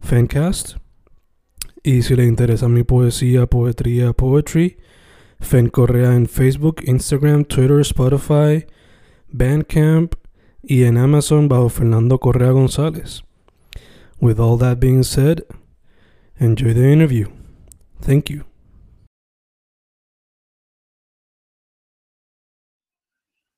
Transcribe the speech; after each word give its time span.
Fancast. 0.00 0.76
Y 1.82 2.02
si 2.02 2.16
le 2.16 2.24
interesa 2.24 2.68
mi 2.68 2.82
poesía, 2.82 3.46
poetría, 3.46 4.12
poetry, 4.12 4.78
Fen 5.40 5.68
Correa 5.68 6.14
en 6.14 6.26
Facebook, 6.26 6.82
Instagram, 6.84 7.44
Twitter, 7.44 7.80
Spotify, 7.80 8.66
Bandcamp 9.28 10.14
y 10.62 10.84
en 10.84 10.98
Amazon 10.98 11.48
bajo 11.48 11.68
Fernando 11.68 12.18
Correa 12.18 12.50
González. 12.50 13.22
With 14.20 14.40
all 14.40 14.58
that 14.58 14.80
being 14.80 15.04
said, 15.04 15.44
enjoy 16.38 16.74
the 16.74 16.92
interview. 16.92 17.28
Thank 18.00 18.30
you. 18.30 18.44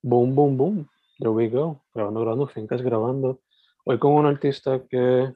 Boom, 0.02 0.34
boom, 0.34 0.56
boom. 0.56 0.88
There 1.18 1.32
we 1.32 1.48
go. 1.48 1.82
Grabando, 1.94 2.20
grabando, 2.20 2.46
Fincas 2.46 2.82
grabando. 2.82 3.40
Hoy 3.84 3.98
con 3.98 4.12
un 4.12 4.26
artista 4.26 4.82
que 4.88 5.32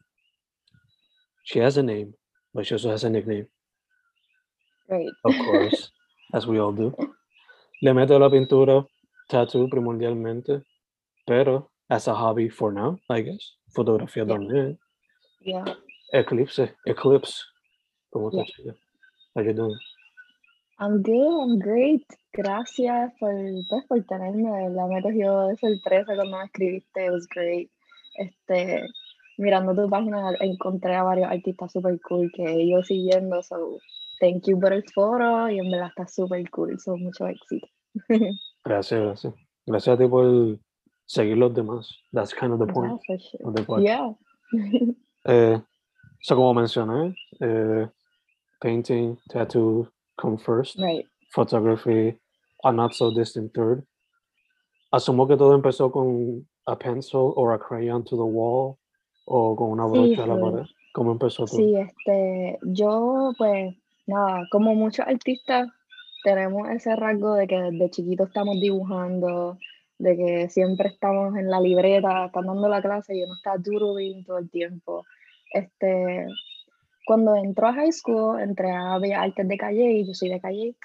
she 1.45 1.61
has 1.61 1.77
a 1.77 1.83
name, 1.83 2.15
but 2.53 2.67
she 2.67 2.75
also 2.75 2.91
has 2.91 3.05
a 3.05 3.11
nickname, 3.11 3.47
Great. 4.89 5.13
of 5.25 5.35
course, 5.39 5.91
as 6.35 6.47
we 6.47 6.59
all 6.59 6.73
do. 6.73 6.93
Le 7.83 7.93
meto 7.95 8.19
la 8.19 8.29
pintura, 8.29 8.85
tattoo 9.29 9.69
primordialmente, 9.69 10.63
pero 11.27 11.71
as 11.89 12.09
a 12.09 12.15
hobby 12.15 12.49
for 12.49 12.73
now, 12.73 12.99
I 13.11 13.21
guess. 13.23 13.55
Fotografía 13.77 14.25
Yeah. 14.27 14.35
también. 14.35 14.79
Yeah. 15.45 15.75
Eclipse, 16.13 16.75
eclipse. 16.87 17.43
¿Cómo 18.13 18.31
Yeah. 18.33 19.45
you 19.45 19.53
doing? 19.53 19.79
I'm 20.79 21.03
good, 21.03 21.41
I'm 21.43 21.59
great. 21.59 22.05
Gracias 22.33 23.13
por, 23.21 23.33
pues, 23.69 23.85
por 23.89 24.03
tenerme, 24.07 24.51
de 24.51 24.69
verdad 24.69 24.89
me 24.89 25.03
cogió 25.03 25.47
de 25.49 25.57
sorpresa 25.57 26.15
cuando 26.17 26.25
me 26.37 26.45
escribiste, 26.45 27.07
it 27.07 27.11
was 27.13 27.27
great. 27.29 27.71
Este, 28.17 28.87
mirando 29.39 29.75
tu 29.75 29.89
página 29.89 30.33
encontré 30.41 30.95
a 30.95 31.03
varios 31.03 31.31
artistas 31.31 31.73
super 31.73 31.99
cool 32.09 32.31
que 32.33 32.69
yo 32.69 32.83
siguiendo, 32.83 33.43
so 33.43 33.79
thank 34.21 34.47
you 34.47 34.59
por 34.59 34.73
el 34.73 34.85
foro 34.95 35.51
y 35.51 35.59
en 35.59 35.71
verdad 35.71 35.89
está 35.89 36.07
super 36.07 36.49
cool, 36.51 36.79
so 36.79 36.97
mucho 36.97 37.27
éxito. 37.27 37.67
Gracias, 38.65 39.01
gracias. 39.01 39.35
Gracias 39.67 39.95
a 39.95 39.99
ti 39.99 40.09
por 40.09 40.59
seguir 41.07 41.37
los 41.37 41.55
demás. 41.55 41.89
That's 42.13 42.33
kind 42.35 42.53
of 42.53 42.59
the 42.59 42.67
point 42.67 43.01
Yeah, 43.83 44.07
of 44.07 44.15
the. 44.15 44.95
Eh, 45.27 45.59
so 46.21 46.37
como 46.37 46.53
mencioné, 46.53 47.15
eh, 47.41 47.89
painting, 48.61 49.17
tattoo 49.31 49.89
come 50.19 50.37
first, 50.37 50.79
right. 50.79 51.07
photography 51.35 52.15
a 52.63 52.73
not 52.73 52.93
so 52.95 53.11
distant 53.11 53.55
third. 53.55 53.87
Asumo 54.93 55.27
que 55.27 55.37
todo 55.37 55.55
empezó 55.55 55.91
con 55.91 56.47
a 56.67 56.77
pencil 56.77 57.33
or 57.37 57.55
a 57.55 57.59
crayon 57.59 58.05
to 58.05 58.17
the 58.17 58.25
wall 58.25 58.79
o 59.25 59.57
con 59.57 59.71
una 59.71 59.89
Sí, 59.89 60.15
brocha 60.15 60.25
a 60.25 60.27
la 60.27 60.41
pared. 60.41 60.67
¿Cómo 60.93 61.13
empezó 61.13 61.45
todo? 61.45 61.57
Sí, 61.57 61.75
este, 61.77 62.59
yo 62.63 63.33
pues 63.37 63.75
nada, 64.07 64.47
como 64.51 64.75
muchos 64.75 65.07
artistas 65.07 65.69
tenemos 66.23 66.69
ese 66.71 66.97
rasgo 66.97 67.35
de 67.35 67.47
que 67.47 67.61
desde 67.61 67.91
chiquitos 67.91 68.29
estamos 68.29 68.61
dibujando, 68.61 69.59
de 69.99 70.17
que 70.17 70.49
siempre 70.49 70.89
estamos 70.89 71.37
en 71.37 71.51
la 71.51 71.61
libreta, 71.61 72.27
están 72.27 72.47
dando 72.47 72.69
la 72.69 72.81
clase 72.81 73.17
y 73.17 73.23
uno 73.23 73.35
está 73.35 73.57
doodling 73.59 74.25
todo 74.25 74.39
el 74.39 74.51
tiempo. 74.51 75.05
Este, 75.53 76.27
cuando 77.07 77.37
entró 77.37 77.69
a 77.69 77.75
high 77.75 77.93
school, 77.93 78.41
entré 78.41 78.71
a 78.71 78.99
Bellas 78.99 79.23
Artes 79.23 79.49
de 79.49 79.59
Calle 79.59 79.93
y 79.93 80.07
yo 80.07 80.15
soy 80.15 80.31
de 80.31 80.41
Calle. 80.41 80.77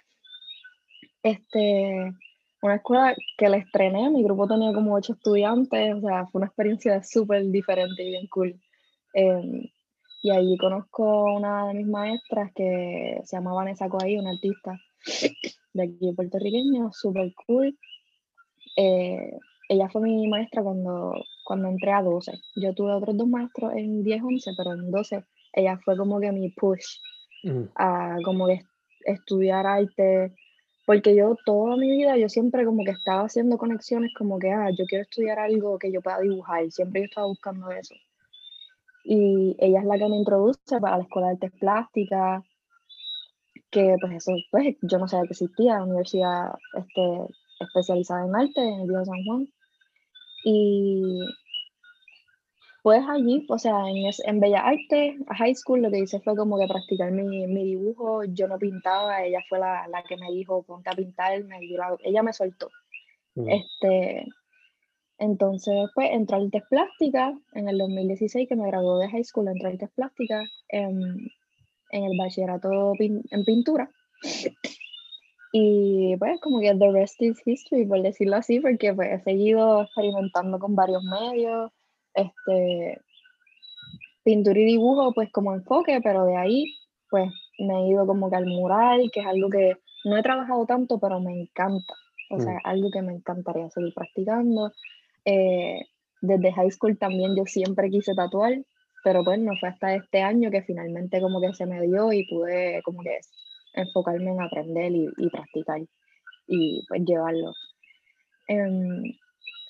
Este, 1.23 2.13
una 2.62 2.75
escuela 2.75 3.16
que 3.38 3.50
la 3.50 3.58
estrené, 3.58 4.09
mi 4.09 4.24
grupo 4.24 4.47
tenía 4.47 4.74
como 4.74 4.94
ocho 4.94 5.14
estudiantes, 5.14 5.96
o 5.96 6.02
sea, 6.02 6.25
fue 6.28 6.40
una 6.40 6.47
experiencia 6.47 7.02
súper 7.03 7.46
diferente 7.46 8.03
y 8.03 8.09
bien 8.09 8.28
cool. 8.28 8.59
Em, 9.14 9.64
y 10.22 10.31
allí 10.31 10.58
conozco 10.58 11.36
una 11.36 11.68
de 11.68 11.75
mis 11.75 11.88
maestras 11.88 12.52
que 12.53 13.22
se 13.24 13.38
llama 13.38 13.53
Vanessa 13.53 13.88
Coahí, 13.88 14.18
una 14.18 14.31
artista 14.31 14.78
de 15.74 15.84
aquí 15.84 16.14
puertorriqueño, 16.14 16.92
súper 16.92 17.34
cool. 17.48 17.78
Eh, 18.75 19.31
ella 19.69 19.88
fue 19.90 20.02
mi 20.02 20.28
maestra 20.28 20.64
cuando, 20.64 21.14
cuando 21.46 21.69
entré 21.69 21.92
a 21.92 22.02
12. 22.02 22.34
Yo 22.56 22.74
tuve 22.74 22.94
otros 22.94 23.16
dos 23.16 23.28
maestros 23.28 23.74
en 23.75 24.03
10, 24.03 24.22
11, 24.24 24.52
pero 24.58 24.74
en 24.74 24.92
12 24.92 25.24
ella 25.53 25.80
fue 25.84 25.96
como 25.96 26.19
que 26.19 26.31
mi 26.31 26.50
push 26.50 27.00
Mm, 27.44 27.64
a 27.75 28.18
como 28.24 28.48
que 28.48 28.62
estudiar 29.06 29.66
arte, 29.66 30.34
porque 30.89 31.16
yo 31.16 31.35
toda 31.45 31.77
mi 31.77 31.88
vida, 31.91 32.17
yo 32.17 32.29
siempre 32.29 32.66
como 32.66 32.83
que 32.83 32.89
estaba 32.89 33.22
haciendo 33.22 33.59
conexiones 33.59 34.11
como 34.17 34.39
que, 34.39 34.50
ah, 34.51 34.72
yo 34.72 34.85
quiero 34.85 35.03
estudiar 35.03 35.38
algo 35.38 35.77
que 35.77 35.91
yo 35.91 36.01
pueda 36.01 36.19
dibujar, 36.19 36.72
siempre 36.72 37.01
yo 37.01 37.05
estaba 37.05 37.27
buscando 37.27 37.69
eso. 37.69 37.94
Y 39.03 39.55
ella 39.59 39.81
es 39.81 39.85
la 39.85 40.00
que 40.00 40.09
me 40.09 40.17
introduce 40.17 40.79
para 40.81 40.97
la 40.97 41.03
Escuela 41.03 41.27
de 41.27 41.33
Artes 41.33 41.51
Plásticas, 41.59 42.44
que 43.69 43.97
pues 44.01 44.13
eso, 44.13 44.31
pues 44.50 44.77
yo 44.81 44.97
no 44.97 45.07
sabía 45.07 45.27
que 45.27 45.33
existía, 45.33 45.75
la 45.75 45.83
universidad 45.83 46.53
este, 46.75 47.35
especializada 47.59 48.25
en 48.25 48.35
arte 48.35 48.59
en 48.59 48.81
el 48.81 48.88
Viejo 48.88 49.06
San 49.06 49.23
Juan. 49.25 49.47
Y 50.44 51.19
pues 52.84 53.01
allí, 53.09 53.45
o 53.50 53.57
sea, 53.57 53.88
en, 53.90 54.09
en 54.25 54.40
Bellas 54.40 54.63
Artes, 54.63 55.16
a 55.28 55.35
high 55.35 55.56
school, 55.56 55.81
lo 55.81 55.91
que 55.91 56.00
hice 56.00 56.19
fue 56.22 56.35
como 56.35 56.57
que 56.59 56.67
practicar 56.67 57.12
mi, 57.12 57.45
mi 57.47 57.63
dibujo. 57.66 58.23
Yo 58.25 58.47
no 58.47 58.57
pintaba, 58.57 59.23
ella 59.23 59.41
fue 59.50 59.59
la, 59.59 59.88
la 59.88 60.03
que 60.03 60.17
me 60.17 60.31
dijo, 60.31 60.63
ponte 60.63 60.89
a 60.89 60.94
pintar, 60.95 61.44
me 61.44 61.59
dio 61.59 61.78
la- 61.78 61.97
ella 62.03 62.23
me 62.23 62.34
soltó. 62.34 62.69
mm. 63.35 63.50
Este, 63.50 64.25
entonces, 65.18 65.75
pues, 65.95 66.09
entré 66.12 66.38
a 66.38 66.39
artes 66.39 66.63
plásticas 66.69 67.34
en 67.53 67.68
el 67.69 67.78
2016, 67.78 68.47
que 68.47 68.56
me 68.56 68.68
gradué 68.68 69.03
de 69.06 69.12
high 69.12 69.23
school, 69.23 69.47
entré 69.50 69.68
a 69.68 69.72
artes 69.72 69.89
plásticas 69.95 70.50
en, 70.69 71.28
en 71.91 72.03
el 72.03 72.18
bachillerato 72.18 72.94
pin- 72.95 73.23
en 73.31 73.44
pintura. 73.44 73.89
Y 75.51 76.16
pues 76.18 76.39
como 76.41 76.59
que 76.59 76.75
the 76.75 76.91
rest 76.91 77.22
is 77.22 77.41
history, 77.45 77.85
por 77.85 78.01
decirlo 78.01 78.35
así, 78.35 78.59
porque 78.59 78.94
pues 78.94 79.09
he 79.12 79.23
seguido 79.23 79.81
experimentando 79.81 80.59
con 80.59 80.75
varios 80.75 81.03
medios, 81.03 81.72
este, 82.14 83.02
pintura 84.24 84.59
y 84.59 84.66
dibujo 84.66 85.14
pues 85.14 85.31
como 85.31 85.53
enfoque, 85.53 86.00
pero 86.03 86.25
de 86.25 86.38
ahí 86.38 86.66
pues 87.10 87.31
me 87.57 87.74
he 87.75 87.88
ido 87.89 88.06
como 88.06 88.30
que 88.30 88.36
al 88.36 88.45
mural, 88.45 89.10
que 89.12 89.22
es 89.22 89.25
algo 89.25 89.50
que 89.50 89.78
no 90.06 90.18
he 90.18 90.24
trabajado 90.24 90.66
tanto, 90.66 91.00
pero 91.00 91.19
me 91.19 91.33
encanta. 91.42 91.94
O 92.30 92.39
sea, 92.39 92.54
Mm. 92.54 92.62
algo 92.63 92.92
que 92.92 93.01
me 93.01 93.13
encantaría 93.13 93.69
seguir 93.72 93.94
practicando. 93.94 94.72
Eh, 95.25 95.80
desde 96.22 96.51
high 96.54 96.72
school 96.72 96.98
también 96.98 97.36
yo 97.36 97.45
siempre 97.45 97.89
quise 97.89 98.13
tatuar, 98.13 98.54
pero 99.04 99.24
pues 99.24 99.39
no 99.39 99.56
fue 99.60 99.69
hasta 99.69 99.95
este 99.95 100.22
año 100.22 100.51
que 100.51 100.62
finalmente 100.62 101.22
como 101.22 101.42
que 101.42 101.54
se 101.54 101.66
me 101.66 101.81
dio 101.81 102.12
y 102.13 102.25
pude 102.28 102.81
como 102.83 103.01
que 103.01 103.19
enfocarme 103.74 104.31
en 104.31 104.42
aprender 104.42 104.92
y, 104.92 105.10
y 105.18 105.30
practicar 105.30 105.81
y 106.48 106.86
pues 106.88 107.01
llevarlo. 107.06 107.54
Em, 108.48 109.04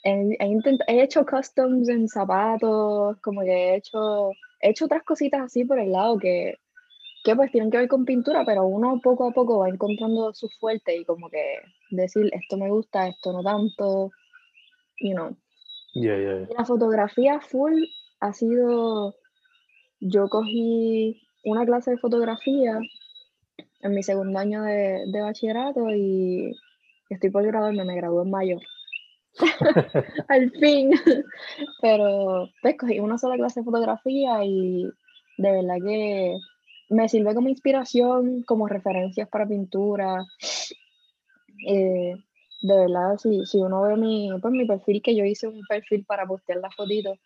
he, 0.04 0.38
he 0.40 0.48
intent- 0.48 0.84
he 0.88 1.01
hecho 1.01 1.25
customs 1.25 1.90
en 1.90 2.07
zapatos, 2.07 3.18
como 3.22 3.42
que 3.42 3.51
he 3.51 3.75
hecho, 3.75 4.31
he 4.62 4.69
hecho 4.69 4.86
otras 4.86 5.04
cositas 5.04 5.42
así 5.42 5.66
por 5.66 5.80
el 5.80 5.92
lado 5.92 6.18
que, 6.18 6.57
que 7.24 7.36
pues 7.36 7.51
tienen 7.51 7.69
que 7.69 7.78
ver 7.78 7.88
con 7.88 8.06
pintura, 8.06 8.44
pero 8.46 8.66
uno 8.66 9.00
poco 9.04 9.30
a 9.30 9.31
poco 9.31 9.60
va 9.60 9.69
encontrando 9.69 10.34
su 10.34 10.50
fuerte 10.60 10.96
y 10.96 11.06
como 11.06 11.30
que 11.30 11.60
decir 11.92 12.30
esto 12.34 12.57
me 12.57 12.69
gusta, 12.69 13.07
esto 13.07 13.34
no 13.34 13.44
tanto, 13.44 14.12
you 15.01 15.13
know. 15.13 15.36
Yeah, 15.94 16.18
yeah, 16.18 16.38
yeah. 16.40 16.48
Y 16.50 16.54
la 16.57 16.66
fotografía 16.66 17.40
full 17.42 17.84
ha 18.19 18.34
sido 18.34 19.16
yo 20.01 20.30
cogí 20.30 21.22
una 21.44 21.66
clase 21.66 21.92
de 21.92 21.98
fotografía 21.98 22.80
en 23.81 23.94
mi 23.94 24.04
segundo 24.04 24.40
año 24.40 24.63
de, 24.63 25.06
de 25.07 25.22
bachillerato 25.22 25.90
y 25.90 26.56
estoy 27.10 27.30
por 27.30 27.46
graduarme, 27.46 27.84
me 27.84 27.96
gradué 27.96 28.24
en 28.24 28.30
mayo. 28.30 28.60
Al 30.28 30.52
fin. 30.52 30.92
Pero 31.81 32.50
pues 32.62 32.78
cogí 32.78 33.00
una 33.00 33.18
sola 33.18 33.36
clase 33.36 33.62
de 33.62 33.66
fotografía 33.66 34.44
y 34.44 34.84
de 35.38 35.52
verdad 35.52 35.78
que 35.86 36.38
me 36.90 37.08
sirve 37.08 37.36
como 37.36 37.50
inspiración, 37.50 38.44
como 38.44 38.68
referencias 38.68 39.30
para 39.30 39.48
pintura. 39.48 40.26
Eh, 41.68 42.16
de 42.62 42.76
verdad, 42.76 43.18
si, 43.18 43.46
si 43.46 43.58
uno 43.60 43.84
ve 43.84 43.96
mi, 43.96 44.30
pues, 44.42 44.54
mi 44.54 44.66
perfil, 44.66 45.02
que 45.02 45.16
yo 45.16 45.24
hice 45.24 45.48
un 45.48 45.62
perfil 45.68 46.04
para 46.06 46.25
postear 46.25 46.60
las 46.60 46.75
fotitos, 46.75 47.18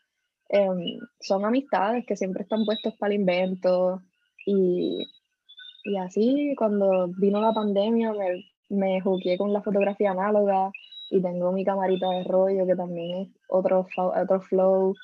em, 0.50 1.00
son 1.20 1.46
amistades 1.46 2.06
que 2.06 2.16
siempre 2.16 2.44
están 2.44 2.66
puestos 2.66 2.94
para 2.98 3.14
el 3.14 3.22
invento. 3.22 4.02
Y, 4.46 5.08
y 5.86 5.98
así, 5.98 6.54
cuando 6.58 7.08
vino 7.18 7.42
la 7.42 7.54
pandemia, 7.54 8.14
me, 8.14 8.46
me 8.70 9.02
jugué 9.02 9.38
con 9.38 9.54
la 9.54 9.62
fotografía 9.62 10.12
análoga 10.12 10.72
y 11.13 11.21
tengo 11.21 11.51
mi 11.51 11.63
camarita 11.63 12.10
de 12.10 12.24
rollo 12.24 12.65
que 12.65 12.75
también 12.75 13.18
es 13.21 13.27
otro, 13.48 13.86
otro 13.95 14.42
flow. 14.42 14.95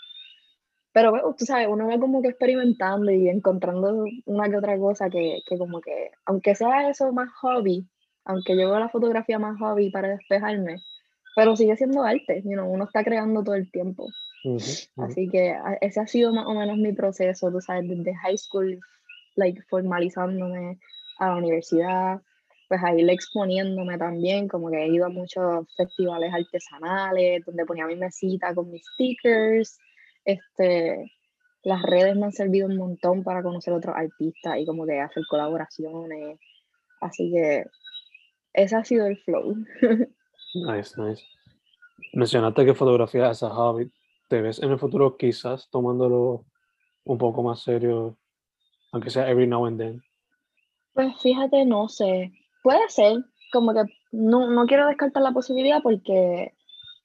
Pero 0.92 1.12
bueno, 1.12 1.36
tú 1.38 1.46
sabes, 1.46 1.68
uno 1.70 1.88
va 1.88 2.00
como 2.00 2.24
que 2.24 2.30
experimentando 2.30 3.12
y 3.12 3.30
encontrando 3.30 4.06
una 4.26 4.50
que 4.50 4.58
otra 4.58 4.76
cosa 4.80 5.08
que, 5.08 5.42
que 5.48 5.58
como 5.60 5.80
que, 5.82 6.10
aunque 6.26 6.56
sea 6.56 6.90
eso 6.90 7.14
más 7.14 7.30
hobby, 7.42 7.88
aunque 8.26 8.58
yo 8.58 8.70
veo 8.70 8.80
la 8.80 8.90
fotografía 8.90 9.38
más 9.38 9.60
hobby 9.60 9.92
para 9.92 10.10
despejarme, 10.10 10.82
pero 11.36 11.56
sigue 11.56 11.78
siendo 11.78 12.02
arte, 12.02 12.42
you 12.44 12.54
know, 12.54 12.68
uno 12.68 12.86
está 12.86 13.04
creando 13.04 13.44
todo 13.44 13.54
el 13.54 13.70
tiempo. 13.72 14.08
Así 14.98 15.30
que 15.30 15.56
ese 15.82 16.00
ha 16.00 16.08
sido 16.08 16.34
más 16.34 16.48
o 16.48 16.56
menos 16.56 16.78
mi 16.78 16.94
proceso, 16.94 17.52
tú 17.52 17.62
sabes, 17.62 17.88
desde 17.88 18.16
high 18.16 18.38
school, 18.38 18.80
like, 19.36 19.62
formalizándome 19.70 20.80
a 21.20 21.28
la 21.28 21.36
universidad, 21.36 22.20
pues 22.70 22.82
ahí 22.84 23.02
le 23.02 23.14
exponiéndome 23.14 23.98
también, 23.98 24.48
como 24.48 24.70
que 24.70 24.78
he 24.78 24.88
ido 24.88 25.08
a 25.08 25.10
muchos 25.10 25.66
festivales 25.76 26.32
artesanales, 26.32 27.44
donde 27.44 27.66
ponía 27.66 27.88
mi 27.88 27.96
mesita 27.96 28.54
con 28.54 28.70
mis 28.70 28.86
stickers, 28.94 29.80
este, 30.24 31.12
las 31.64 31.82
redes 31.82 32.16
me 32.16 32.26
han 32.26 32.32
servido 32.32 32.68
un 32.68 32.78
montón 32.78 33.24
para 33.24 33.42
conocer 33.42 33.74
otros 33.74 33.96
artistas 33.96 34.60
y 34.60 34.66
como 34.68 34.86
que 34.86 35.00
hacer 35.00 35.24
colaboraciones, 35.28 36.40
así 37.02 37.32
que 37.32 37.66
ese 38.54 38.76
ha 38.76 38.86
sido 38.86 39.08
el 39.08 39.18
flow. 39.18 39.56
Nice, 40.56 41.00
nice. 41.00 41.24
Mencionaste 42.14 42.66
que 42.66 42.74
fotografía 42.74 43.30
es 43.30 43.44
a 43.44 43.52
hobby. 43.52 43.92
¿Te 44.30 44.42
ves 44.42 44.58
en 44.64 44.72
el 44.72 44.80
futuro 44.80 45.16
quizás 45.16 45.70
tomándolo 45.70 46.44
un 47.04 47.20
poco 47.20 47.44
más 47.44 47.62
serio, 47.62 48.18
aunque 48.92 49.12
sea 49.12 49.30
every 49.30 49.46
now 49.46 49.68
and 49.68 49.80
then? 49.80 50.02
Pues 50.94 51.16
fíjate, 51.22 51.66
no 51.66 51.88
sé. 51.88 52.32
Puede 52.64 52.90
ser, 52.90 53.18
como 53.52 53.74
que 53.74 53.84
no, 54.12 54.50
no 54.50 54.66
quiero 54.66 54.88
descartar 54.88 55.24
la 55.24 55.32
posibilidad 55.32 55.82
porque 55.82 56.54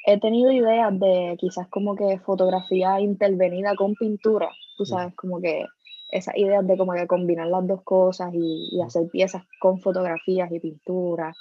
he 0.07 0.21
tenido 0.21 0.53
ideas 0.53 0.99
de 0.99 1.37
quizás 1.39 1.69
como 1.69 1.97
que 1.97 2.19
fotografía 2.19 3.01
intervenida 3.01 3.75
con 3.75 3.95
pintura, 3.95 4.51
tú 4.77 4.85
sabes, 4.85 5.15
como 5.15 5.41
que 5.41 5.65
esas 6.11 6.37
ideas 6.37 6.67
de 6.67 6.77
como 6.77 6.93
que 6.93 7.07
combinar 7.07 7.49
las 7.49 7.67
dos 7.67 7.83
cosas 7.83 8.31
y, 8.35 8.81
hacer 8.83 9.09
piezas 9.11 9.43
con 9.61 9.81
fotografías 9.81 10.51
y 10.53 10.61
pintura. 10.61 11.35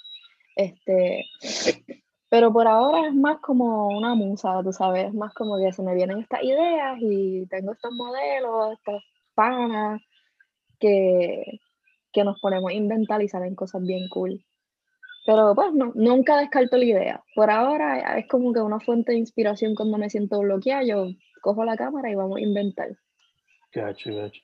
Este, 0.55 1.25
pero 2.29 2.51
por 2.51 2.67
ahora 2.67 3.07
es 3.07 3.13
más 3.13 3.39
como 3.39 3.87
una 3.89 4.15
musa, 4.15 4.61
tú 4.63 4.71
sabes, 4.71 5.13
más 5.13 5.33
como 5.33 5.57
que 5.57 5.71
se 5.73 5.83
me 5.83 5.93
vienen 5.93 6.19
estas 6.19 6.43
ideas 6.43 6.97
y 7.01 7.45
tengo 7.47 7.73
estos 7.73 7.91
modelos, 7.93 8.73
estas 8.73 9.03
panas 9.35 10.01
que, 10.79 11.59
que 12.13 12.23
nos 12.23 12.39
ponemos 12.39 12.71
a 12.71 12.73
inventar 12.73 13.21
y 13.21 13.27
salen 13.27 13.55
cosas 13.55 13.81
bien 13.81 14.07
cool. 14.09 14.43
Pero 15.25 15.55
pues 15.55 15.73
no, 15.73 15.91
nunca 15.95 16.37
descarto 16.37 16.77
la 16.77 16.85
idea. 16.85 17.23
Por 17.35 17.49
ahora 17.49 18.17
es 18.19 18.27
como 18.27 18.53
que 18.53 18.61
una 18.61 18.79
fuente 18.79 19.13
de 19.13 19.17
inspiración 19.17 19.73
cuando 19.75 19.97
me 19.97 20.09
siento 20.09 20.39
bloqueada, 20.39 20.83
yo 20.83 21.07
cojo 21.41 21.65
la 21.65 21.77
cámara 21.77 22.09
y 22.11 22.15
vamos 22.15 22.37
a 22.37 22.41
inventar. 22.41 22.89
Gotcha, 23.73 24.11
gotcha 24.11 24.41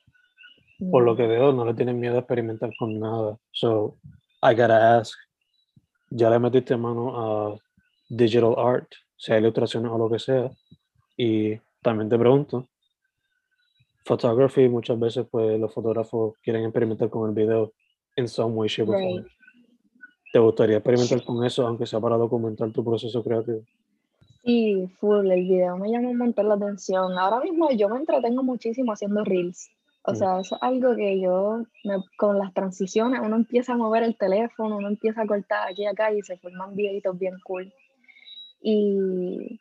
por 0.90 1.04
lo 1.04 1.16
que 1.16 1.26
veo, 1.26 1.52
no 1.52 1.64
le 1.64 1.74
tienen 1.74 2.00
miedo 2.00 2.16
a 2.16 2.20
experimentar 2.20 2.70
con 2.78 2.98
nada. 2.98 3.36
So, 3.52 3.98
I 4.42 4.54
gotta 4.54 4.98
ask, 4.98 5.18
¿ya 6.10 6.30
le 6.30 6.38
metiste 6.38 6.76
mano 6.76 7.52
a 7.52 7.58
digital 8.08 8.54
art, 8.56 8.88
sea 9.16 9.38
ilustraciones 9.38 9.90
o 9.90 9.98
lo 9.98 10.10
que 10.10 10.18
sea? 10.18 10.50
Y 11.16 11.58
también 11.82 12.08
te 12.08 12.18
pregunto, 12.18 12.68
photography, 14.10 14.68
muchas 14.68 14.98
veces 14.98 15.24
pues 15.30 15.58
los 15.60 15.72
fotógrafos 15.72 16.34
quieren 16.42 16.64
experimentar 16.64 17.08
con 17.08 17.28
el 17.28 17.34
video 17.34 17.72
en 18.16 18.26
some 18.26 18.54
way, 18.56 18.68
shape 18.68 18.90
or 18.90 19.00
form. 19.00 19.26
¿Te 20.32 20.38
gustaría 20.40 20.78
experimentar 20.78 21.22
con 21.24 21.44
eso, 21.44 21.64
aunque 21.64 21.86
sea 21.86 22.00
para 22.00 22.16
documentar 22.16 22.72
tu 22.72 22.84
proceso 22.84 23.22
creativo? 23.22 23.60
Sí, 24.44 24.88
full, 24.98 25.30
el 25.30 25.44
video 25.44 25.76
me 25.76 25.92
llama 25.92 26.08
un 26.08 26.18
montón 26.18 26.48
la 26.48 26.54
atención. 26.54 27.16
Ahora 27.16 27.38
mismo 27.40 27.70
yo 27.70 27.88
me 27.88 27.98
entretengo 27.98 28.42
muchísimo 28.42 28.92
haciendo 28.92 29.22
reels. 29.22 29.70
O 30.02 30.14
sea, 30.14 30.40
eso 30.40 30.56
es 30.56 30.62
algo 30.62 30.96
que 30.96 31.20
yo, 31.20 31.62
con 32.16 32.38
las 32.38 32.52
transiciones, 32.52 33.20
uno 33.22 33.36
empieza 33.36 33.74
a 33.74 33.76
mover 33.76 34.02
el 34.02 34.16
teléfono, 34.16 34.78
uno 34.78 34.88
empieza 34.88 35.22
a 35.22 35.26
cortar 35.26 35.68
aquí 35.68 35.82
y 35.82 35.86
acá 35.86 36.12
y 36.12 36.22
se 36.22 36.36
forman 36.38 36.74
videitos 36.74 37.16
bien 37.16 37.34
cool. 37.44 37.72
Y 38.60 39.58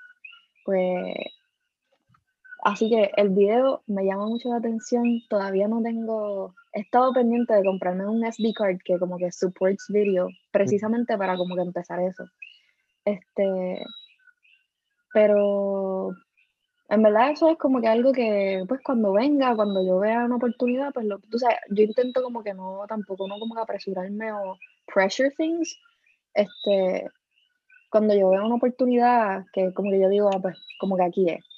pues, 0.65 1.13
así 2.63 2.89
que 2.89 3.11
el 3.17 3.29
video 3.29 3.81
me 3.87 4.05
llama 4.05 4.27
mucho 4.27 4.49
la 4.49 4.57
atención. 4.57 5.21
Todavía 5.29 5.67
no 5.67 5.81
tengo, 5.81 6.55
he 6.73 6.81
estado 6.81 7.13
pendiente 7.13 7.53
de 7.53 7.63
comprarme 7.63 8.07
un 8.07 8.23
SD 8.23 8.53
card 8.53 8.77
que 8.83 8.99
como 8.99 9.17
que 9.17 9.31
supports 9.31 9.85
video, 9.89 10.29
precisamente 10.51 11.17
para 11.17 11.37
como 11.37 11.55
que 11.55 11.61
empezar 11.61 11.99
eso. 12.01 12.25
Este, 13.05 13.83
pero 15.13 16.11
en 16.89 17.03
verdad 17.03 17.31
eso 17.31 17.49
es 17.51 17.57
como 17.57 17.81
que 17.81 17.87
algo 17.87 18.11
que, 18.11 18.63
pues 18.67 18.81
cuando 18.83 19.13
venga, 19.13 19.55
cuando 19.55 19.85
yo 19.85 19.99
vea 19.99 20.25
una 20.25 20.37
oportunidad, 20.37 20.91
pues 20.93 21.05
lo, 21.05 21.19
tú 21.19 21.37
sabes, 21.37 21.57
yo 21.69 21.83
intento 21.83 22.23
como 22.23 22.43
que 22.43 22.53
no, 22.53 22.85
tampoco 22.87 23.27
no 23.27 23.39
como 23.39 23.55
que 23.55 23.61
apresurarme 23.61 24.31
o 24.31 24.57
pressure 24.91 25.31
things, 25.37 25.79
este, 26.33 27.07
cuando 27.91 28.15
yo 28.15 28.29
vea 28.29 28.43
una 28.43 28.55
oportunidad, 28.55 29.45
que 29.53 29.73
como 29.73 29.91
que 29.91 29.99
yo 29.99 30.09
digo, 30.09 30.29
ah, 30.33 30.39
pues 30.41 30.57
como 30.79 30.95
que 30.97 31.03
aquí 31.03 31.29
es. 31.29 31.48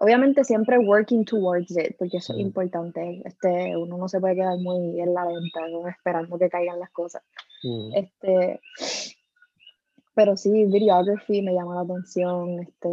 Obviamente 0.00 0.44
siempre 0.44 0.78
working 0.78 1.24
towards 1.24 1.76
it, 1.76 1.96
porque 1.98 2.18
eso 2.18 2.32
es 2.32 2.38
importante, 2.38 3.20
este, 3.24 3.76
uno 3.76 3.98
no 3.98 4.08
se 4.08 4.20
puede 4.20 4.36
quedar 4.36 4.56
muy 4.58 5.00
en 5.00 5.12
la 5.12 5.26
venta, 5.26 5.60
esperando 5.88 6.38
que 6.38 6.48
caigan 6.48 6.78
las 6.78 6.90
cosas. 6.90 7.22
Este, 7.94 8.60
pero 10.14 10.36
sí, 10.36 10.66
videography 10.66 11.42
me 11.42 11.52
llama 11.52 11.74
la 11.74 11.80
atención, 11.80 12.60
este, 12.60 12.88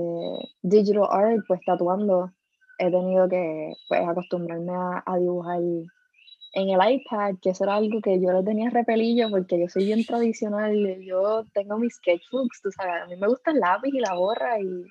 digital 0.63 1.07
art, 1.12 1.43
pues 1.47 1.59
tatuando, 1.63 2.31
he 2.79 2.89
tenido 2.89 3.29
que 3.29 3.74
pues, 3.88 4.01
acostumbrarme 4.07 4.74
a, 4.74 5.17
dibujar 5.19 5.59
en 5.59 6.69
el 6.69 6.91
iPad, 6.91 7.35
que 7.39 7.51
eso 7.51 7.65
era 7.65 7.75
algo 7.75 8.01
que 8.01 8.19
yo 8.19 8.31
le 8.31 8.43
tenía 8.43 8.71
repelillo 8.71 9.29
porque 9.29 9.59
yo 9.59 9.69
soy 9.69 9.85
bien 9.85 10.03
tradicional, 10.05 10.75
yo 11.01 11.45
tengo 11.53 11.77
mis 11.77 11.93
sketchbooks, 11.95 12.62
tú 12.63 12.71
sabes, 12.71 13.03
a 13.03 13.05
mí 13.05 13.15
me 13.15 13.27
gusta 13.27 13.51
el 13.51 13.59
lápiz 13.59 13.93
y 13.93 14.00
la 14.00 14.15
borra 14.15 14.59
y 14.59 14.85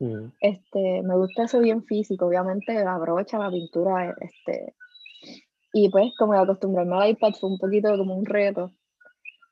mm. 0.00 0.32
este, 0.40 1.02
me 1.02 1.16
gusta 1.16 1.44
eso 1.44 1.60
bien 1.60 1.84
físico, 1.84 2.26
obviamente 2.26 2.74
la 2.74 2.98
brocha, 2.98 3.38
la 3.38 3.50
pintura, 3.50 4.14
este, 4.20 4.74
y 5.72 5.88
pues 5.90 6.12
como 6.18 6.34
acostumbrarme 6.34 6.96
al 6.96 7.10
iPad 7.10 7.34
fue 7.38 7.50
un 7.50 7.58
poquito 7.58 7.96
como 7.96 8.16
un 8.16 8.26
reto, 8.26 8.72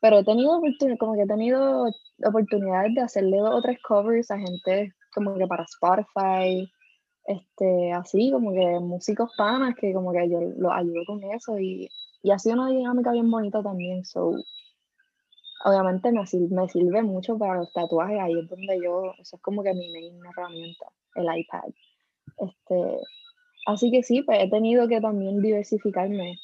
pero 0.00 0.18
he 0.18 0.24
tenido 0.24 0.60
como 0.98 1.14
que 1.14 1.22
he 1.22 1.26
tenido 1.26 1.86
oportunidades 2.24 2.94
de 2.94 3.00
hacerle 3.00 3.42
otras 3.42 3.76
covers 3.86 4.30
a 4.30 4.38
gente 4.38 4.92
como 5.14 5.34
que 5.34 5.46
para 5.46 5.64
Spotify, 5.64 6.70
este, 7.24 7.92
así 7.92 8.30
como 8.30 8.52
que 8.52 8.78
músicos 8.80 9.30
panas 9.36 9.74
que 9.74 9.92
como 9.92 10.12
que 10.12 10.28
yo 10.28 10.40
los 10.40 10.72
ayudo 10.72 11.02
con 11.06 11.22
eso 11.32 11.58
y, 11.58 11.88
y 12.22 12.30
ha 12.30 12.38
sido 12.38 12.56
una 12.56 12.70
dinámica 12.70 13.12
bien 13.12 13.30
bonita 13.30 13.62
también, 13.62 14.04
so 14.04 14.34
obviamente 15.66 16.12
me, 16.12 16.20
me 16.50 16.68
sirve 16.68 17.02
mucho 17.02 17.36
para 17.36 17.56
los 17.56 17.72
tatuajes, 17.72 18.18
ahí 18.20 18.38
es 18.38 18.48
donde 18.48 18.80
yo, 18.82 19.12
eso 19.18 19.36
es 19.36 19.42
como 19.42 19.62
que 19.62 19.74
mi 19.74 19.92
main 19.92 20.18
herramienta, 20.24 20.86
el 21.16 21.38
iPad. 21.38 21.68
Este, 22.38 22.98
así 23.66 23.90
que 23.90 24.02
sí, 24.02 24.22
pues 24.22 24.38
he 24.42 24.48
tenido 24.48 24.88
que 24.88 25.00
también 25.00 25.42
diversificarme 25.42 26.38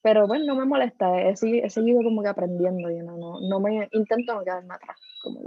pero 0.00 0.26
bueno, 0.26 0.44
no 0.46 0.54
me 0.54 0.64
molesta, 0.64 1.20
he, 1.20 1.32
he 1.32 1.70
seguido 1.70 2.02
como 2.02 2.22
que 2.22 2.28
aprendiendo, 2.28 2.90
y 2.90 2.98
no, 2.98 3.40
no, 3.40 3.60
me 3.60 3.88
intento 3.92 4.34
no 4.34 4.44
quedarme 4.44 4.74
atrás. 4.74 4.96
Como 5.22 5.40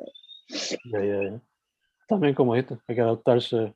También 2.08 2.36
como 2.36 2.56
esto, 2.56 2.80
hay 2.88 2.96
que 2.96 3.02
adaptarse 3.02 3.74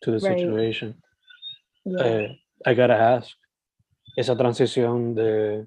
to 0.00 0.12
the 0.12 0.20
situation. 0.20 1.00
Eh, 1.84 2.38
I 2.66 2.74
gotta 2.74 3.16
ask, 3.16 3.36
esa 4.16 4.36
transición 4.36 5.14
de 5.14 5.66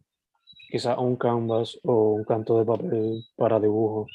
quizás 0.69 0.97
un 0.97 1.15
canvas 1.15 1.79
o 1.83 2.13
un 2.13 2.23
canto 2.23 2.57
de 2.59 2.65
papel 2.65 3.23
para 3.35 3.59
dibujo 3.59 4.07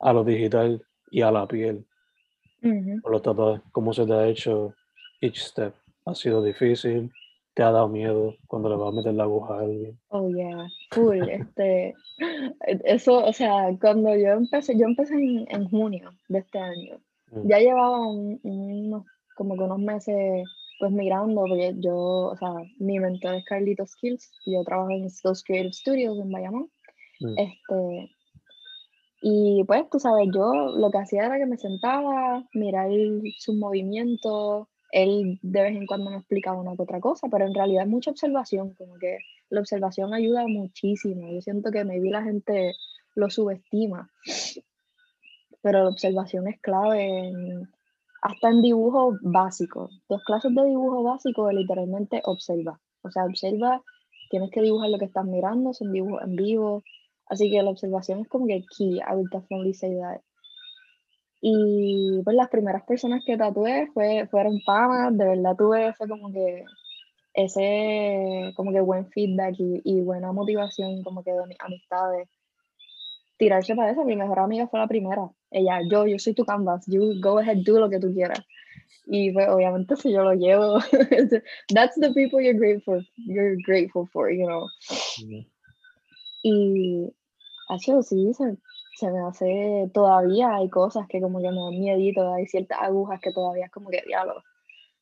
a 0.00 0.12
lo 0.12 0.24
digital 0.24 0.82
y 1.10 1.22
a 1.22 1.30
la 1.30 1.46
piel. 1.46 1.84
Por 3.02 3.12
lo 3.12 3.20
tanto, 3.22 3.62
¿cómo 3.72 3.92
se 3.92 4.04
te 4.06 4.12
ha 4.12 4.26
hecho 4.26 4.74
each 5.20 5.38
step? 5.38 5.74
¿Ha 6.04 6.14
sido 6.14 6.42
difícil? 6.42 7.10
te 7.54 7.64
ha 7.64 7.72
dado 7.72 7.88
miedo 7.88 8.36
cuando 8.46 8.68
le 8.68 8.76
vas 8.76 8.92
a 8.92 8.96
meter 8.96 9.14
la 9.14 9.24
aguja 9.24 9.54
a 9.54 9.60
alguien? 9.62 9.98
Oh, 10.10 10.28
yeah, 10.28 10.70
full. 10.92 11.18
este, 11.28 11.96
eso, 12.84 13.24
o 13.24 13.32
sea, 13.32 13.76
cuando 13.80 14.14
yo 14.14 14.28
empecé, 14.28 14.78
yo 14.78 14.86
empecé 14.86 15.14
en, 15.14 15.44
en 15.50 15.68
junio 15.68 16.12
de 16.28 16.38
este 16.38 16.56
año. 16.60 17.00
Mm. 17.32 17.48
Ya 17.48 17.58
llevaba 17.58 18.06
un- 18.06 18.38
unos, 18.44 19.06
como 19.34 19.56
que 19.56 19.64
unos 19.64 19.80
meses 19.80 20.44
pues 20.78 20.92
migrando, 20.92 21.42
porque 21.42 21.74
yo, 21.78 21.96
o 21.96 22.36
sea, 22.36 22.52
mi 22.78 22.98
mentor 22.98 23.34
es 23.34 23.44
Carlitos 23.44 23.90
Skills, 23.90 24.30
y 24.46 24.54
yo 24.54 24.64
trabajo 24.64 24.90
en 24.90 25.10
Skills 25.10 25.42
Creative 25.44 25.72
Studios 25.72 26.18
en 26.18 26.30
Bayamón. 26.30 26.70
Mm. 27.20 27.38
Este, 27.38 28.10
y 29.20 29.64
pues, 29.64 29.90
tú 29.90 29.98
sabes, 29.98 30.28
yo 30.32 30.52
lo 30.76 30.90
que 30.90 30.98
hacía 30.98 31.26
era 31.26 31.38
que 31.38 31.46
me 31.46 31.56
sentaba, 31.56 32.44
mirar 32.54 32.90
sus 33.38 33.56
movimientos, 33.56 34.68
él 34.92 35.38
de 35.42 35.62
vez 35.62 35.76
en 35.76 35.86
cuando 35.86 36.10
me 36.10 36.16
explicaba 36.16 36.60
una 36.60 36.76
que 36.76 36.82
otra 36.82 37.00
cosa, 37.00 37.28
pero 37.30 37.44
en 37.46 37.54
realidad 37.54 37.82
es 37.82 37.88
mucha 37.88 38.10
observación, 38.10 38.74
como 38.74 38.96
que 38.98 39.18
la 39.50 39.60
observación 39.60 40.14
ayuda 40.14 40.46
muchísimo. 40.46 41.30
Yo 41.32 41.40
siento 41.40 41.70
que 41.70 41.84
maybe 41.84 42.10
la 42.10 42.22
gente 42.22 42.74
lo 43.14 43.28
subestima, 43.28 44.10
pero 45.62 45.82
la 45.82 45.88
observación 45.88 46.46
es 46.48 46.60
clave 46.60 47.28
en- 47.28 47.68
hasta 48.22 48.48
en 48.48 48.62
dibujo 48.62 49.16
básico. 49.22 49.90
Dos 50.08 50.22
clases 50.24 50.54
de 50.54 50.64
dibujo 50.64 51.02
básico 51.02 51.50
literalmente 51.50 52.20
observa. 52.24 52.80
O 53.02 53.10
sea, 53.10 53.24
observa, 53.24 53.82
tienes 54.30 54.50
que 54.50 54.62
dibujar 54.62 54.90
lo 54.90 54.98
que 54.98 55.06
estás 55.06 55.24
mirando, 55.24 55.72
son 55.72 55.92
dibujos 55.92 56.22
en 56.22 56.36
vivo. 56.36 56.82
Así 57.26 57.50
que 57.50 57.62
la 57.62 57.70
observación 57.70 58.20
es 58.20 58.28
como 58.28 58.46
que 58.46 58.64
key, 58.76 58.98
I 58.98 59.14
would 59.14 59.30
definitely 59.30 59.74
say 59.74 59.96
that. 60.00 60.20
Y 61.40 62.20
pues 62.24 62.34
las 62.34 62.48
primeras 62.48 62.82
personas 62.84 63.22
que 63.24 63.36
tatué 63.36 63.88
fue, 63.94 64.26
fueron 64.28 64.60
panas, 64.66 65.16
de 65.16 65.24
verdad 65.24 65.56
tuve 65.56 65.88
ese 65.88 66.08
como 66.08 66.32
que 66.32 66.64
ese 67.34 68.52
como 68.56 68.72
que 68.72 68.80
buen 68.80 69.06
feedback 69.10 69.54
y, 69.58 69.80
y 69.84 70.00
buena 70.00 70.32
motivación 70.32 71.02
como 71.04 71.22
que 71.22 71.32
de 71.32 71.46
mis 71.46 71.60
amistades. 71.60 72.28
Tirarse 73.36 73.76
para 73.76 73.92
eso, 73.92 74.04
mi 74.04 74.16
mejor 74.16 74.40
amiga 74.40 74.66
fue 74.66 74.80
la 74.80 74.88
primera. 74.88 75.30
Ella, 75.50 75.80
yo, 75.90 76.06
yo 76.06 76.18
soy 76.18 76.34
tu 76.34 76.44
canvas, 76.44 76.84
you 76.86 77.20
go 77.20 77.38
ahead, 77.38 77.58
do 77.64 77.78
lo 77.78 77.88
que 77.88 77.98
tú 77.98 78.12
quieras. 78.12 78.44
Y 79.06 79.32
pues 79.32 79.48
obviamente 79.48 79.96
si 79.96 80.12
yo 80.12 80.22
lo 80.22 80.34
llevo, 80.34 80.78
that's 81.74 81.98
the 81.98 82.12
people 82.12 82.42
you're 82.42 82.58
grateful, 82.58 83.02
you're 83.16 83.56
grateful 83.64 84.06
for, 84.12 84.30
you 84.30 84.46
know. 84.46 84.66
Mm. 85.24 85.46
Y 86.42 87.12
así 87.68 87.92
sí, 88.02 88.34
se, 88.34 88.56
se 88.96 89.10
me 89.10 89.20
hace 89.20 89.90
todavía, 89.94 90.56
hay 90.56 90.68
cosas 90.68 91.06
que 91.08 91.20
como 91.20 91.38
que 91.38 91.50
me 91.50 91.60
dan 91.60 91.80
miedito, 91.80 92.32
hay 92.34 92.46
ciertas 92.46 92.78
agujas 92.82 93.20
que 93.20 93.32
todavía 93.32 93.66
es 93.66 93.70
como 93.70 93.88
que 93.88 94.02
diablo. 94.06 94.42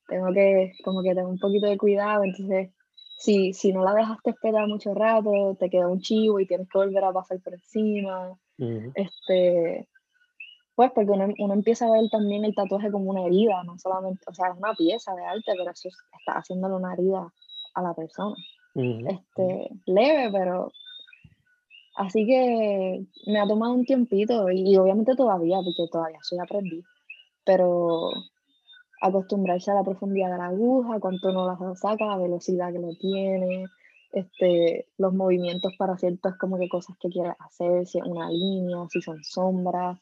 Tengo 0.08 0.32
que, 0.32 0.72
como 0.84 1.02
que 1.02 1.08
tener 1.08 1.24
un 1.24 1.38
poquito 1.38 1.66
de 1.66 1.76
cuidado, 1.76 2.22
entonces 2.22 2.70
si, 3.16 3.52
si 3.54 3.72
no 3.72 3.82
la 3.82 3.94
dejaste 3.94 4.30
esperar 4.30 4.68
mucho 4.68 4.94
rato, 4.94 5.56
te 5.58 5.70
queda 5.70 5.88
un 5.88 6.00
chivo 6.00 6.38
y 6.38 6.46
tienes 6.46 6.68
que 6.68 6.78
volver 6.78 7.02
a 7.02 7.12
pasar 7.12 7.40
por 7.40 7.54
encima. 7.54 8.38
Este, 8.94 9.88
pues 10.76 10.92
porque 10.94 11.10
uno, 11.12 11.28
uno 11.38 11.54
empieza 11.54 11.86
a 11.88 11.92
ver 11.92 12.10
también 12.10 12.44
el 12.44 12.54
tatuaje 12.54 12.92
como 12.92 13.10
una 13.10 13.24
herida, 13.26 13.64
no 13.64 13.78
solamente, 13.78 14.24
o 14.28 14.34
sea, 14.34 14.50
es 14.50 14.58
una 14.58 14.74
pieza 14.74 15.14
de 15.16 15.24
arte, 15.26 15.54
pero 15.58 15.70
eso 15.72 15.88
es- 15.88 16.04
está 16.18 16.34
haciéndole 16.34 16.76
una 16.76 16.94
herida 16.94 17.32
a 17.74 17.82
la 17.82 17.94
persona. 17.94 18.36
Este, 19.04 19.70
leve, 19.86 20.30
pero 20.32 20.70
así 21.94 22.26
que 22.26 23.04
me 23.26 23.40
ha 23.40 23.46
tomado 23.46 23.72
un 23.74 23.84
tiempito 23.84 24.50
y, 24.50 24.72
y 24.72 24.76
obviamente 24.76 25.16
todavía, 25.16 25.58
porque 25.62 25.88
todavía 25.90 26.18
soy 26.22 26.38
aprendiz, 26.38 26.84
pero 27.44 28.12
acostumbrarse 29.00 29.70
a 29.70 29.74
la 29.74 29.84
profundidad 29.84 30.32
de 30.32 30.38
la 30.38 30.46
aguja, 30.46 31.00
cuánto 31.00 31.30
uno 31.30 31.46
la 31.46 31.76
saca, 31.76 32.06
la 32.06 32.18
velocidad 32.18 32.72
que 32.72 32.78
lo 32.80 32.94
tiene, 32.96 33.66
este, 34.12 34.88
los 34.98 35.14
movimientos 35.14 35.74
para 35.76 35.98
ciertas 35.98 36.36
como 36.38 36.58
que 36.58 36.68
cosas 36.68 36.96
que 36.98 37.08
quieres 37.10 37.34
hacer, 37.40 37.86
si 37.86 37.98
es 37.98 38.04
una 38.04 38.30
línea, 38.30 38.86
si 38.90 39.02
son 39.02 39.22
sombras, 39.24 39.98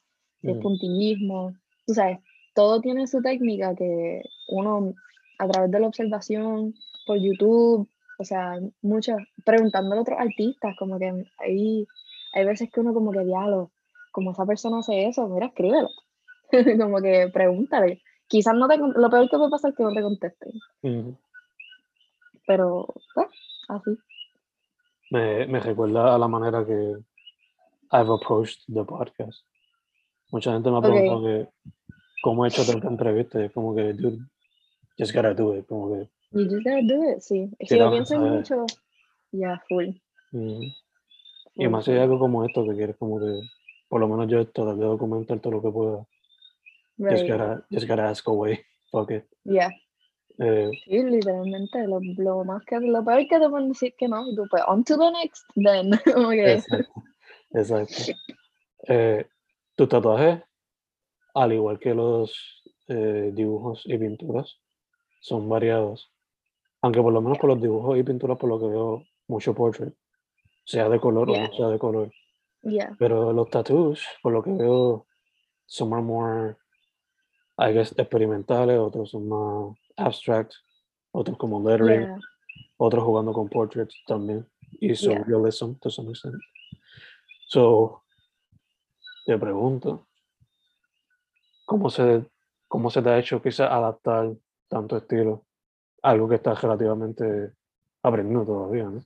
es 0.51 0.57
Mm. 0.57 0.61
puntillismo, 0.61 1.55
tú 1.87 1.95
sabes, 1.95 2.19
todo 2.55 2.81
tiene 2.81 3.07
su 3.07 3.21
técnica 3.23 3.75
que 3.75 4.23
uno 4.49 4.95
a 5.39 5.49
través 5.49 5.71
de 5.71 5.81
la 5.81 5.89
observación 5.89 6.75
por 7.07 7.19
YouTube, 7.19 7.89
o 8.19 8.25
sea, 8.25 8.61
muchas, 8.83 9.19
preguntándole 9.45 9.99
a 9.99 10.03
otros 10.03 10.19
artistas, 10.21 10.77
como 10.77 10.99
que 10.99 11.25
hay, 11.39 11.87
hay 12.33 12.45
veces 12.45 12.71
que 12.71 12.81
uno 12.81 12.95
como 12.95 13.11
que 13.11 13.25
diálogo, 13.25 13.71
como 14.13 14.31
esa 14.31 14.47
persona 14.47 14.79
hace 14.79 15.07
eso, 15.07 15.27
mira, 15.29 15.47
escríbelo, 15.47 15.91
como 16.81 17.01
que 17.01 17.29
pregúntale. 17.33 18.01
Quizás 18.29 18.55
no 18.55 18.69
te, 18.69 18.79
lo 18.79 19.11
peor 19.11 19.29
que 19.29 19.37
puede 19.37 19.51
pasar 19.51 19.71
es 19.73 19.77
que 19.77 19.83
no 19.83 19.93
te 19.93 20.03
contesten, 20.03 20.53
Ujú. 20.83 21.17
pero 22.47 22.87
pues, 23.15 23.29
así. 23.69 23.99
me, 25.11 25.47
me 25.47 25.61
recuerda 25.61 26.15
a 26.15 26.19
la 26.19 26.29
manera 26.29 26.65
que 26.65 26.97
I've 27.93 28.13
approached 28.13 28.61
the 28.73 28.85
podcast. 28.85 29.45
Mucha 30.31 30.53
gente 30.53 30.71
me 30.71 30.79
ha 30.79 30.81
preguntado 30.81 31.23
que 31.23 31.49
cómo 32.23 32.45
he 32.45 32.49
hecho 32.49 32.65
tanta 32.65 32.89
entrevista. 32.89 33.45
Es 33.45 33.53
como 33.53 33.75
que, 33.75 33.93
dude, 33.93 34.19
just 34.99 35.15
gotta 35.15 35.35
do 35.35 35.57
it. 35.57 35.67
Como 35.67 35.95
que, 35.95 36.09
You 36.33 36.45
just 36.45 36.65
gotta 36.65 36.83
do 36.83 37.11
it, 37.13 37.21
sí. 37.21 37.51
Lo 37.71 37.85
no, 37.85 37.91
piensas 37.93 38.19
¿sabes? 38.19 38.33
mucho, 38.33 38.67
ya, 39.33 39.63
full. 39.69 39.89
mm. 40.33 40.63
Y 41.57 41.69
más 41.69 41.85
si 41.85 41.93
hay 41.93 41.99
algo 42.01 42.19
como 42.19 42.45
esto 42.45 42.65
que 42.65 42.75
quieres 42.75 42.97
como 42.97 43.21
que, 43.21 43.41
por 43.89 44.01
lo 44.01 44.09
menos 44.09 44.27
yo 44.29 44.45
de 44.45 44.85
documentar 44.85 45.39
todo 45.39 45.53
lo 45.53 45.63
que 45.63 45.71
pueda. 45.71 45.99
Just 46.99 47.23
Right. 47.23 47.31
gotta, 47.31 47.67
just 47.71 47.89
gotta 47.89 48.09
ask 48.09 48.27
away. 48.29 48.59
Fuck 48.91 49.11
it. 49.13 49.25
Yeah. 49.45 49.71
Eh, 50.39 50.71
Sí, 50.85 51.03
literalmente, 51.05 51.87
lo, 51.87 52.01
lo 52.17 52.45
más 52.45 52.65
que, 52.65 52.81
lo 52.81 53.05
peor 53.05 53.29
que 53.29 53.39
te 53.39 53.49
pueden 53.49 53.69
decir 53.69 53.95
que 53.97 54.09
no, 54.09 54.29
y 54.29 54.35
tú 54.35 54.45
pues, 54.51 54.65
on 54.67 54.83
to 54.83 54.97
the 54.99 55.11
next, 55.13 55.45
then, 55.55 55.91
que, 56.33 56.53
exacto. 56.55 56.93
Exacto. 57.53 58.13
Eh, 58.89 59.25
tus 59.75 59.89
tatuajes, 59.89 60.43
al 61.35 61.53
igual 61.53 61.79
que 61.79 61.95
los 61.95 62.63
eh, 62.89 63.31
dibujos 63.33 63.83
y 63.87 63.99
pinturas, 63.99 64.61
son 65.21 65.49
variados. 65.49 66.13
Aunque 66.83 67.01
por 67.01 67.13
lo 67.13 67.21
menos 67.21 67.39
por 67.39 67.49
los 67.49 67.61
dibujos 67.61 67.99
y 67.99 68.03
pinturas, 68.03 68.39
por 68.39 68.51
lo 68.51 68.61
que 68.61 68.67
veo, 68.67 69.05
mucho 69.27 69.55
portrait, 69.55 69.95
sea 70.65 70.89
de 70.89 71.01
color 71.01 71.31
o 71.31 71.37
no 71.37 71.53
sea 71.55 71.69
de 71.69 71.79
color. 71.79 72.13
yeah, 72.63 72.95
Pero 72.99 73.33
los 73.33 73.49
tattoos, 73.49 74.07
por 74.23 74.33
lo 74.33 74.43
que 74.43 74.53
veo, 74.53 75.07
son 75.67 75.89
más 75.89 76.03
more, 76.03 76.57
I 77.59 77.73
guess, 77.73 77.95
experimentales, 77.97 78.79
otros 78.79 79.11
son 79.11 79.29
más 79.29 79.77
abstract, 79.97 80.53
otros 81.11 81.39
como 81.39 81.67
lettering, 81.67 82.03
yeah, 82.03 82.19
otros 82.77 83.03
jugando 83.03 83.33
con 83.33 83.49
portraits 83.49 83.97
también. 84.07 84.47
Y 84.81 84.95
son 84.95 85.25
realism 85.25 85.75
to 85.81 85.89
some 85.89 86.11
extent. 86.11 86.37
So, 87.47 88.04
te 89.25 89.39
pregunto, 89.39 90.07
¿cómo 91.65 91.91
se, 91.91 92.25
cómo 92.69 92.91
se 92.91 93.03
te 93.03 93.09
ha 93.11 93.19
hecho 93.19 93.41
quizás 93.43 93.71
adaptar 93.71 94.33
tanto 94.69 94.97
estilo? 94.97 95.45
Algo 96.03 96.29
que 96.29 96.35
estás 96.37 96.61
relativamente 96.61 97.53
aprendiendo 98.03 98.45
todavía, 98.45 98.85
¿no? 98.85 99.03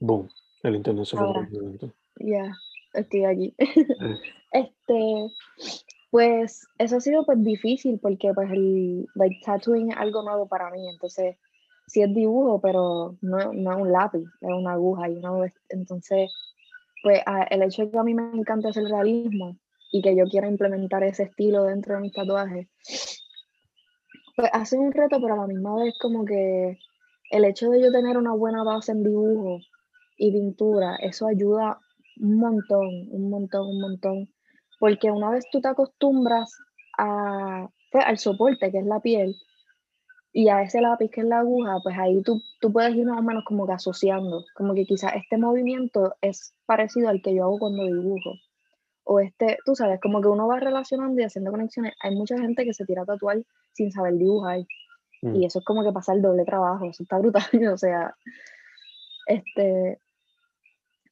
Boom, 0.00 0.28
el 0.64 0.74
internet 0.76 1.04
se 1.04 1.16
un 1.16 1.32
momento. 1.32 1.92
yeah, 2.16 2.56
estoy 2.92 3.24
aquí. 3.24 3.54
Eh, 3.58 4.20
Este, 4.54 5.32
pues 6.10 6.68
eso 6.76 6.96
ha 6.96 7.00
sido 7.00 7.24
pues 7.24 7.42
difícil 7.42 7.98
porque 7.98 8.34
pues 8.34 8.50
el 8.50 9.08
like 9.14 9.40
tattooing 9.42 9.92
es 9.92 9.96
algo 9.96 10.22
nuevo 10.22 10.46
para 10.46 10.70
mí, 10.70 10.86
entonces 10.90 11.36
sí 11.86 12.02
es 12.02 12.12
dibujo, 12.14 12.60
pero 12.60 13.16
no, 13.22 13.52
no 13.54 13.72
es 13.72 13.78
un 13.78 13.92
lápiz, 13.92 14.24
es 14.42 14.50
una 14.50 14.72
aguja, 14.72 15.08
y 15.08 15.22
es- 15.44 15.54
entonces 15.70 16.30
pues 17.02 17.20
el 17.50 17.62
hecho 17.62 17.84
de 17.84 17.90
que 17.90 17.98
a 17.98 18.02
mí 18.02 18.14
me 18.14 18.30
encanta 18.38 18.68
hacer 18.68 18.84
realismo 18.84 19.56
y 19.90 20.00
que 20.02 20.16
yo 20.16 20.24
quiera 20.24 20.48
implementar 20.48 21.02
ese 21.02 21.24
estilo 21.24 21.64
dentro 21.64 21.94
de 21.94 22.00
mis 22.00 22.12
tatuajes, 22.12 22.68
pues 24.36 24.48
hace 24.52 24.78
un 24.78 24.92
reto, 24.92 25.20
pero 25.20 25.34
a 25.34 25.38
la 25.38 25.46
misma 25.46 25.76
vez 25.76 25.94
como 25.98 26.24
que 26.24 26.78
el 27.30 27.44
hecho 27.44 27.70
de 27.70 27.82
yo 27.82 27.92
tener 27.92 28.16
una 28.16 28.32
buena 28.32 28.62
base 28.62 28.92
en 28.92 29.02
dibujo 29.02 29.58
y 30.16 30.32
pintura, 30.32 30.96
eso 30.96 31.26
ayuda 31.26 31.78
un 32.20 32.38
montón, 32.38 32.88
un 33.10 33.30
montón, 33.30 33.68
un 33.68 33.80
montón, 33.80 34.28
porque 34.78 35.10
una 35.10 35.30
vez 35.30 35.44
tú 35.50 35.60
te 35.60 35.68
acostumbras 35.68 36.56
a, 36.98 37.68
pues, 37.90 38.04
al 38.04 38.18
soporte 38.18 38.70
que 38.70 38.78
es 38.78 38.86
la 38.86 39.00
piel 39.00 39.34
y 40.32 40.48
a 40.48 40.62
ese 40.62 40.80
lápiz 40.80 41.10
que 41.10 41.20
es 41.20 41.26
la 41.26 41.40
aguja, 41.40 41.78
pues 41.82 41.96
ahí 41.98 42.22
tú, 42.22 42.42
tú 42.60 42.72
puedes 42.72 42.94
ir 42.94 43.04
más 43.04 43.18
o 43.18 43.22
menos 43.22 43.44
como 43.44 43.66
que 43.66 43.74
asociando, 43.74 44.44
como 44.54 44.74
que 44.74 44.86
quizás 44.86 45.12
este 45.14 45.36
movimiento 45.36 46.14
es 46.22 46.54
parecido 46.64 47.10
al 47.10 47.20
que 47.20 47.34
yo 47.34 47.44
hago 47.44 47.58
cuando 47.58 47.84
dibujo. 47.84 48.32
O 49.04 49.20
este, 49.20 49.58
tú 49.66 49.74
sabes, 49.74 50.00
como 50.00 50.22
que 50.22 50.28
uno 50.28 50.46
va 50.46 50.58
relacionando 50.60 51.20
y 51.20 51.24
haciendo 51.24 51.50
conexiones. 51.50 51.94
Hay 52.02 52.14
mucha 52.14 52.38
gente 52.38 52.64
que 52.64 52.72
se 52.72 52.86
tira 52.86 53.02
a 53.02 53.06
tatuar 53.06 53.42
sin 53.72 53.92
saber 53.92 54.14
dibujar. 54.14 54.60
mm, 55.22 55.36
Y 55.36 55.44
eso 55.44 55.58
es 55.58 55.64
como 55.64 55.84
que 55.84 55.92
pasa 55.92 56.14
el 56.14 56.22
doble 56.22 56.44
trabajo, 56.44 56.86
eso 56.86 57.02
está 57.02 57.18
brutal, 57.18 57.42
o 57.74 57.76
sea, 57.76 58.14
este, 59.26 59.98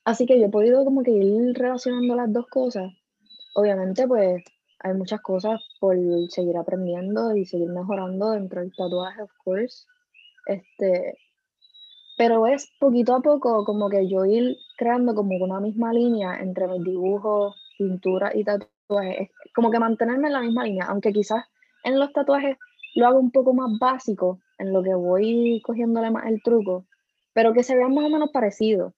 así 0.04 0.24
que 0.26 0.38
yo 0.38 0.46
he 0.46 0.50
podido 0.50 0.84
como 0.84 1.02
que 1.02 1.10
ir 1.10 1.54
relacionando 1.54 2.14
las 2.14 2.32
dos 2.32 2.46
cosas. 2.48 2.90
Obviamente, 3.54 4.06
pues, 4.06 4.42
hay 4.82 4.94
muchas 4.94 5.20
cosas 5.20 5.60
por 5.78 5.96
seguir 6.28 6.56
aprendiendo 6.56 7.36
y 7.36 7.44
seguir 7.44 7.68
mejorando 7.68 8.30
dentro 8.30 8.60
del 8.60 8.72
tatuaje, 8.74 9.22
of 9.22 9.30
course. 9.44 9.84
Este, 10.46 11.16
pero 12.16 12.46
es 12.46 12.70
poquito 12.78 13.14
a 13.14 13.20
poco 13.20 13.64
como 13.64 13.88
que 13.88 14.08
yo 14.08 14.24
ir 14.24 14.56
creando 14.76 15.14
como 15.14 15.36
una 15.36 15.60
misma 15.60 15.92
línea 15.92 16.40
entre 16.40 16.66
mis 16.68 16.84
dibujos, 16.84 17.56
pintura 17.78 18.32
y 18.34 18.44
tatuajes. 18.44 19.20
Es 19.20 19.30
como 19.54 19.70
que 19.70 19.78
mantenerme 19.78 20.28
en 20.28 20.34
la 20.34 20.40
misma 20.40 20.64
línea, 20.64 20.86
aunque 20.86 21.12
quizás 21.12 21.44
en 21.84 21.98
los 21.98 22.12
tatuajes 22.12 22.56
lo 22.94 23.06
hago 23.06 23.18
un 23.18 23.30
poco 23.30 23.54
más 23.54 23.70
básico, 23.78 24.40
en 24.58 24.72
lo 24.72 24.82
que 24.82 24.94
voy 24.94 25.62
cogiéndole 25.64 26.10
más 26.10 26.26
el 26.26 26.42
truco, 26.42 26.86
pero 27.32 27.52
que 27.52 27.62
se 27.62 27.76
vean 27.76 27.94
más 27.94 28.04
o 28.04 28.10
menos 28.10 28.30
parecidos. 28.32 28.92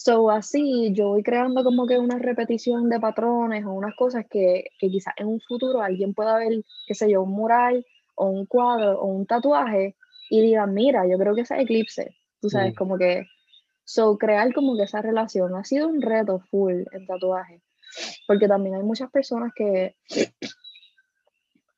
So, 0.00 0.30
así 0.30 0.92
yo 0.92 1.08
voy 1.08 1.24
creando 1.24 1.64
como 1.64 1.84
que 1.84 1.98
una 1.98 2.20
repetición 2.20 2.88
de 2.88 3.00
patrones 3.00 3.64
o 3.64 3.72
unas 3.72 3.96
cosas 3.96 4.26
que, 4.30 4.66
que 4.78 4.88
quizás 4.88 5.12
en 5.16 5.26
un 5.26 5.40
futuro 5.40 5.82
alguien 5.82 6.14
pueda 6.14 6.38
ver, 6.38 6.62
qué 6.86 6.94
sé 6.94 7.10
yo, 7.10 7.22
un 7.24 7.32
mural 7.32 7.84
o 8.14 8.26
un 8.28 8.46
cuadro 8.46 9.00
o 9.00 9.06
un 9.06 9.26
tatuaje 9.26 9.96
y 10.30 10.40
diga, 10.40 10.66
mira, 10.68 11.04
yo 11.08 11.18
creo 11.18 11.34
que 11.34 11.40
es 11.40 11.50
eclipse. 11.50 12.14
Tú 12.40 12.48
sabes, 12.48 12.74
Mm. 12.74 12.76
como 12.76 12.96
que, 12.96 13.26
so, 13.84 14.16
crear 14.18 14.54
como 14.54 14.76
que 14.76 14.84
esa 14.84 15.02
relación 15.02 15.56
ha 15.56 15.64
sido 15.64 15.88
un 15.88 16.00
reto 16.00 16.38
full 16.48 16.84
en 16.92 17.06
tatuaje. 17.06 17.60
Porque 18.28 18.46
también 18.46 18.76
hay 18.76 18.84
muchas 18.84 19.10
personas 19.10 19.52
que, 19.52 19.96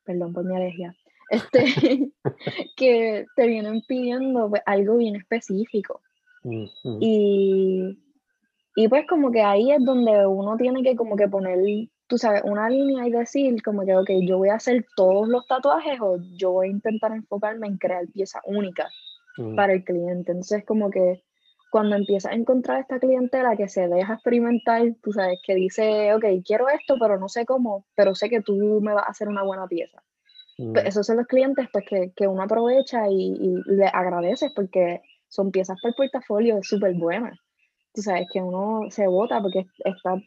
perdón 0.05 0.31
por 0.31 0.45
mi 0.45 0.55
alergia, 0.55 0.95
este, 1.31 2.11
que 2.77 3.25
te 3.35 3.47
vienen 3.47 3.81
pidiendo 3.87 4.47
pues, 4.47 4.61
algo 4.67 4.97
bien 4.97 5.15
específico. 5.15 6.01
Mm, 6.43 6.65
mm. 6.83 6.97
Y, 7.01 7.97
y 8.75 8.87
pues 8.87 9.05
como 9.07 9.31
que 9.31 9.41
ahí 9.41 9.71
es 9.71 9.83
donde 9.83 10.25
uno 10.25 10.55
tiene 10.57 10.83
que 10.83 10.95
como 10.95 11.15
que 11.15 11.27
poner, 11.27 11.59
tú 12.07 12.17
sabes, 12.17 12.41
una 12.45 12.69
línea 12.69 13.05
y 13.05 13.11
decir 13.11 13.61
como 13.63 13.85
que, 13.85 13.95
ok, 13.95 14.09
yo 14.21 14.37
voy 14.37 14.49
a 14.49 14.55
hacer 14.55 14.85
todos 14.95 15.27
los 15.27 15.45
tatuajes 15.47 15.99
o 15.99 16.17
yo 16.37 16.51
voy 16.51 16.67
a 16.67 16.71
intentar 16.71 17.11
enfocarme 17.11 17.67
en 17.67 17.77
crear 17.77 18.07
piezas 18.13 18.41
únicas 18.45 18.93
para 19.55 19.73
el 19.73 19.83
cliente. 19.83 20.31
Entonces 20.31 20.63
como 20.65 20.89
que 20.89 21.23
cuando 21.69 21.95
empiezas 21.95 22.31
a 22.31 22.35
encontrar 22.35 22.81
esta 22.81 22.99
clientela 22.99 23.55
que 23.55 23.67
se 23.67 23.87
deja 23.87 24.13
experimentar, 24.13 24.83
tú 25.01 25.13
sabes, 25.13 25.39
que 25.45 25.55
dice, 25.55 26.13
ok, 26.13 26.25
quiero 26.45 26.69
esto, 26.69 26.95
pero 26.99 27.17
no 27.17 27.29
sé 27.29 27.45
cómo, 27.45 27.85
pero 27.95 28.13
sé 28.13 28.29
que 28.29 28.41
tú 28.41 28.79
me 28.81 28.93
vas 28.93 29.05
a 29.07 29.11
hacer 29.11 29.27
una 29.27 29.43
buena 29.43 29.67
pieza. 29.67 30.01
Mm. 30.57 30.73
Pues 30.73 30.85
esos 30.85 31.05
son 31.05 31.17
los 31.17 31.27
clientes 31.27 31.67
pues, 31.71 31.85
que, 31.87 32.11
que 32.15 32.27
uno 32.27 32.43
aprovecha 32.43 33.07
y, 33.09 33.33
y 33.33 33.55
le 33.65 33.85
agradeces 33.87 34.51
porque 34.53 35.01
son 35.27 35.51
piezas 35.51 35.77
el 35.83 35.93
portafolio 35.93 36.59
súper 36.61 36.93
buenas. 36.93 37.37
Tú 37.93 38.01
sabes 38.01 38.27
que 38.31 38.41
uno 38.41 38.89
se 38.89 39.07
vota 39.07 39.41
porque 39.41 39.67
está 39.83 40.21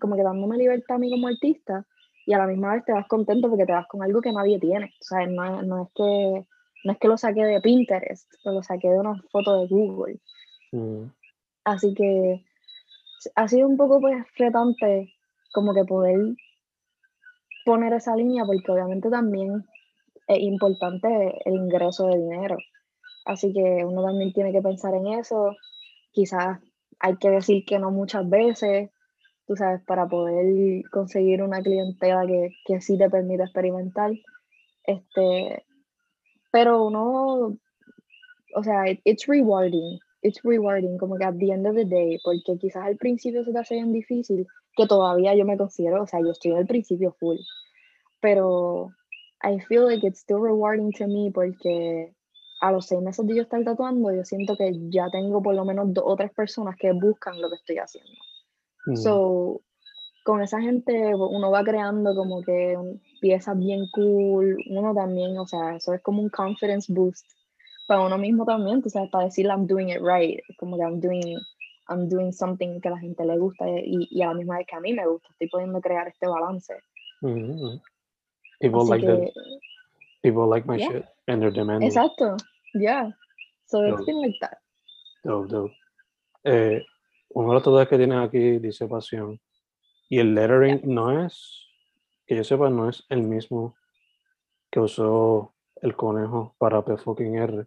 como 0.00 0.16
que 0.16 0.22
dándome 0.22 0.56
libertad 0.56 0.96
a 0.96 0.98
mí 0.98 1.10
como 1.10 1.28
artista 1.28 1.86
y 2.26 2.32
a 2.32 2.38
la 2.38 2.46
misma 2.46 2.74
vez 2.74 2.84
te 2.84 2.92
vas 2.92 3.06
contento 3.06 3.48
porque 3.48 3.66
te 3.66 3.72
vas 3.72 3.86
con 3.86 4.02
algo 4.02 4.20
que 4.20 4.32
nadie 4.32 4.58
tiene. 4.58 4.86
O 4.86 5.04
sea, 5.04 5.26
no, 5.26 5.62
no 5.62 5.82
es 5.82 5.88
que 5.94 6.46
no 6.84 6.92
es 6.92 6.98
que 6.98 7.08
lo 7.08 7.16
saqué 7.16 7.44
de 7.44 7.60
Pinterest, 7.60 8.28
pero 8.42 8.56
lo 8.56 8.62
saqué 8.62 8.88
de 8.88 8.98
una 8.98 9.14
foto 9.30 9.60
de 9.60 9.68
Google. 9.68 10.20
Mm. 10.72 11.04
Así 11.64 11.94
que 11.94 12.44
ha 13.36 13.48
sido 13.48 13.68
un 13.68 13.76
poco 13.76 14.00
pues 14.00 14.24
retante 14.36 15.12
como 15.52 15.74
que 15.74 15.84
poder 15.84 16.18
poner 17.64 17.92
esa 17.92 18.16
línea 18.16 18.44
porque 18.44 18.72
obviamente 18.72 19.10
también 19.10 19.64
es 20.26 20.38
importante 20.40 21.08
el 21.44 21.54
ingreso 21.54 22.06
de 22.08 22.18
dinero. 22.18 22.56
Así 23.24 23.52
que 23.52 23.84
uno 23.84 24.02
también 24.02 24.32
tiene 24.32 24.52
que 24.52 24.62
pensar 24.62 24.94
en 24.94 25.06
eso. 25.06 25.56
Quizás 26.10 26.58
hay 27.02 27.16
que 27.18 27.30
decir 27.30 27.64
que 27.66 27.78
no 27.78 27.90
muchas 27.90 28.28
veces, 28.30 28.90
tú 29.46 29.56
sabes, 29.56 29.82
para 29.84 30.08
poder 30.08 30.82
conseguir 30.90 31.42
una 31.42 31.62
clientela 31.62 32.26
que, 32.26 32.50
que 32.64 32.80
sí 32.80 32.96
te 32.98 33.10
permita 33.10 33.44
experimentar. 33.44 34.12
Este, 34.84 35.64
pero 36.52 36.84
uno, 36.86 37.56
o 38.54 38.62
sea, 38.62 38.88
it- 38.88 39.00
it's 39.04 39.26
rewarding. 39.26 39.98
It's 40.22 40.40
rewarding, 40.44 40.98
como 40.98 41.16
que 41.18 41.24
at 41.24 41.34
the 41.38 41.50
end 41.52 41.66
of 41.66 41.74
the 41.74 41.84
day, 41.84 42.18
porque 42.24 42.56
quizás 42.58 42.84
al 42.86 42.96
principio 42.96 43.44
se 43.44 43.52
te 43.52 43.58
hace 43.58 43.74
bien 43.74 43.92
difícil, 43.92 44.46
que 44.76 44.86
todavía 44.86 45.34
yo 45.34 45.44
me 45.44 45.56
considero, 45.58 46.02
o 46.02 46.06
sea, 46.06 46.20
yo 46.20 46.30
estoy 46.30 46.52
al 46.52 46.66
principio 46.66 47.12
full, 47.18 47.38
pero 48.20 48.90
I 49.42 49.58
feel 49.68 49.84
like 49.86 50.06
it's 50.06 50.20
still 50.20 50.38
rewarding 50.40 50.92
to 50.92 51.08
me 51.08 51.30
porque 51.34 52.14
a 52.62 52.70
los 52.70 52.86
seis 52.86 53.02
meses 53.02 53.26
de 53.26 53.34
yo 53.34 53.42
estar 53.42 53.62
tatuando, 53.64 54.14
yo 54.14 54.24
siento 54.24 54.56
que 54.56 54.72
ya 54.88 55.10
tengo 55.10 55.42
por 55.42 55.54
lo 55.54 55.64
menos 55.64 55.92
dos 55.92 56.04
o 56.06 56.14
tres 56.14 56.32
personas 56.32 56.76
que 56.78 56.92
buscan 56.92 57.40
lo 57.42 57.50
que 57.50 57.56
estoy 57.56 57.78
haciendo. 57.78 58.12
Mm. 58.86 58.96
So, 58.96 59.60
con 60.24 60.40
esa 60.40 60.60
gente 60.60 61.12
uno 61.12 61.50
va 61.50 61.64
creando 61.64 62.14
como 62.14 62.40
que 62.42 62.78
piezas 63.20 63.58
bien 63.58 63.88
cool, 63.92 64.56
uno 64.70 64.94
también, 64.94 65.36
o 65.38 65.46
sea, 65.46 65.74
eso 65.74 65.92
es 65.92 66.00
como 66.02 66.22
un 66.22 66.28
confidence 66.28 66.92
boost 66.92 67.26
para 67.88 68.00
uno 68.00 68.16
mismo 68.16 68.44
también, 68.44 68.80
tú 68.80 68.88
sabes, 68.88 69.10
para 69.10 69.24
decir 69.24 69.46
I'm 69.46 69.66
doing 69.66 69.88
it 69.88 70.00
right, 70.00 70.38
como 70.56 70.76
que 70.76 70.84
I'm 70.84 71.00
doing, 71.00 71.36
I'm 71.88 72.08
doing 72.08 72.32
something 72.32 72.80
que 72.80 72.88
a 72.88 72.92
la 72.92 72.98
gente 72.98 73.24
le 73.24 73.38
gusta 73.38 73.68
y, 73.68 74.06
y 74.08 74.22
a 74.22 74.28
la 74.28 74.34
misma 74.34 74.58
vez 74.58 74.68
que 74.68 74.76
a 74.76 74.80
mí 74.80 74.92
me 74.92 75.04
gusta, 75.04 75.26
estoy 75.32 75.48
pudiendo 75.48 75.80
crear 75.80 76.06
este 76.06 76.28
balance. 76.28 76.72
Mm, 77.22 77.28
mm. 77.28 77.80
People 78.60 78.82
Así 78.82 78.90
like 78.90 79.04
que, 79.04 79.32
people 80.22 80.46
like 80.48 80.64
my 80.68 80.76
Yeah. 80.76 80.92
shit 80.92 81.04
and 81.26 81.42
they're 81.42 81.50
demanding. 81.50 81.88
exacto, 81.88 82.36
yeah. 82.74 83.10
So 83.66 83.82
it's 83.84 83.96
Dope. 83.98 84.06
been 84.06 84.20
like 84.22 84.38
that. 84.40 84.58
Dope, 85.24 85.48
dope. 85.48 85.72
Eh, 86.44 86.82
uno 87.30 87.48
de 87.48 87.54
los 87.54 87.62
tatuajes 87.62 87.88
que 87.88 87.96
tienes 87.98 88.18
aquí 88.18 88.58
dice 88.58 88.86
pasión. 88.86 89.40
Y 90.08 90.18
el 90.18 90.34
lettering 90.34 90.82
no 90.84 91.24
es, 91.24 91.66
que 92.26 92.36
yo 92.36 92.44
sepa, 92.44 92.68
no 92.68 92.88
es 92.88 93.04
el 93.08 93.22
mismo 93.22 93.74
que 94.70 94.80
usó 94.80 95.54
el 95.80 95.96
conejo 95.96 96.54
para 96.58 96.84
P 96.84 96.96
fucking 96.96 97.36
R. 97.36 97.66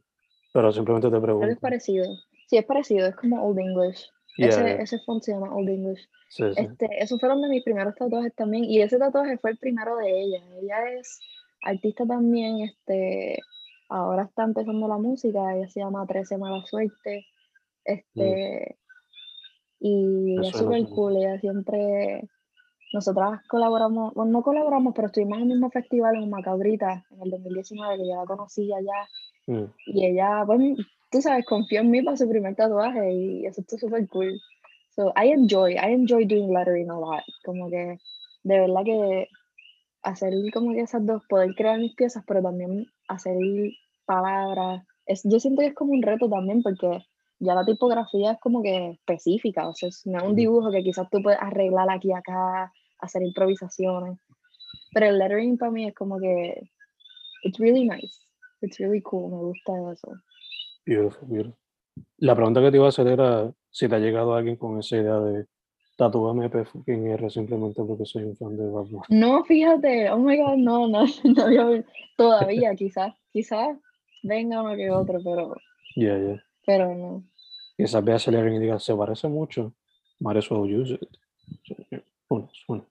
Pero 0.53 0.71
simplemente 0.71 1.07
te 1.07 1.19
Pero 1.19 1.33
es 1.33 1.39
pregunto. 1.39 1.61
parecido. 1.61 2.05
Sí, 2.47 2.57
es 2.57 2.65
parecido, 2.65 3.07
es 3.07 3.15
como 3.15 3.43
Old 3.43 3.59
English. 3.59 4.09
Yeah, 4.37 4.49
ese, 4.49 4.63
yeah. 4.63 4.81
ese 4.81 4.99
font 4.99 5.23
se 5.23 5.31
llama 5.33 5.53
Old 5.55 5.69
English. 5.69 6.07
Sí, 6.29 6.43
sí. 6.53 6.61
Este, 6.61 6.87
esos 6.99 7.19
fueron 7.19 7.41
de 7.41 7.49
mis 7.49 7.63
primeros 7.63 7.95
tatuajes 7.95 8.33
también. 8.35 8.65
Y 8.65 8.81
ese 8.81 8.97
tatuaje 8.99 9.37
fue 9.37 9.51
el 9.51 9.57
primero 9.57 9.97
de 9.97 10.21
ella. 10.21 10.43
Ella 10.61 10.91
es 10.91 11.19
artista 11.63 12.05
también. 12.05 12.59
Este, 12.59 13.39
ahora 13.89 14.23
está 14.23 14.43
empezando 14.43 14.87
la 14.87 14.97
música. 14.97 15.55
Ella 15.55 15.67
se 15.69 15.79
llama 15.79 16.05
13 16.05 16.37
Mala 16.37 16.65
Suerte. 16.65 17.25
Este, 17.83 18.77
y 19.79 20.35
Me 20.35 20.41
ella 20.41 20.49
es 20.49 20.57
súper 20.57 20.85
cool. 20.89 21.17
Ella 21.17 21.39
siempre. 21.39 22.27
Nosotras 22.93 23.41
colaboramos, 23.49 24.13
bueno, 24.13 24.31
no 24.31 24.41
colaboramos, 24.41 24.93
pero 24.95 25.07
estuvimos 25.07 25.37
en 25.37 25.43
el 25.43 25.49
mismo 25.49 25.69
festival 25.69 26.15
en 26.15 26.29
Macabrita 26.29 27.03
en 27.11 27.23
el 27.23 27.31
2019, 27.31 27.97
que 27.97 28.07
ya 28.07 28.15
la 28.17 28.25
conocí 28.25 28.71
allá. 28.71 29.07
Mm, 29.47 29.65
Y 29.87 30.05
ella, 30.05 30.43
pues, 30.45 30.77
tú 31.11 31.21
sabes, 31.21 31.45
confió 31.45 31.81
en 31.81 31.91
mí 31.91 32.01
para 32.01 32.15
su 32.15 32.29
primer 32.29 32.55
tatuaje 32.55 33.11
y 33.11 33.45
eso 33.45 33.61
está 33.61 33.77
súper 33.77 34.07
cool. 34.07 34.39
So, 34.95 35.11
I 35.21 35.31
enjoy, 35.31 35.73
I 35.73 35.93
enjoy 35.93 36.25
doing 36.25 36.53
lettering 36.53 36.89
a 36.89 36.97
lot. 36.97 37.23
Como 37.43 37.69
que, 37.69 37.97
de 38.43 38.59
verdad 38.59 38.83
que 38.85 39.27
hacer 40.05 40.33
como 40.53 40.71
que 40.73 40.81
esas 40.81 41.05
dos, 41.05 41.21
poder 41.27 41.53
crear 41.55 41.79
mis 41.79 41.95
piezas, 41.95 42.23
pero 42.27 42.41
también 42.41 42.85
hacer 43.07 43.35
palabras. 44.05 44.83
Es, 45.05 45.21
yo 45.23 45.39
siento 45.39 45.61
que 45.61 45.67
es 45.67 45.73
como 45.75 45.91
un 45.93 46.01
reto 46.01 46.29
también 46.29 46.61
porque 46.63 47.03
ya 47.39 47.53
la 47.55 47.65
tipografía 47.65 48.31
es 48.33 48.39
como 48.39 48.61
que 48.63 48.91
específica, 48.91 49.67
o 49.67 49.73
sea, 49.73 49.89
es- 49.89 50.05
no 50.05 50.19
es 50.19 50.23
un 50.23 50.35
dibujo 50.35 50.71
que 50.71 50.83
quizás 50.83 51.09
tú 51.09 51.21
puedes 51.21 51.39
arreglar 51.41 51.89
aquí 51.89 52.09
y 52.09 52.13
acá, 52.13 52.71
hacer 52.99 53.23
improvisaciones. 53.23 54.17
Pero 54.93 55.07
el 55.07 55.17
lettering 55.19 55.57
para 55.57 55.71
mí 55.71 55.87
es 55.87 55.93
como 55.95 56.19
que, 56.19 56.69
it's 57.43 57.59
really 57.59 57.83
nice, 57.87 58.15
it's 58.61 58.77
really 58.79 59.01
cool, 59.01 59.29
me 59.31 59.37
gusta 59.37 59.73
eso. 59.91 60.11
beautiful, 60.85 61.27
beautiful. 61.27 61.57
La 62.17 62.35
pregunta 62.35 62.61
que 62.61 62.71
te 62.71 62.77
iba 62.77 62.85
a 62.85 62.89
hacer 62.89 63.07
era 63.07 63.51
si 63.69 63.87
te 63.89 63.95
ha 63.95 63.99
llegado 63.99 64.33
alguien 64.33 64.55
con 64.55 64.79
esa 64.79 64.97
idea 64.97 65.19
de 65.19 65.45
tatúame 65.95 66.49
P 66.49 66.65
fucking 66.65 67.07
R 67.07 67.29
simplemente 67.29 67.81
porque 67.83 68.05
soy 68.05 68.23
un 68.23 68.35
fan 68.35 68.57
de 68.57 68.65
Bunny. 68.65 68.99
No, 69.09 69.43
fíjate, 69.45 70.09
oh 70.11 70.17
my 70.19 70.37
god, 70.37 70.57
no, 70.57 70.87
no, 70.87 71.05
no 71.23 71.43
había- 71.43 71.83
todavía 72.17 72.75
quizás, 72.75 73.13
quizás 73.31 73.77
venga 74.23 74.61
uno 74.61 74.75
que 74.75 74.89
otro, 74.91 75.19
pero, 75.23 75.55
Yeah, 75.95 76.17
yeah. 76.17 76.43
pero 76.65 76.93
no. 76.95 77.23
Quizás 77.77 78.03
veas 78.03 78.27
el 78.27 78.33
lettering 78.35 78.55
y 78.55 78.59
digas, 78.59 78.83
se 78.83 78.95
parece 78.95 79.27
mucho. 79.27 79.73
Might 80.19 80.37
as 80.37 80.49
well 80.49 80.63
use 80.65 80.93
it. 80.93 81.07
Yeah, 81.91 82.01
who 82.29 82.47
knows. 82.67 82.83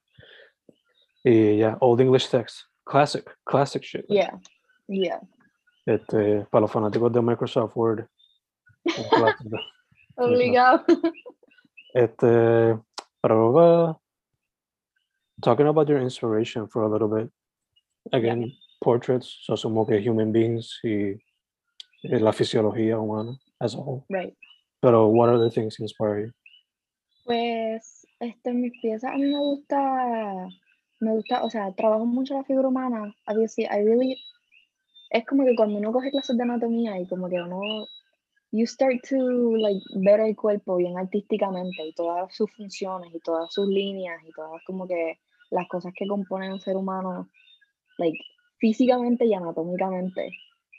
Y 1.25 1.57
ya, 1.59 1.77
Old 1.81 2.01
English 2.03 2.29
Text. 2.29 2.67
Classic, 2.85 3.25
classic 3.45 3.83
shit. 3.83 4.05
Yeah, 4.09 4.39
yeah. 4.89 5.21
Este, 5.87 6.47
para 6.51 6.63
los 6.63 6.71
fanáticos 6.71 7.11
de 7.13 7.21
Microsoft 7.23 7.75
Word. 7.77 8.07
Obligado. 10.17 10.85
Este, 11.95 12.79
talking 15.43 15.67
about 15.67 15.89
your 15.89 16.01
inspiration 16.01 16.67
for 16.69 16.83
a 16.83 16.89
little 16.89 17.09
bit. 17.09 17.31
Again, 18.13 18.53
portraits, 18.83 19.39
so 19.43 19.55
asumo 19.55 19.89
que 19.89 19.99
human 20.01 20.33
beings 20.33 20.79
y 20.85 21.17
eh, 22.05 22.21
la 22.21 22.33
fisiología 22.33 22.99
humana 22.99 23.39
as 23.61 23.75
a 23.75 23.79
whole. 23.79 24.05
Right. 24.11 24.35
Pero 24.83 25.09
what 25.09 25.31
other 25.31 25.51
things 25.51 25.81
inspire 25.81 26.27
you? 26.27 26.33
Pues, 27.25 28.07
este, 28.21 28.53
mis 28.53 28.73
piezas, 28.83 29.13
a 29.13 29.17
mí 29.17 29.33
me 29.33 29.39
gusta, 29.39 30.49
me 31.01 31.13
gusta, 31.13 31.43
o 31.43 31.49
sea, 31.49 31.73
trabajo 31.73 32.05
mucho 32.05 32.35
la 32.35 32.45
figura 32.45 32.69
humana. 32.69 33.15
Obviously, 33.27 33.65
I 33.65 33.83
really, 33.83 34.19
es 35.11 35.25
como 35.25 35.45
que 35.45 35.57
cuando 35.57 35.79
uno 35.79 35.93
coge 35.93 36.11
clases 36.11 36.37
de 36.37 36.43
anatomía 36.43 37.01
y 37.01 37.07
como 37.07 37.31
que 37.31 37.41
uno, 37.41 37.87
you 38.55 38.67
start 38.67 39.03
to 39.09 39.57
like 39.57 39.83
ver 39.91 40.21
el 40.21 40.37
cuerpo 40.37 40.77
bien 40.77 40.97
artísticamente 40.97 41.85
y 41.85 41.93
todas 41.93 42.33
sus 42.33 42.49
funciones 42.53 43.13
y 43.13 43.19
todas 43.19 43.53
sus 43.53 43.67
líneas 43.67 44.23
y 44.25 44.31
todas 44.31 44.63
como 44.65 44.87
que 44.87 45.19
las 45.51 45.67
cosas 45.67 45.93
que 45.97 46.07
componen 46.07 46.53
un 46.53 46.61
ser 46.61 46.77
humano, 46.77 47.29
like 47.99 48.19
físicamente 48.59 49.27
y 49.27 49.35
anatómicamente. 49.35 50.31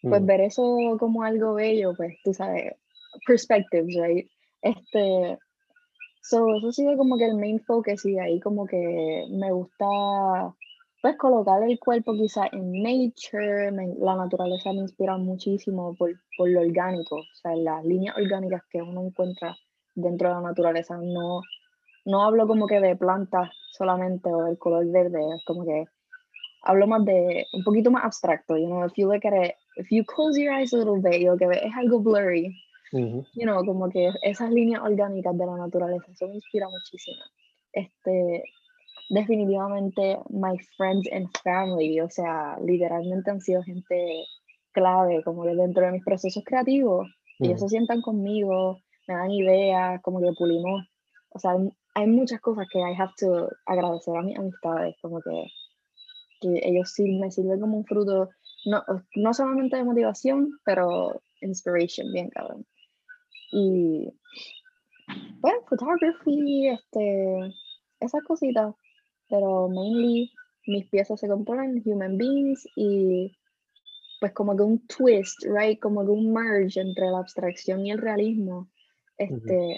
Pues 0.02 0.22
Mm. 0.22 0.26
ver 0.26 0.42
eso 0.42 0.96
como 1.00 1.24
algo 1.24 1.56
bello, 1.56 1.94
pues 1.98 2.16
tú 2.24 2.34
sabes, 2.34 2.76
perspectives, 3.26 3.96
right? 3.96 4.30
Este, 4.62 5.38
so, 6.22 6.56
eso 6.56 6.70
ha 6.70 6.72
sido 6.72 6.96
como 6.96 7.18
que 7.18 7.26
el 7.26 7.36
main 7.36 7.60
focus 7.60 8.06
y 8.06 8.14
de 8.14 8.22
ahí 8.22 8.40
como 8.40 8.66
que 8.68 9.26
me 9.32 9.52
gusta 9.52 10.56
pues 11.06 11.18
colocar 11.18 11.62
el 11.62 11.78
cuerpo 11.78 12.14
quizá 12.14 12.48
en 12.52 12.82
nature, 12.82 13.72
me- 13.72 13.94
la 14.00 14.16
naturaleza 14.16 14.74
me 14.74 14.80
inspira 14.80 15.16
muchísimo 15.18 15.94
por, 15.94 16.10
por 16.36 16.50
lo 16.50 16.62
orgánico, 16.62 17.18
o 17.18 17.36
sea, 17.36 17.56
las 17.56 17.86
líneas 17.86 18.18
orgánicas 18.18 18.64
que 18.72 18.82
uno 18.82 19.06
encuentra 19.06 19.56
dentro 19.94 20.30
de 20.30 20.34
la 20.34 20.42
naturaleza, 20.42 20.98
no, 20.98 21.44
no 22.06 22.24
hablo 22.24 22.48
como 22.48 22.66
que 22.66 22.80
de 22.80 22.96
plantas 22.96 23.52
solamente 23.78 24.34
o 24.34 24.46
del 24.46 24.58
color 24.58 24.88
verde, 24.88 25.20
es 25.36 25.46
como 25.46 25.64
que 25.64 25.86
hablo 26.64 26.88
más 26.88 27.06
de 27.06 27.46
un 27.54 27.64
poquito 27.64 27.92
más 27.92 28.04
abstracto, 28.04 28.58
you 28.58 28.66
know, 28.66 28.84
if 28.84 28.94
you 28.96 29.06
look 29.06 29.24
at 29.28 29.46
it, 29.46 29.54
if 29.76 29.86
you 29.92 30.04
close 30.06 30.42
your 30.42 30.52
eyes 30.56 30.74
a 30.74 30.78
little 30.78 31.00
bit, 31.00 31.22
lo 31.22 31.38
que 31.38 31.46
ves 31.46 31.62
es 31.62 31.74
algo 31.76 32.00
blurry, 32.00 32.48
Ujú. 32.94 33.24
you 33.36 33.44
know, 33.46 33.64
como 33.64 33.92
que 33.92 34.12
esas 34.24 34.50
líneas 34.50 34.82
orgánicas 34.82 35.38
de 35.38 35.46
la 35.46 35.56
naturaleza, 35.56 36.12
eso 36.12 36.28
me 36.28 36.34
inspira 36.34 36.68
muchísimo. 36.68 37.22
Este, 37.74 38.44
definitivamente, 39.10 40.18
my 40.30 40.58
friends 40.78 41.08
and 41.12 41.28
family, 41.44 42.00
o 42.02 42.10
sea, 42.10 42.58
literalmente 42.60 43.30
han 43.32 43.42
sido 43.42 43.64
gente 43.64 44.26
clave, 44.72 45.24
como 45.24 45.44
que 45.44 45.56
dentro 45.56 45.86
de 45.86 45.92
mis 45.94 46.04
procesos 46.04 46.44
creativos, 46.46 47.08
ellos 47.40 47.58
Ujú. 47.60 47.70
se 47.70 47.70
sientan 47.70 48.02
conmigo, 48.02 48.80
me 49.08 49.14
dan 49.16 49.32
ideas, 49.32 50.02
como 50.02 50.20
que 50.20 50.32
pulimos, 50.38 50.84
o 51.30 51.40
sea, 51.40 51.52
hay- 51.52 51.70
hay 51.94 52.08
muchas 52.08 52.42
cosas 52.42 52.68
que 52.72 52.80
I 52.80 52.94
have 52.98 53.14
to 53.20 53.50
agradecer 53.66 54.16
a 54.18 54.22
mis 54.22 54.38
amistades, 54.38 54.96
como 55.02 55.22
que, 55.22 55.46
que 56.42 56.60
ellos 56.64 56.92
sí 56.92 57.04
me 57.20 57.32
sirven 57.32 57.60
como 57.62 57.78
un 57.78 57.86
fruto, 57.86 58.30
no, 58.66 58.84
no 59.16 59.34
solamente 59.34 59.78
de 59.78 59.84
motivación, 59.84 60.60
pero 60.66 61.22
inspiration, 61.42 62.12
bien 62.12 62.30
cabrón. 62.30 62.66
Y 63.52 64.10
bueno, 65.40 65.60
photography, 65.70 66.68
este, 66.70 67.54
esas 68.00 68.24
cositas, 68.24 68.74
pero 69.30 69.68
mainly 69.70 70.32
mis 70.68 70.90
piezas 70.90 71.20
se 71.20 71.28
componen 71.28 71.82
human 71.86 72.18
beings 72.18 72.68
y 72.76 73.32
pues 74.20 74.34
como 74.34 74.56
que 74.56 74.64
un 74.64 74.88
twist, 74.88 75.44
right, 75.46 75.80
como 75.80 76.04
que 76.04 76.12
un 76.12 76.34
merge 76.34 76.80
entre 76.82 77.10
la 77.10 77.20
abstracción 77.20 77.86
y 77.86 77.92
el 77.92 78.00
realismo. 78.00 78.70
Este, 79.18 79.78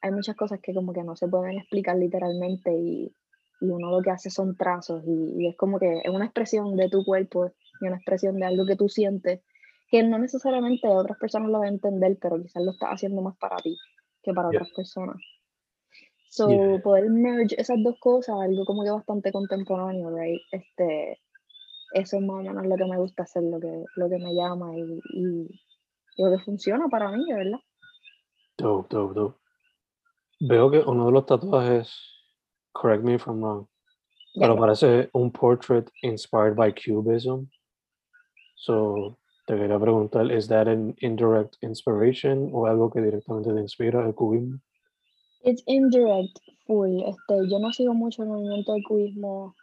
hay 0.00 0.10
muchas 0.10 0.36
cosas 0.36 0.60
que 0.62 0.74
como 0.74 0.92
que 0.92 1.02
no 1.02 1.14
se 1.16 1.28
pueden 1.28 1.58
explicar 1.58 1.96
literalmente 1.96 2.72
y, 2.72 3.14
y 3.60 3.66
uno 3.66 3.90
lo 3.90 4.02
que 4.02 4.10
hace 4.10 4.30
son 4.30 4.56
trazos 4.56 5.04
y, 5.06 5.42
y 5.44 5.48
es 5.48 5.56
como 5.56 5.78
que 5.78 6.00
es 6.02 6.10
una 6.10 6.24
expresión 6.24 6.76
de 6.76 6.88
tu 6.88 7.04
cuerpo 7.04 7.52
y 7.80 7.86
una 7.86 7.96
expresión 7.96 8.36
de 8.36 8.46
algo 8.46 8.66
que 8.66 8.76
tú 8.76 8.88
sientes 8.88 9.40
que 9.88 10.02
no 10.02 10.18
necesariamente 10.18 10.88
otras 10.88 11.18
personas 11.18 11.50
lo 11.50 11.60
van 11.60 11.68
a 11.68 11.72
entender, 11.72 12.18
pero 12.20 12.42
quizás 12.42 12.62
lo 12.62 12.72
estás 12.72 12.90
haciendo 12.90 13.22
más 13.22 13.36
para 13.38 13.56
ti 13.58 13.76
que 14.22 14.32
para 14.32 14.50
Yeah. 14.50 14.60
otras 14.60 14.72
personas. 14.74 15.16
So, 16.28 16.50
Yeah. 16.50 16.82
poder 16.82 17.08
merge 17.10 17.60
esas 17.60 17.82
dos 17.82 17.96
cosas, 17.98 18.36
algo 18.40 18.64
como 18.64 18.82
que 18.84 18.90
bastante 18.90 19.32
contemporáneo, 19.32 20.10
right? 20.10 20.40
Este, 20.52 21.18
eso 21.92 22.16
es 22.16 22.22
más 22.22 22.40
o 22.40 22.42
menos 22.42 22.66
lo 22.66 22.76
que 22.76 22.84
me 22.84 22.98
gusta 22.98 23.22
hacer, 23.22 23.42
lo 23.42 23.58
que, 23.60 23.84
lo 23.96 24.08
que 24.08 24.18
me 24.18 24.34
llama 24.34 24.76
y, 24.76 25.00
y, 25.14 25.48
y 26.16 26.22
lo 26.22 26.30
que 26.36 26.44
funciona 26.44 26.88
para 26.88 27.10
mí, 27.10 27.24
verdad. 27.32 27.60
Dope, 28.58 28.88
dope, 28.94 29.14
dope. 29.14 29.38
Veo 30.40 30.70
que 30.70 30.80
uno 30.80 31.06
de 31.06 31.12
los 31.12 31.26
tatuajes, 31.26 31.96
correct 32.72 33.02
me 33.02 33.14
if 33.14 33.26
I'm 33.26 33.40
wrong, 33.40 33.66
Ya. 34.34 34.48
pero 34.48 34.56
parece 34.56 35.08
un 35.14 35.30
portrait 35.30 35.88
inspired 36.02 36.54
by 36.54 36.72
cubism. 36.74 37.48
So, 38.56 39.16
te 39.46 39.54
quería 39.56 39.78
preguntar, 39.78 40.30
¿is 40.30 40.48
that 40.48 40.66
an 40.66 40.94
indirect 41.00 41.56
inspiration 41.62 42.50
o 42.52 42.66
algo 42.66 42.90
que 42.90 43.00
directamente 43.00 43.52
te 43.54 43.60
inspira 43.60 44.04
el 44.04 44.14
cubismo? 44.14 44.58
It's 45.46 45.62
indirect, 45.66 46.40
full. 46.66 47.04
Este, 47.06 47.48
yo 47.48 47.60
no 47.60 47.72
sigo 47.72 47.94
mucho 47.94 48.24
el 48.24 48.28
movimiento 48.30 48.72
del 48.72 48.82
cubismo. 48.82 49.54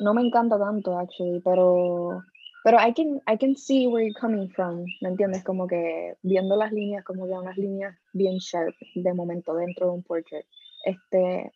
No 0.00 0.12
me 0.12 0.22
encanta 0.22 0.58
tanto, 0.58 0.98
actually, 0.98 1.40
pero, 1.44 2.20
pero 2.64 2.78
I 2.78 2.92
can, 2.92 3.22
I 3.32 3.38
can 3.38 3.54
see 3.54 3.86
where 3.86 4.04
you're 4.04 4.20
coming 4.20 4.48
from, 4.48 4.84
¿me 5.00 5.10
entiendes? 5.10 5.44
Como 5.44 5.68
que 5.68 6.16
viendo 6.22 6.56
las 6.56 6.72
líneas, 6.72 7.04
como 7.04 7.26
que 7.28 7.34
unas 7.34 7.56
líneas 7.56 7.96
bien 8.12 8.38
sharp 8.38 8.74
de 8.96 9.14
momento 9.14 9.54
dentro 9.54 9.86
de 9.86 9.92
un 9.92 10.02
portrait. 10.02 10.44
Este, 10.84 11.52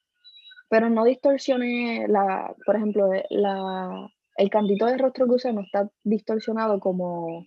pero 0.69 0.89
no 0.89 1.05
distorsione 1.05 2.07
la, 2.07 2.55
por 2.65 2.77
ejemplo, 2.77 3.11
la, 3.31 4.09
el 4.37 4.49
cantito 4.49 4.87
del 4.87 5.01
rostro 5.01 5.27
que 5.27 5.33
usa 5.33 5.53
no 5.53 5.63
está 5.63 5.91
distorsionado 6.05 6.79
como, 6.79 7.47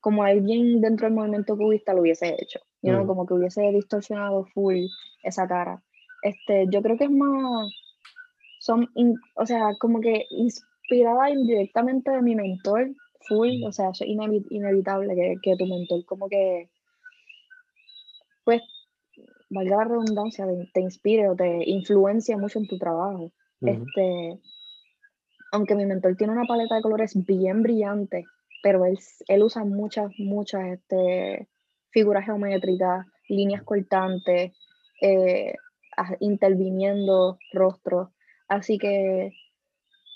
como 0.00 0.22
alguien 0.24 0.80
dentro 0.80 1.06
del 1.06 1.14
movimiento 1.14 1.56
cubista 1.56 1.92
lo 1.94 2.00
hubiese 2.02 2.34
hecho. 2.40 2.60
You 2.82 2.92
know, 2.92 3.04
Mm. 3.04 3.06
como 3.06 3.26
que 3.26 3.34
hubiese 3.34 3.62
distorsionado 3.72 4.44
full 4.46 4.86
esa 5.22 5.46
cara. 5.46 5.82
Este, 6.22 6.66
yo 6.68 6.82
creo 6.82 6.96
que 6.96 7.04
es 7.04 7.10
más, 7.10 7.70
son, 8.58 8.88
in- 8.94 9.20
o 9.34 9.46
sea, 9.46 9.74
como 9.78 10.00
que 10.00 10.26
inspirada 10.30 11.30
indirectamente 11.30 12.10
de 12.10 12.22
mi 12.22 12.34
mentor, 12.34 12.90
full, 13.20 13.62
o 13.64 13.72
sea, 13.72 13.90
es 13.90 14.00
inevi- 14.00 14.46
inevitable 14.50 15.14
que, 15.14 15.40
que 15.42 15.56
tu 15.56 15.66
mentor 15.66 16.04
como 16.06 16.28
que, 16.28 16.70
pues, 18.44 18.62
valga 19.50 19.76
la 19.76 19.84
redundancia, 19.84 20.46
te, 20.46 20.68
te 20.72 20.80
inspire 20.80 21.28
o 21.28 21.36
te 21.36 21.68
influencia 21.68 22.36
mucho 22.38 22.58
en 22.58 22.66
tu 22.66 22.78
trabajo. 22.78 23.30
Este, 23.62 24.38
aunque 25.52 25.74
mi 25.74 25.84
mentor 25.84 26.16
tiene 26.16 26.32
una 26.32 26.46
paleta 26.46 26.76
de 26.76 26.82
colores 26.82 27.12
bien 27.26 27.62
brillante, 27.62 28.26
pero 28.62 28.84
él, 28.84 28.98
él 29.28 29.42
usa 29.42 29.64
muchas, 29.64 30.10
muchas 30.18 30.66
este, 30.66 31.48
figuras 31.90 32.24
geométricas, 32.24 33.06
líneas 33.28 33.62
cortantes, 33.62 34.52
eh, 35.00 35.54
interviniendo 36.20 37.38
rostros. 37.52 38.10
Así 38.48 38.78
que 38.78 39.32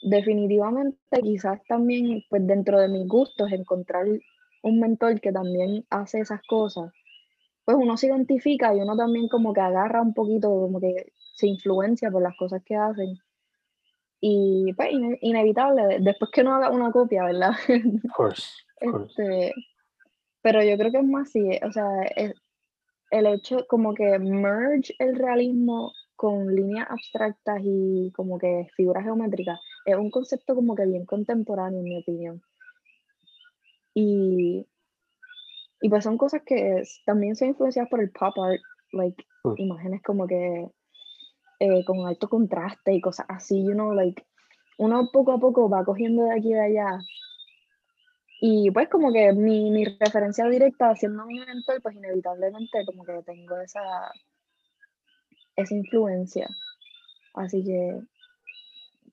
definitivamente 0.03 0.99
quizás 1.23 1.61
también 1.67 2.23
pues 2.29 2.47
dentro 2.47 2.79
de 2.79 2.89
mis 2.89 3.09
gustos 3.09 3.53
encontrar 3.53 4.07
un 4.63 4.81
mentor 4.81 5.21
que 5.21 5.33
también 5.33 5.85
hace 5.91 6.21
esas 6.21 6.43
cosas, 6.47 6.93
pues 7.65 7.77
uno 7.81 7.97
se 7.97 8.09
identifica 8.09 8.75
y 8.75 8.81
uno 8.81 8.97
también 8.97 9.29
como 9.29 9.53
que 9.53 9.61
agarra 9.61 10.03
un 10.03 10.15
poquito, 10.15 10.49
como 10.49 10.81
que 10.81 11.13
se 11.35 11.47
influencia 11.47 12.11
por 12.11 12.23
las 12.23 12.37
cosas 12.37 12.63
que 12.65 12.77
hacen. 12.77 13.19
Y 14.21 14.73
pues 14.75 14.91
ine- 14.93 15.19
inevitable, 15.21 15.87
de- 15.87 15.99
después 16.01 16.31
que 16.31 16.43
no 16.45 16.55
haga 16.55 16.71
una 16.71 16.91
copia, 16.91 17.25
¿verdad? 17.25 17.51
Of 17.51 18.13
course, 18.17 18.47
of 18.81 18.91
course. 18.93 19.23
Este, 19.23 19.53
pero 20.43 20.63
yo 20.63 20.77
creo 20.79 20.91
que 20.93 20.99
es 20.99 21.05
más 21.05 21.29
así, 21.29 21.59
o 21.63 21.73
sea, 21.73 22.03
es- 22.17 22.35
el 23.11 23.27
hecho 23.27 23.67
como 23.69 23.95
que 23.95 24.19
merge 24.19 24.95
el 24.99 25.15
realismo 25.17 25.93
con 26.17 26.55
líneas 26.55 26.87
abstractas 26.91 27.61
y 27.63 28.11
como 28.13 28.39
que 28.39 28.67
figuras 28.77 29.05
geométricas 29.05 29.61
es 29.85 29.95
un 29.97 30.11
concepto 30.11 30.55
como 30.55 30.75
que 30.75 30.87
bien 30.87 31.05
contemporáneo 31.05 31.81
en 31.81 31.85
mi 31.85 31.99
opinión. 31.99 32.43
Y, 33.95 34.67
y 35.81 35.89
pues 35.89 36.03
son 36.05 36.17
cosas 36.19 36.43
que 36.45 36.79
es- 36.79 37.03
también 37.05 37.37
son 37.37 37.49
influenciadas 37.49 37.91
por 37.91 38.01
el 38.01 38.11
pop 38.11 38.37
art, 38.39 38.61
like 38.93 39.23
Mm. 39.45 39.55
imágenes 39.59 40.03
como 40.03 40.27
que 40.27 40.67
eh, 41.61 41.85
con 41.85 42.07
alto 42.07 42.29
contraste 42.29 42.95
y 42.95 43.01
cosas 43.01 43.27
así, 43.29 43.65
you 43.65 43.73
know, 43.73 43.93
like 43.93 44.25
uno 44.79 45.11
poco 45.13 45.33
a 45.33 45.39
poco 45.39 45.69
va 45.69 45.85
cogiendo 45.85 46.25
de 46.25 46.33
aquí 46.33 46.51
y 46.51 46.55
de 46.55 46.61
allá. 46.61 47.01
Y 48.41 48.71
pues 48.73 48.89
como 48.89 49.13
que 49.13 49.33
mi, 49.33 49.71
mi 49.71 49.85
referencia 49.85 50.47
directa 50.49 50.95
siendo 50.97 51.25
mi 51.27 51.39
mentor, 51.41 51.81
pues 51.81 51.97
inevitablemente 51.97 52.85
como 52.85 53.05
que 53.05 53.23
tengo 53.25 53.57
esa, 53.59 54.13
esa 55.57 55.75
influencia. 55.75 56.49
Así 57.35 57.65
que 57.65 58.01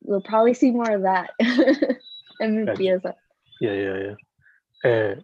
we'll 0.01 0.21
probably 0.21 0.53
see 0.53 0.71
more 0.71 0.95
of 0.95 1.03
that 1.03 1.29
en 2.39 2.65
mi 2.65 2.71
pieza. 2.73 3.15
Yeah, 3.59 3.73
yeah, 3.73 3.97
yeah. 3.99 4.15
Eh, 4.83 5.15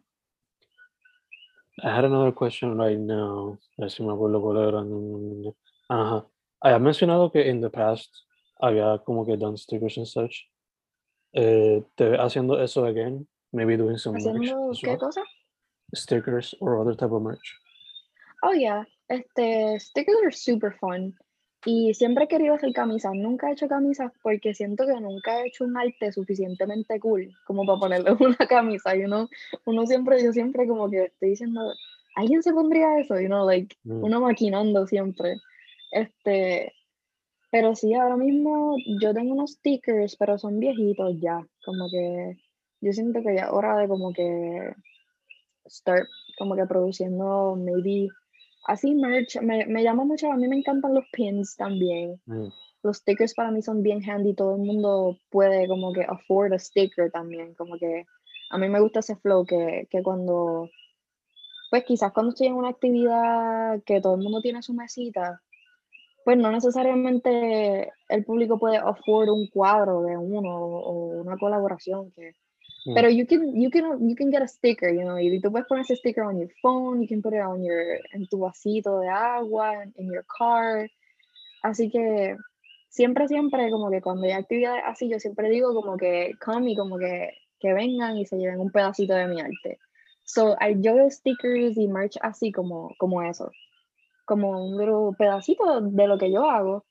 I 1.83 1.95
had 1.95 2.05
another 2.05 2.31
question 2.31 2.77
right 2.77 2.99
now. 2.99 3.57
A 3.77 3.81
ver 3.81 3.89
si 3.89 4.03
me 4.03 4.13
acuerdo 4.13 4.41
cuál 4.41 4.57
era. 4.57 4.83
Ajá. 5.89 6.25
Habías 6.61 6.81
mencionado 6.81 7.31
que 7.31 7.47
in 7.49 7.61
the 7.61 7.69
past 7.69 8.13
había 8.59 8.97
como 9.05 9.25
que 9.25 9.37
done 9.37 9.57
stickers 9.57 9.97
and 9.97 10.07
such. 10.07 10.47
Eh, 11.33 11.83
¿te 11.95 12.09
ves 12.09 12.19
haciendo 12.19 12.59
eso 12.61 12.85
again? 12.85 13.27
Maybe 13.51 13.77
doing 13.77 13.97
some 13.97 14.15
merch 14.17 14.25
¿Haciendo 14.49 14.71
as 14.71 14.79
qué 14.79 14.87
well? 14.89 14.97
cosa? 14.99 15.21
Stickers 15.93 16.55
or 16.59 16.79
other 16.79 16.95
type 16.95 17.11
of 17.13 17.21
merch. 17.21 17.55
Oh 18.43 18.53
yeah, 18.53 18.83
este, 19.09 19.79
stickers 19.79 20.17
are 20.23 20.31
super 20.31 20.71
fun. 20.79 21.15
Y 21.65 21.93
siempre 21.95 22.25
he 22.25 22.27
querido 22.27 22.53
hacer 22.53 22.71
camisas, 22.71 23.13
nunca 23.15 23.49
he 23.49 23.53
hecho 23.53 23.67
camisas 23.67 24.11
porque 24.21 24.53
siento 24.53 24.85
que 24.85 24.99
nunca 25.01 25.41
he 25.41 25.47
hecho 25.47 25.65
un 25.65 25.75
arte 25.75 26.11
suficientemente 26.11 26.99
cool 26.99 27.29
como 27.45 27.65
para 27.65 27.79
ponerle 27.79 28.11
una 28.19 28.47
camisa, 28.47 28.95
you 28.95 29.05
know? 29.07 29.27
Uno 29.65 29.85
siempre, 29.85 30.23
yo 30.23 30.31
siempre 30.33 30.67
como 30.67 30.89
que 30.89 31.05
estoy 31.05 31.29
diciendo, 31.29 31.73
¿alguien 32.15 32.41
se 32.43 32.53
pondría 32.53 32.99
eso? 32.99 33.19
You 33.19 33.27
know, 33.27 33.45
like, 33.45 33.75
Mm. 33.83 34.03
uno 34.03 34.21
maquinando 34.21 34.85
siempre. 34.87 35.35
Este, 35.91 36.73
pero 37.51 37.75
sí, 37.75 37.93
ahora 37.93 38.17
mismo 38.17 38.75
yo 39.01 39.13
tengo 39.13 39.33
unos 39.33 39.53
stickers, 39.53 40.15
pero 40.17 40.37
son 40.37 40.59
viejitos 40.59 41.15
ya, 41.19 41.45
como 41.63 41.89
que 41.89 42.37
yo 42.81 42.93
siento 42.93 43.21
que 43.23 43.35
ya 43.35 43.45
es 43.45 43.51
hora 43.51 43.77
de 43.77 43.87
como 43.87 44.13
que 44.13 44.73
start 45.67 46.07
como 46.37 46.55
que 46.55 46.65
produciendo 46.65 47.55
maybe 47.55 48.09
así 48.65 48.93
merch, 48.93 49.41
me, 49.41 49.65
me 49.65 49.83
llama 49.83 50.03
mucho, 50.03 50.31
a 50.31 50.35
mí 50.37 50.47
me 50.47 50.57
encantan 50.57 50.93
los 50.93 51.05
pins 51.11 51.55
también, 51.55 52.21
Mm, 52.25 52.47
los 52.83 52.97
stickers 52.97 53.33
para 53.33 53.51
mí 53.51 53.61
son 53.61 53.81
bien 53.81 54.07
handy, 54.07 54.33
todo 54.35 54.55
el 54.55 54.61
mundo 54.61 55.17
puede 55.29 55.67
como 55.67 55.93
que 55.93 56.03
afford 56.03 56.53
a 56.53 56.59
sticker 56.59 57.11
también, 57.11 57.55
como 57.55 57.77
que 57.77 58.05
a 58.49 58.57
mí 58.57 58.69
me 58.69 58.79
gusta 58.79 58.99
ese 58.99 59.15
flow 59.15 59.45
que, 59.45 59.87
que 59.89 60.03
cuando, 60.03 60.69
pues 61.69 61.83
quizás 61.85 62.11
cuando 62.13 62.29
estoy 62.31 62.47
en 62.47 62.53
una 62.53 62.69
actividad 62.69 63.81
que 63.83 63.99
todo 63.99 64.15
el 64.15 64.21
mundo 64.21 64.41
tiene 64.41 64.61
su 64.61 64.73
mesita, 64.73 65.41
pues 66.27 66.37
no 66.37 66.51
necesariamente 66.51 67.89
el 68.09 68.25
público 68.25 68.59
puede 68.59 68.75
afford 68.75 69.29
un 69.29 69.47
cuadro 69.47 70.01
de 70.01 70.17
uno 70.17 70.57
o, 70.57 71.21
una 71.21 71.37
colaboración 71.37 72.11
que 72.11 72.33
mm, 72.85 72.93
pero 72.93 73.09
you 73.09 73.25
can, 73.25 73.55
you 73.55 73.69
can, 73.69 74.09
you 74.09 74.13
can 74.13 74.29
get 74.29 74.41
a 74.41 74.47
sticker, 74.49 74.93
you 74.93 75.03
know, 75.03 75.17
y 75.17 75.39
tú 75.39 75.49
puedes 75.49 75.65
poner 75.69 75.85
ese 75.85 75.95
sticker 75.95 76.25
on 76.25 76.37
your 76.37 76.49
phone, 76.61 77.01
you 77.01 77.07
can 77.07 77.21
put 77.21 77.31
it 77.31 77.39
on 77.39 77.63
your, 77.63 78.01
en 78.11 78.27
tu 78.27 78.39
vasito 78.39 78.99
de 78.99 79.07
agua, 79.07 79.85
en 79.95 80.11
your 80.11 80.25
car. 80.37 80.89
Así 81.63 81.89
que 81.89 82.35
siempre, 82.89 83.29
siempre, 83.29 83.71
como 83.71 83.89
que 83.89 84.01
cuando 84.01 84.25
hay 84.25 84.33
actividades 84.33 84.83
así, 84.85 85.09
yo 85.09 85.21
siempre 85.21 85.49
digo 85.49 85.73
como 85.73 85.95
que 85.95 86.33
come 86.43 86.71
y 86.71 86.75
como 86.75 86.97
que, 86.97 87.29
que 87.57 87.71
vengan 87.71 88.17
y 88.17 88.25
se 88.25 88.35
lleven 88.35 88.59
un 88.59 88.69
pedacito 88.69 89.13
de 89.13 89.27
mi 89.27 89.39
arte. 89.39 89.79
So, 90.25 90.57
I, 90.59 90.75
yo 90.81 90.93
veo 90.93 91.09
stickers 91.09 91.77
y 91.77 91.87
merch 91.87 92.17
así 92.21 92.51
como, 92.51 92.93
como 92.97 93.21
eso, 93.21 93.49
como 94.27 94.63
un 94.63 95.15
pedacito 95.15 95.81
de 95.81 96.07
lo 96.07 96.17
que 96.19 96.31
yo 96.31 96.47
hago. 96.49 96.85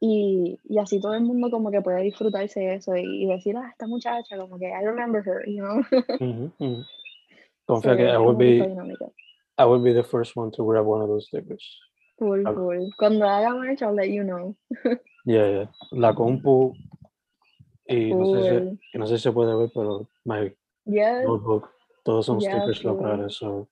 Y, 0.00 0.58
y 0.64 0.78
así 0.78 1.00
todo 1.00 1.14
el 1.14 1.22
mundo 1.22 1.50
como 1.50 1.70
que 1.70 1.80
puede 1.80 2.02
disfrutarse 2.02 2.60
de 2.60 2.74
eso 2.74 2.94
y, 2.96 3.24
y 3.24 3.26
decir, 3.26 3.56
ah, 3.56 3.68
esta 3.70 3.86
muchacha, 3.86 4.36
como 4.36 4.58
que 4.58 4.66
I 4.66 4.84
remember 4.84 5.22
her, 5.26 5.46
you 5.48 5.62
know. 5.62 5.82
So, 7.68 7.72
Confía 7.74 7.96
que 7.96 8.04
I 8.08 8.16
will 8.18 8.36
be. 8.36 8.60
I 9.58 9.64
will 9.64 9.82
be 9.82 9.92
the 9.92 10.04
first 10.04 10.36
one 10.36 10.52
to 10.52 10.64
grab 10.64 10.86
one 10.86 11.02
of 11.02 11.08
those 11.08 11.26
stickers. 11.26 11.64
Cool, 12.16 12.44
Ah. 12.46 12.52
cool. 12.54 12.90
Cuando 12.96 13.26
haga 13.26 13.54
merch, 13.56 13.82
I'll 13.82 13.92
let 13.94 14.10
you 14.10 14.22
know. 14.22 14.54
Yeah, 15.24 15.48
yeah. 15.50 15.66
La 15.90 16.14
compu 16.14 16.72
y 17.88 18.14
no 18.14 18.26
sé 18.26 18.44
si, 18.44 18.50
Cool. 18.52 18.78
no 18.94 19.06
sé 19.08 19.16
si 19.16 19.22
se 19.24 19.32
puede 19.32 19.56
ver, 19.58 19.70
pero 19.74 20.06
my 20.24 20.54
Yes, 20.84 21.24
notebook, 21.24 21.68
todos 22.04 22.26
son 22.26 22.40
Yeah, 22.40 22.50
stickers 22.52 22.82
cool. 22.82 22.92
locales, 22.94 23.32
so 23.34 23.66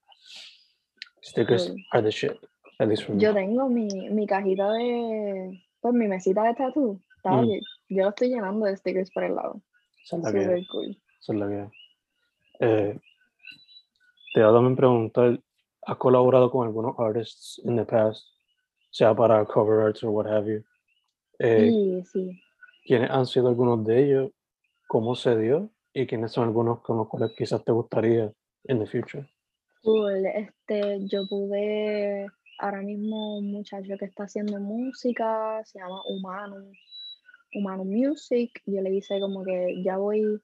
stickers 1.25 1.69
Cool. 1.69 1.79
are 1.93 2.03
the 2.03 2.11
shit, 2.11 2.37
at 2.79 2.89
least 2.89 3.09
me. 3.09 3.19
yo 3.21 3.33
tengo 3.35 3.69
mi, 3.69 3.89
mi 4.11 4.27
cajita 4.27 4.73
de, 4.73 5.61
pues 5.81 5.95
mi 5.95 6.07
mesita 6.07 6.43
de 6.45 6.55
tattoo. 6.55 7.01
Está 7.17 7.33
Mm. 7.43 7.61
Yo 7.89 8.03
la 8.05 8.09
estoy 8.11 8.29
llenando 8.29 8.67
de 8.67 8.77
stickers 8.77 9.11
por 9.11 9.25
el 9.25 9.35
lado. 9.35 9.61
Es 10.05 10.13
la 10.13 10.31
Super 10.31 10.67
cool. 10.71 10.97
es 11.21 11.29
la 11.29 11.47
hay. 11.47 11.69
Eh, 12.61 12.99
te 14.35 14.43
a 14.43 14.53
también 14.53 14.77
preguntar, 14.77 15.41
¿has 15.87 15.97
colaborado 15.97 16.51
con 16.51 16.67
algunos 16.67 16.95
artists 16.99 17.61
in 17.65 17.77
the 17.77 17.85
past? 17.85 18.23
Sea 18.91 19.15
para 19.15 19.45
cover 19.45 19.81
arts 19.81 20.03
o 20.05 20.11
what 20.11 20.27
have 20.27 20.47
you. 20.51 20.63
Eh, 21.39 21.67
Y 21.73 22.05
sí, 22.05 22.41
¿Quiénes 22.85 23.11
han 23.11 23.27
sido 23.27 23.49
algunos 23.49 23.85
de 23.85 24.05
ellos? 24.05 24.31
¿Cómo 24.89 25.15
se 25.15 25.37
dio? 25.39 25.71
¿Y 25.93 26.07
quiénes 26.07 26.33
son 26.33 26.45
algunos 26.45 26.81
con 26.83 26.99
los 26.99 27.09
cuales 27.09 27.33
quizás 27.37 27.65
te 27.65 27.73
gustaría 27.73 28.33
in 28.69 28.79
the 28.79 28.87
future? 28.87 29.27
Cool. 29.85 30.27
Este, 30.27 31.07
yo 31.07 31.27
pude, 31.29 32.27
ahora 32.59 32.83
mismo 32.83 33.39
un 33.39 33.53
muchacho 33.53 33.97
que 33.99 34.07
está 34.07 34.25
haciendo 34.25 34.59
música, 34.59 35.63
se 35.65 35.79
llama 35.79 36.01
Humano, 36.09 36.57
Humano 37.55 37.85
Music. 37.85 38.51
Yo 38.67 38.81
le 38.81 38.95
hice 38.95 39.21
como 39.21 39.45
que 39.45 39.83
ya 39.85 39.99
voy 39.99 40.41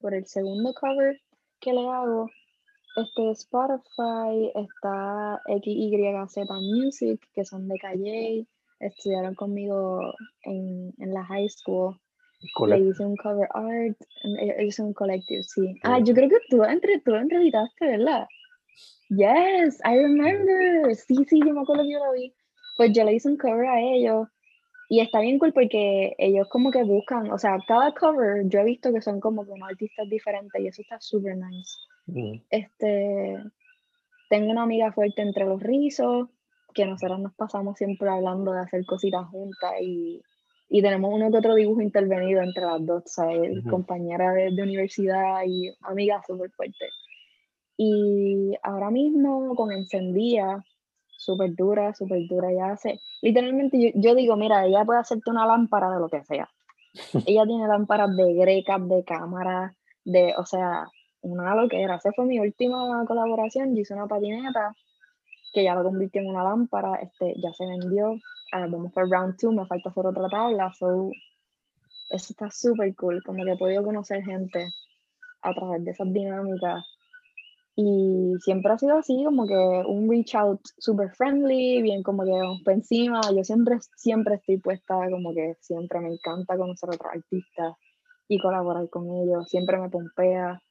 por 0.00 0.14
el 0.14 0.26
segundo 0.26 0.72
cover 0.74 1.20
que 1.60 1.72
le 1.72 1.88
hago. 1.88 2.30
Este 2.96 3.30
Spotify, 3.32 4.52
está 4.54 5.40
XYZ 5.48 6.48
Music, 6.60 7.20
que 7.34 7.44
son 7.44 7.66
de 7.66 7.76
Calle, 7.78 8.46
estudiaron 8.78 9.34
conmigo 9.34 10.14
en, 10.42 10.94
en 10.98 11.12
la 11.12 11.24
high 11.24 11.48
school. 11.48 11.98
Le 12.68 12.78
hice 12.78 13.04
un 13.04 13.16
cover 13.16 13.48
art, 13.54 13.96
ellos 14.38 14.74
son 14.76 14.86
un 14.88 14.92
collective, 14.92 15.42
sí. 15.42 15.74
Ah, 15.82 15.98
yo 15.98 16.14
creo 16.14 16.28
que 16.28 16.36
tú, 16.50 16.62
entre, 16.62 17.00
tú 17.00 17.14
entrevistaste, 17.14 17.86
¿verdad? 17.86 18.26
Yes, 19.10 19.80
I 19.84 19.96
remember. 19.98 20.94
Sí, 20.96 21.16
sí, 21.28 21.40
yo 21.40 21.52
me 21.52 21.60
acuerdo 21.60 21.82
que 21.84 21.92
yo 21.92 22.04
lo 22.04 22.12
vi. 22.12 22.32
Pues 22.76 22.92
yo 22.92 23.04
le 23.04 23.14
hice 23.14 23.28
un 23.28 23.36
cover 23.36 23.66
a 23.66 23.80
ellos 23.80 24.28
y 24.88 25.00
está 25.00 25.20
bien 25.20 25.38
cool 25.38 25.52
porque 25.52 26.14
ellos 26.18 26.48
como 26.48 26.70
que 26.70 26.82
buscan, 26.82 27.30
o 27.30 27.38
sea, 27.38 27.58
cada 27.66 27.92
cover 27.92 28.48
yo 28.48 28.60
he 28.60 28.64
visto 28.64 28.92
que 28.92 29.00
son 29.00 29.20
como 29.20 29.46
con 29.46 29.62
artistas 29.62 30.08
diferentes 30.08 30.60
y 30.60 30.66
eso 30.66 30.82
está 30.82 31.00
súper 31.00 31.36
nice. 31.36 31.76
Mm, 32.06 32.40
Este, 32.50 33.38
tengo 34.28 34.50
una 34.50 34.62
amiga 34.62 34.92
fuerte 34.92 35.22
entre 35.22 35.44
los 35.44 35.62
rizos, 35.62 36.28
que 36.74 36.84
nosotros 36.84 37.20
nos 37.20 37.34
pasamos 37.34 37.78
siempre 37.78 38.08
hablando 38.08 38.52
de 38.52 38.60
hacer 38.60 38.84
cositas 38.84 39.26
juntas 39.28 39.72
y, 39.80 40.20
y 40.68 40.82
tenemos 40.82 41.12
uno 41.14 41.30
que 41.30 41.38
otro 41.38 41.54
dibujo 41.54 41.80
intervenido 41.80 42.42
entre 42.42 42.64
las 42.64 42.84
dos, 42.84 43.04
¿sabes? 43.06 43.58
Ujú. 43.58 43.70
Compañera 43.70 44.32
de, 44.32 44.50
de 44.50 44.62
universidad 44.62 45.42
y 45.46 45.72
amiga 45.82 46.20
súper 46.26 46.50
fuerte. 46.50 46.86
Y 47.76 48.54
ahora 48.62 48.90
mismo 48.90 49.54
con 49.56 49.72
Encendía, 49.72 50.64
súper 51.16 51.54
dura, 51.54 51.94
súper 51.94 52.26
dura, 52.28 52.50
ella 52.52 52.72
hace, 52.72 53.00
literalmente 53.22 53.80
yo, 53.80 54.00
yo 54.00 54.14
digo, 54.14 54.36
mira, 54.36 54.66
ella 54.66 54.84
puede 54.84 55.00
hacerte 55.00 55.30
una 55.30 55.46
lámpara 55.46 55.90
de 55.90 56.00
lo 56.00 56.08
que 56.08 56.22
sea. 56.24 56.48
ella 57.26 57.44
tiene 57.44 57.66
lámparas 57.66 58.16
de 58.16 58.34
grecas, 58.34 58.88
de 58.88 59.04
cámara, 59.04 59.74
de, 60.04 60.34
o 60.36 60.46
sea, 60.46 60.86
una 61.24 61.54
loquera. 61.54 61.96
Esa 61.96 62.12
fue 62.12 62.26
mi 62.26 62.38
última 62.38 63.04
colaboración. 63.06 63.74
Yo 63.74 63.82
hice 63.82 63.94
una 63.94 64.06
patineta 64.06 64.74
que 65.52 65.64
ya 65.64 65.74
la 65.74 65.82
convirtió 65.82 66.20
en 66.20 66.28
una 66.28 66.44
lámpara. 66.44 66.96
Este, 66.96 67.34
ya 67.40 67.52
se 67.52 67.66
vendió. 67.66 68.14
Ahora 68.52 68.68
vamos 68.68 68.92
por 68.92 69.10
round 69.10 69.36
2. 69.40 69.54
Me 69.54 69.66
falta 69.66 69.88
hacer 69.88 70.06
otra 70.06 70.28
tabla. 70.28 70.72
So, 70.78 71.10
eso 72.10 72.26
está 72.32 72.50
súper 72.50 72.94
cool. 72.96 73.22
Como 73.24 73.44
que 73.44 73.52
he 73.52 73.56
podido 73.56 73.82
conocer 73.82 74.22
gente 74.22 74.66
a 75.42 75.54
través 75.54 75.84
de 75.84 75.90
esas 75.90 76.12
dinámicas. 76.12 76.84
Y 77.76 78.34
siempre 78.40 78.72
ha 78.72 78.78
sido 78.78 78.96
así, 78.98 79.24
como 79.24 79.46
que 79.46 79.54
un 79.54 80.08
reach 80.08 80.34
out 80.36 80.60
super 80.78 81.10
friendly, 81.16 81.82
bien 81.82 82.04
como 82.04 82.24
que 82.24 82.30
vamos 82.30 82.62
por 82.64 82.74
encima. 82.74 83.20
Yo 83.34 83.42
siempre, 83.42 83.78
siempre 83.96 84.36
estoy 84.36 84.58
puesta, 84.58 84.94
como 85.10 85.34
que 85.34 85.56
siempre 85.60 85.98
me 86.00 86.12
encanta 86.12 86.56
conocer 86.56 86.90
a 86.90 86.94
otros 86.94 87.12
artistas 87.12 87.74
y 88.28 88.38
colaborar 88.38 88.88
con 88.90 89.10
ellos. 89.10 89.48
Siempre 89.48 89.78
me 89.78 89.90
pompea. 89.90 90.62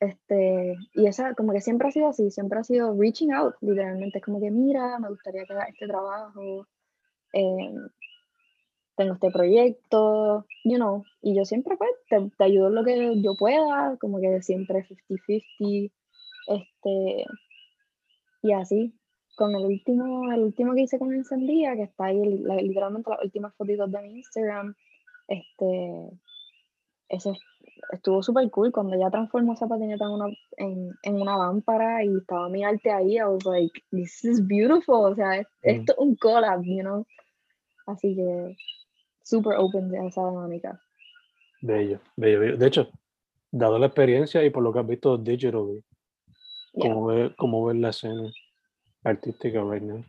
Este, 0.00 0.76
y 0.94 1.06
esa, 1.06 1.34
como 1.34 1.52
que 1.52 1.60
siempre 1.60 1.88
ha 1.88 1.92
sido 1.92 2.08
así, 2.08 2.30
siempre 2.30 2.58
ha 2.58 2.64
sido 2.64 2.96
reaching 2.98 3.30
out, 3.30 3.54
literalmente. 3.60 4.18
Es 4.18 4.24
como 4.24 4.40
que, 4.40 4.50
mira, 4.50 4.98
me 4.98 5.08
gustaría 5.08 5.44
que 5.44 5.52
haga 5.52 5.64
este 5.66 5.86
trabajo. 5.86 6.66
eh, 7.32 7.74
tengo 9.00 9.14
este 9.14 9.30
proyecto, 9.30 10.44
you 10.64 10.76
know, 10.76 11.04
y 11.22 11.34
yo 11.34 11.44
siempre 11.44 11.76
pues 11.76 11.90
te, 12.08 12.20
te 12.36 12.44
ayudo 12.44 12.68
en 12.68 12.74
lo 12.74 12.84
que 12.84 13.20
yo 13.22 13.34
pueda, 13.34 13.96
como 14.00 14.20
que 14.20 14.42
siempre 14.42 14.86
50-50, 14.86 15.90
este, 16.46 17.26
y 18.42 18.52
así. 18.52 18.94
Con 19.36 19.54
el 19.54 19.64
último, 19.64 20.30
el 20.32 20.40
último 20.40 20.74
que 20.74 20.82
hice 20.82 20.98
con 20.98 21.14
Encendía, 21.14 21.74
que 21.74 21.84
está 21.84 22.06
ahí 22.06 22.20
la- 22.42 22.56
literalmente 22.56 23.08
las 23.10 23.24
últimas 23.24 23.54
fotitos 23.54 23.90
de 23.90 24.02
mi 24.02 24.16
Instagram, 24.18 24.74
este, 25.28 26.10
ese 27.08 27.32
estuvo 27.92 28.22
súper 28.22 28.50
cool 28.50 28.70
cuando 28.70 28.94
ella 28.96 29.10
transformó 29.10 29.54
esa 29.54 29.66
patineta 29.66 30.04
en 30.04 30.10
una, 30.10 30.26
en, 30.58 30.90
en 31.02 31.14
una 31.22 31.38
lámpara 31.38 32.04
y 32.04 32.18
estaba 32.18 32.48
mi 32.50 32.62
arte 32.64 32.90
ahí, 32.90 33.16
I 33.16 33.22
was 33.24 33.44
like, 33.46 33.82
this 33.90 34.22
is 34.24 34.46
beautiful, 34.46 35.06
o 35.12 35.14
sea, 35.14 35.38
es- 35.38 35.46
Mm. 35.64 35.70
esto 35.70 35.92
es 35.92 35.98
un 35.98 36.16
collab, 36.16 36.62
you 36.62 36.82
know, 36.82 37.06
así 37.86 38.14
que 38.14 38.56
súper 39.30 39.56
open 39.56 39.94
a 39.94 40.06
esa 40.06 40.28
dinámica. 40.28 40.80
Bello, 41.62 42.00
bello, 42.16 42.40
bello. 42.40 42.56
De 42.56 42.66
hecho, 42.66 42.90
dado 43.50 43.78
la 43.78 43.86
experiencia 43.86 44.44
y 44.44 44.50
por 44.50 44.62
lo 44.62 44.72
que 44.72 44.80
has 44.80 44.86
visto 44.86 45.16
digitally, 45.16 45.82
Yeah. 46.72 46.94
¿cómo 46.94 47.06
ves 47.06 47.32
cómo 47.36 47.64
ves 47.64 47.76
la 47.78 47.88
escena 47.88 48.30
artística 49.02 49.60
right 49.64 49.82
now? 49.82 50.04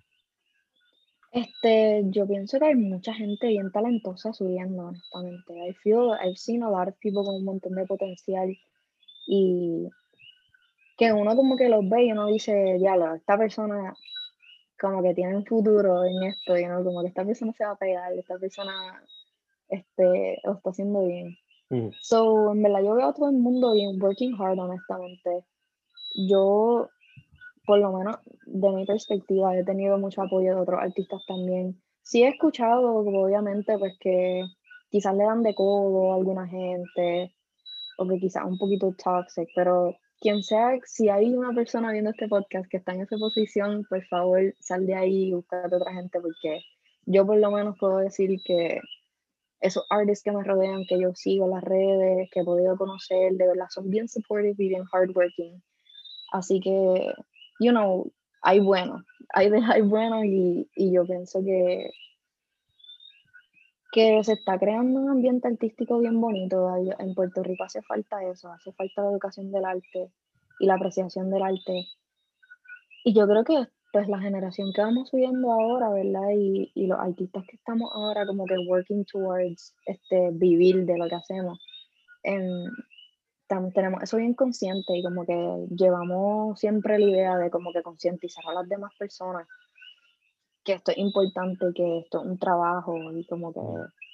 Este, 1.31 2.03
yo 2.09 2.27
pienso 2.27 2.59
que 2.59 2.65
hay 2.65 2.75
mucha 2.75 3.13
gente 3.13 3.47
bien 3.47 3.71
talentosa 3.71 4.33
subiendo, 4.33 4.83
honestamente. 4.83 5.69
I 5.69 5.73
feel, 5.81 6.11
I've 6.21 6.37
seen 6.37 6.61
a 6.61 6.69
lot 6.69 6.89
of 6.89 6.95
people 6.99 7.23
con 7.23 7.35
un 7.35 7.45
montón 7.45 7.73
de 7.73 7.85
potencial 7.85 8.55
y 9.27 9.89
que 10.97 11.13
uno 11.13 11.35
como 11.35 11.55
que 11.55 11.69
los 11.69 11.87
ve 11.89 12.05
y 12.05 12.11
uno 12.11 12.27
dice, 12.27 12.77
diablo, 12.77 13.15
esta 13.15 13.37
persona 13.37 13.95
como 14.79 15.01
que 15.01 15.13
tienen 15.13 15.45
futuro 15.45 16.03
en 16.03 16.23
esto, 16.23 16.55
know, 16.55 16.83
como 16.83 17.01
que 17.01 17.07
esta 17.07 17.23
persona 17.23 17.53
se 17.53 17.63
va 17.63 17.71
a 17.71 17.75
pegar, 17.77 18.11
esta 18.13 18.37
persona 18.37 19.01
este, 19.71 20.39
lo 20.43 20.53
está 20.53 20.69
haciendo 20.69 21.05
bien. 21.05 21.35
Mm. 21.69 21.89
So, 22.01 22.51
en 22.51 22.61
verdad, 22.61 22.83
yo 22.83 22.95
veo 22.95 23.07
a 23.07 23.13
todo 23.13 23.29
el 23.29 23.37
mundo 23.37 23.73
bien, 23.73 24.01
working 24.01 24.35
hard, 24.39 24.59
honestamente. 24.59 25.45
Yo, 26.27 26.89
por 27.65 27.79
lo 27.79 27.91
menos 27.93 28.17
de 28.45 28.69
mi 28.69 28.85
perspectiva, 28.85 29.57
he 29.57 29.63
tenido 29.63 29.97
mucho 29.97 30.21
apoyo 30.21 30.55
de 30.55 30.61
otros 30.61 30.79
artistas 30.79 31.21
también. 31.25 31.81
Sí 32.03 32.23
he 32.23 32.27
escuchado, 32.27 32.95
obviamente, 32.95 33.77
pues 33.77 33.97
que 33.99 34.43
quizás 34.89 35.15
le 35.15 35.23
dan 35.23 35.43
de 35.43 35.55
codo 35.55 36.11
a 36.11 36.15
alguna 36.15 36.47
gente, 36.47 37.33
o 37.97 38.07
que 38.07 38.19
quizás 38.19 38.43
un 38.45 38.57
poquito 38.57 38.93
toxic, 39.01 39.47
pero 39.55 39.95
quien 40.19 40.43
sea, 40.43 40.77
si 40.85 41.09
hay 41.09 41.33
una 41.33 41.53
persona 41.53 41.91
viendo 41.91 42.11
este 42.11 42.27
podcast 42.27 42.69
que 42.69 42.77
está 42.77 42.93
en 42.93 43.01
esa 43.01 43.17
posición, 43.17 43.85
por 43.89 44.05
favor, 44.05 44.53
sal 44.59 44.85
de 44.85 44.95
ahí 44.95 45.29
y 45.29 45.33
búscate 45.33 45.75
otra 45.75 45.93
gente, 45.93 46.19
porque 46.19 46.61
yo 47.05 47.25
por 47.25 47.37
lo 47.37 47.51
menos 47.51 47.77
puedo 47.79 47.97
decir 47.97 48.39
que 48.45 48.79
esos 49.61 49.85
artists 49.89 50.23
que 50.23 50.31
me 50.31 50.43
rodean, 50.43 50.85
que 50.87 50.99
yo 50.99 51.13
sigo 51.13 51.45
en 51.45 51.51
las 51.51 51.63
redes, 51.63 52.29
que 52.31 52.41
he 52.41 52.43
podido 52.43 52.77
conocer, 52.77 53.33
de 53.33 53.47
verdad 53.47 53.67
son 53.69 53.89
bien 53.89 54.07
supportive 54.07 54.55
y 54.57 54.69
bien 54.69 54.83
hardworking. 54.85 55.61
Así 56.31 56.59
que, 56.59 57.13
you 57.59 57.71
know, 57.71 58.11
hay 58.41 58.59
bueno, 58.59 59.03
hay, 59.33 59.49
de, 59.49 59.61
hay 59.63 59.81
bueno 59.81 60.23
y, 60.25 60.69
y 60.75 60.93
yo 60.93 61.05
pienso 61.05 61.43
que, 61.43 61.91
que 63.91 64.23
se 64.23 64.33
está 64.33 64.57
creando 64.57 64.99
un 64.99 65.09
ambiente 65.09 65.47
artístico 65.47 65.99
bien 65.99 66.19
bonito. 66.19 66.73
En 66.97 67.13
Puerto 67.13 67.43
Rico 67.43 67.63
hace 67.63 67.81
falta 67.83 68.23
eso, 68.23 68.51
hace 68.51 68.71
falta 68.73 69.03
la 69.03 69.11
educación 69.11 69.51
del 69.51 69.65
arte 69.65 70.11
y 70.59 70.65
la 70.65 70.75
apreciación 70.75 71.29
del 71.29 71.43
arte. 71.43 71.85
Y 73.03 73.13
yo 73.13 73.27
creo 73.27 73.43
que 73.43 73.67
pues 73.91 74.07
la 74.07 74.19
generación 74.19 74.71
que 74.73 74.81
vamos 74.81 75.09
subiendo 75.09 75.51
ahora, 75.51 75.89
¿verdad? 75.89 76.29
Y, 76.35 76.71
y 76.75 76.87
los 76.87 76.99
artistas 76.99 77.43
que 77.47 77.57
estamos 77.57 77.91
ahora 77.93 78.25
como 78.25 78.45
que 78.45 78.55
working 78.67 79.05
towards 79.05 79.75
este, 79.85 80.29
vivir 80.31 80.85
de 80.85 80.97
lo 80.97 81.07
que 81.09 81.15
hacemos, 81.15 81.59
em, 82.23 82.69
tam- 83.49 83.73
tenemos 83.73 84.01
eso 84.03 84.17
bien 84.17 84.33
consciente 84.33 84.95
y 84.95 85.03
como 85.03 85.25
que 85.25 85.65
llevamos 85.75 86.59
siempre 86.59 86.99
la 86.99 87.05
idea 87.05 87.37
de 87.37 87.49
como 87.51 87.73
que 87.73 87.81
concientizar 87.83 88.43
a 88.47 88.53
las 88.53 88.69
demás 88.69 88.91
personas 88.97 89.47
que 90.63 90.73
esto 90.73 90.91
es 90.91 90.97
importante, 90.99 91.65
que 91.75 91.99
esto 91.99 92.19
es 92.21 92.25
un 92.27 92.37
trabajo 92.37 92.95
y 93.13 93.25
como 93.25 93.51
que 93.51 93.59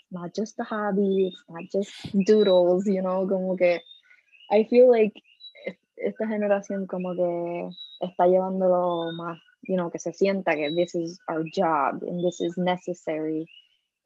not 0.09 0.31
just 0.35 0.59
a 0.61 0.65
hobby, 0.65 1.27
it's 1.27 1.43
not 1.49 1.65
just 1.71 1.91
doodles, 2.13 2.85
you 2.85 3.01
know, 3.01 3.27
como 3.27 3.55
que 3.57 3.81
I 4.49 4.63
feel 4.65 4.89
like 4.89 5.13
es- 5.65 5.77
esta 5.97 6.25
generación 6.27 6.87
como 6.87 7.13
que 7.13 7.69
está 7.99 8.27
llevándolo 8.27 9.11
más, 9.11 9.39
you 9.67 9.75
know, 9.75 9.89
que 9.89 9.99
se 9.99 10.13
sienta 10.13 10.55
que 10.55 10.73
this 10.73 10.95
is 10.95 11.19
our 11.27 11.43
job 11.43 12.03
and 12.03 12.23
this 12.23 12.41
is 12.41 12.57
necessary 12.57 13.47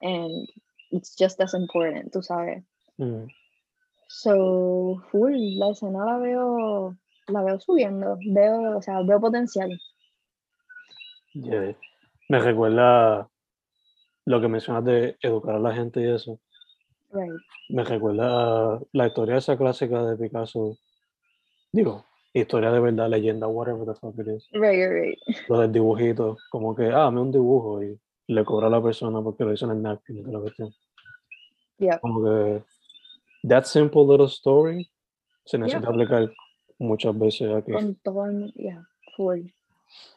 and 0.01 0.47
it's 0.91 1.15
just 1.15 1.39
as 1.39 1.53
important, 1.53 2.11
tú 2.11 2.21
sabes. 2.23 2.63
Mm. 2.99 3.27
So, 4.07 5.01
full, 5.11 5.57
la 5.57 5.69
escena 5.69 6.05
la 6.05 6.17
veo, 6.17 6.97
la 7.29 7.43
veo 7.43 7.59
subiendo, 7.59 8.17
veo, 8.33 8.77
o 8.77 8.81
sea, 8.81 9.01
veo 9.03 9.19
potencial. 9.19 9.71
Yeah. 11.33 11.75
Me 12.27 12.39
recuerda 12.39 13.29
lo 14.25 14.41
que 14.41 14.47
mencionas 14.47 14.83
de 14.83 15.17
educar 15.21 15.55
a 15.55 15.59
la 15.59 15.73
gente 15.73 16.01
y 16.01 16.09
eso. 16.09 16.39
Right. 17.11 17.31
Me 17.69 17.83
recuerda 17.83 18.81
la 18.91 19.07
historia 19.07 19.37
esa 19.37 19.57
clásica 19.57 20.03
de 20.03 20.17
Picasso. 20.17 20.77
Digo, 21.71 22.05
historia 22.33 22.71
de 22.71 22.79
verdad, 22.79 23.09
leyenda, 23.09 23.47
whatever 23.47 23.85
the 23.85 23.95
fuck 23.95 24.17
it 24.19 24.27
is. 24.27 24.47
Right, 24.53 24.89
right. 24.89 25.19
Lo 25.49 25.59
del 25.59 25.71
dibujito, 25.71 26.37
como 26.49 26.75
que, 26.75 26.87
ah, 26.87 27.11
me 27.11 27.21
un 27.21 27.31
dibujo 27.31 27.83
y 27.83 27.99
le 28.27 28.45
cobra 28.45 28.67
a 28.67 28.69
la 28.69 28.81
persona 28.81 29.21
porque 29.21 29.43
lo 29.43 29.53
hizo 29.53 29.65
en 29.65 29.71
el 29.71 29.81
napkin 29.81 30.23
toda 30.23 30.33
la 30.33 30.39
cuestión. 30.39 30.73
Yeah. 31.77 31.99
Como 31.99 32.23
que, 32.23 32.63
that 33.47 33.65
simple 33.65 34.05
little 34.05 34.27
story 34.27 34.89
se 35.45 35.57
necesita 35.57 35.81
Yeah. 35.81 35.89
aplicar 35.89 36.31
muchas 36.79 37.17
veces 37.17 37.51
aquí. 37.53 37.71
Con 37.71 37.95
todo 37.95 38.25
el 38.25 38.33
mundo, 38.33 38.53
yeah, 38.55 38.87
full. 39.15 39.47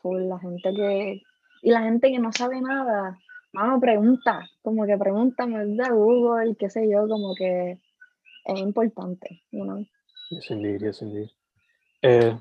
Full, 0.02 0.28
la 0.28 0.38
gente 0.38 0.72
que, 0.72 1.22
y 1.62 1.70
la 1.70 1.82
gente 1.82 2.10
que 2.10 2.18
no 2.18 2.30
sabe 2.32 2.60
nada, 2.60 3.18
mano, 3.52 3.80
pregunta, 3.80 4.48
como 4.62 4.86
que 4.86 4.96
pregunta, 4.96 5.46
da 5.48 5.90
Google, 5.90 6.54
qué 6.56 6.70
sé 6.70 6.88
yo, 6.88 7.08
como 7.08 7.34
que 7.34 7.80
es 8.44 8.60
importante, 8.60 9.42
know? 9.50 9.84
Yes, 10.30 10.50
indeed, 10.50 10.80
yes, 10.80 11.02
indeed. 11.02 11.28
Eh, 12.06 12.38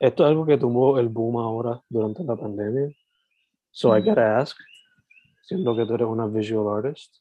esto 0.00 0.24
es 0.24 0.28
algo 0.28 0.44
que 0.44 0.58
tuvo 0.58 0.98
el 0.98 1.08
boom 1.08 1.36
ahora 1.36 1.80
durante 1.88 2.24
la 2.24 2.34
pandemia. 2.34 2.90
So 3.70 3.96
I 3.96 4.00
Ujú. 4.00 4.08
gotta 4.10 4.38
ask, 4.38 4.56
siendo 5.42 5.76
que 5.76 5.86
tú 5.86 5.94
eres 5.94 6.08
una 6.08 6.26
visual 6.26 6.84
artist, 6.84 7.14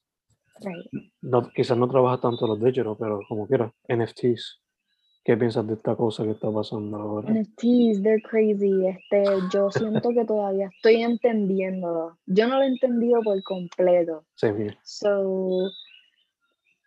Right. 0.63 0.85
no, 1.21 1.49
quizás 1.53 1.77
no 1.77 1.87
trabajas 1.87 2.21
tanto 2.21 2.47
los 2.47 2.59
digital, 2.59 2.95
pero 2.99 3.21
como 3.27 3.47
quieras, 3.47 3.71
NFTs. 3.87 4.59
¿Qué 5.23 5.37
piensas 5.37 5.67
de 5.67 5.75
esta 5.75 5.95
cosa 5.95 6.23
que 6.23 6.31
está 6.31 6.51
pasando 6.51 6.97
ahora? 6.97 7.29
NFTs, 7.29 8.01
they're 8.01 8.21
crazy. 8.21 8.87
Este, 8.87 9.23
yo 9.51 9.69
siento 9.69 10.09
que 10.09 10.25
todavía 10.25 10.71
estoy 10.75 11.03
entendiéndolo. 11.03 12.17
Yo 12.25 12.47
no 12.47 12.57
lo 12.57 12.63
he 12.63 12.67
entendido 12.67 13.21
por 13.21 13.41
completo. 13.43 14.25
Same 14.33 14.63
here. 14.65 14.77
So, 14.83 15.69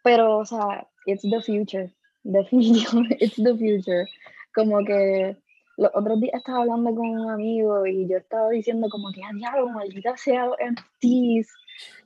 pero, 0.03 0.39
o 0.39 0.45
sea, 0.45 0.89
it's 1.07 1.23
the 1.23 1.41
future. 1.41 1.93
Definitivamente, 2.25 3.17
it's 3.21 3.37
the 3.37 3.55
future. 3.57 4.07
Como 4.55 4.85
que 4.85 5.37
los 5.77 5.91
otros 5.95 6.21
días 6.21 6.35
estaba 6.35 6.63
hablando 6.63 6.95
con 6.95 7.09
un 7.09 7.31
amigo 7.31 7.87
y 7.87 8.09
yo 8.09 8.19
estaba 8.19 8.51
diciendo 8.51 8.89
como 8.89 9.13
que, 9.13 9.23
ah, 9.23 9.31
diablo, 9.35 9.69
maldita 9.69 10.17
sea 10.17 10.47
los 10.47 10.57
NFTs. 10.59 11.53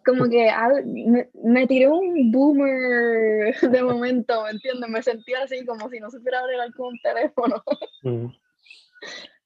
Como 0.05 0.25
que 0.29 0.51
me, 0.85 1.29
me 1.45 1.67
tiré 1.67 1.89
un 1.89 2.33
boomer 2.33 3.55
de 3.61 3.83
momento, 3.83 4.43
¿me 4.45 4.51
entiendes? 4.51 4.89
Me 4.89 5.03
sentía 5.03 5.43
así 5.43 5.65
como 5.65 5.89
si 5.89 6.01
no 6.01 6.11
supiera 6.11 6.43
bregar 6.45 6.73
con 6.75 6.89
un 6.89 7.01
teléfono. 7.01 7.63
Mm, 8.03 8.27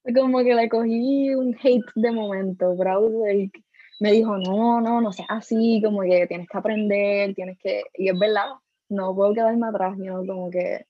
Como 0.17 0.39
que 0.43 0.55
le 0.55 0.69
cogí 0.69 1.33
un 1.33 1.57
hate 1.63 1.85
de 1.95 2.11
momento, 2.11 2.75
bro. 2.75 3.09
Like, 3.25 3.63
me 4.01 4.11
dijo, 4.11 4.37
no, 4.37 4.81
no, 4.81 5.01
no 5.01 5.13
seas 5.13 5.29
así, 5.31 5.81
como 5.85 6.03
que 6.03 6.27
tienes 6.27 6.49
que 6.49 6.59
aprender, 6.59 7.35
tienes 7.35 7.57
que. 7.59 7.85
Y 7.95 8.09
es 8.09 8.19
verdad, 8.19 8.49
no 8.93 9.15
puedo 9.15 9.35
quedarme 9.35 9.67
atrás, 9.69 9.97
¿no? 9.99 10.25
Como 10.27 10.51
que 10.51 10.87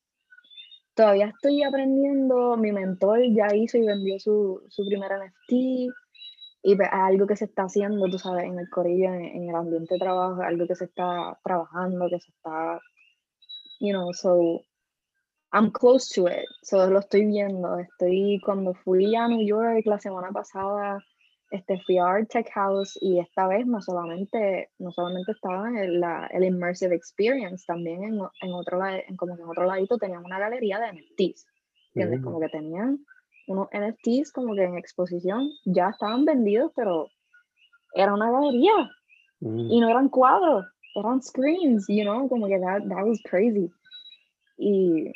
todavía 0.94 1.26
estoy 1.26 1.62
aprendiendo. 1.62 2.56
Mi 2.56 2.72
mentor 2.72 3.20
ya 3.32 3.54
hizo 3.54 3.78
y 3.78 3.86
vendió 3.86 4.18
su, 4.18 4.62
su 4.68 4.86
primer 4.86 5.10
NFT. 5.12 5.52
Y 6.64 6.76
pues, 6.76 6.88
es 6.88 6.94
algo 6.94 7.26
que 7.26 7.36
se 7.36 7.46
está 7.46 7.64
haciendo, 7.64 8.08
tú 8.08 8.18
sabes, 8.18 8.44
en 8.44 8.58
el 8.58 8.68
corillo, 8.70 9.12
en, 9.12 9.24
en 9.24 9.48
el 9.48 9.54
ambiente 9.56 9.94
de 9.94 10.00
trabajo, 10.00 10.42
algo 10.42 10.66
que 10.66 10.76
se 10.76 10.84
está 10.84 11.38
trabajando, 11.42 12.08
que 12.08 12.20
se 12.20 12.30
está, 12.30 12.80
you 13.80 13.92
know, 13.92 14.12
so 14.12 14.60
I'm 15.52 15.70
close 15.70 16.08
to 16.14 16.28
it, 16.28 16.46
so 16.62 16.88
lo 16.88 17.00
estoy 17.00 17.26
viendo. 17.26 17.78
Estoy 17.78 18.40
cuando 18.44 18.74
fui 18.74 19.14
a 19.14 19.28
New 19.28 19.46
York 19.46 19.84
la 19.84 19.98
semana 19.98 20.30
pasada, 20.30 20.98
este 21.52 21.78
fui 21.80 21.98
a 21.98 22.06
Art 22.06 22.30
Tech 22.30 22.50
House 22.54 22.98
y 23.00 23.20
esta 23.20 23.46
vez 23.46 23.66
no 23.66 23.80
solamente 23.82 24.70
no 24.78 24.90
solamente 24.90 25.32
estaba 25.32 25.68
en 25.68 26.00
la, 26.00 26.26
el 26.32 26.44
immersive 26.44 26.94
experience, 26.94 27.64
también 27.66 28.02
en, 28.04 28.18
en 28.40 28.52
otro 28.54 28.84
en 28.86 29.16
como 29.16 29.36
que 29.36 29.42
en 29.42 29.48
otro 29.48 29.66
ladito 29.66 29.98
tenían 29.98 30.24
una 30.24 30.38
galería 30.38 30.80
de 30.80 30.92
NFTs, 30.92 31.46
¿entiendes? 31.94 32.20
Mm. 32.20 32.24
Como 32.24 32.40
que 32.40 32.48
tenían 32.48 32.98
unos 33.48 33.68
NFTs 33.70 34.32
como 34.32 34.54
que 34.54 34.64
en 34.64 34.78
exposición 34.78 35.50
ya 35.66 35.90
estaban 35.90 36.24
vendidos, 36.24 36.72
pero 36.74 37.08
era 37.94 38.14
una 38.14 38.30
galería 38.30 38.90
mm, 39.40 39.70
y 39.70 39.80
no 39.80 39.90
eran 39.90 40.08
cuadros, 40.08 40.64
eran 40.94 41.22
screens, 41.22 41.84
you 41.86 42.02
know, 42.02 42.28
como 42.30 42.46
que 42.46 42.58
that, 42.58 42.82
that 42.88 43.04
was 43.04 43.20
crazy. 43.28 43.70
Y, 44.56 45.12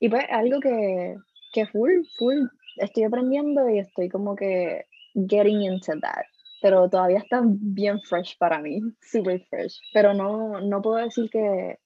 y 0.00 0.08
pues 0.10 0.24
algo 0.28 0.60
que, 0.60 1.16
que 1.54 1.66
full, 1.66 2.02
full, 2.18 2.46
estoy 2.80 3.04
aprendiendo 3.04 3.68
y 3.68 3.78
estoy 3.78 4.08
como 4.08 4.34
que 4.34 4.86
getting 5.14 5.62
into 5.62 5.92
that. 6.00 6.24
Pero 6.62 6.88
todavía 6.90 7.18
está 7.18 7.42
bien 7.44 8.00
fresh 8.02 8.36
para 8.38 8.60
mí, 8.60 8.80
super 9.00 9.40
fresh. 9.48 9.78
Pero 9.92 10.14
no, 10.14 10.60
no 10.60 10.82
puedo 10.82 10.96
decir 10.96 11.30
que, 11.30 11.78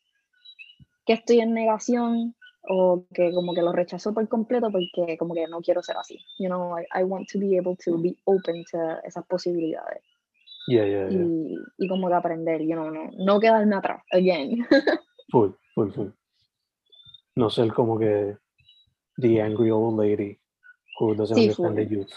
que 1.07 1.13
estoy 1.13 1.41
en 1.41 1.55
negación 1.55 2.35
o 2.69 3.07
que 3.13 3.31
como 3.33 3.53
que 3.55 3.63
lo 3.63 3.73
rechazo 3.73 4.15
por 4.15 4.27
completo 4.29 4.71
porque 4.73 5.19
como 5.19 5.35
que 5.35 5.47
no 5.49 5.61
quiero 5.61 5.83
ser 5.83 5.97
así. 5.99 6.19
You 6.39 6.49
know, 6.49 6.79
I, 6.79 6.85
I 7.01 7.05
want 7.05 7.29
to 7.33 7.39
be 7.39 7.59
able 7.59 7.77
to 7.85 7.99
be 8.01 8.17
open 8.25 8.65
to 8.73 8.79
esas 9.05 9.25
posibilidades 9.27 10.03
Yeah, 10.67 10.87
yeah, 10.87 11.09
yeah. 11.11 11.21
y, 11.21 11.59
y 11.77 11.89
como 11.89 12.09
que 12.09 12.15
aprender, 12.15 12.63
you 12.63 12.75
know, 12.75 12.91
no, 12.91 13.11
no 13.19 13.39
quedarme 13.39 13.77
atrás, 13.77 14.03
again. 14.13 14.67
Full, 15.31 15.51
full, 15.75 15.91
full. 15.91 16.09
No 17.37 17.51
ser 17.51 17.73
como 17.73 17.99
que 17.99 18.37
the 19.17 19.41
angry 19.41 19.71
old 19.71 19.99
lady 19.99 20.39
who 20.99 21.15
doesn't 21.15 21.37
Sí, 21.37 21.43
understand 21.43 21.77
the 21.77 21.85
full. 21.85 21.93
youth. 21.99 22.13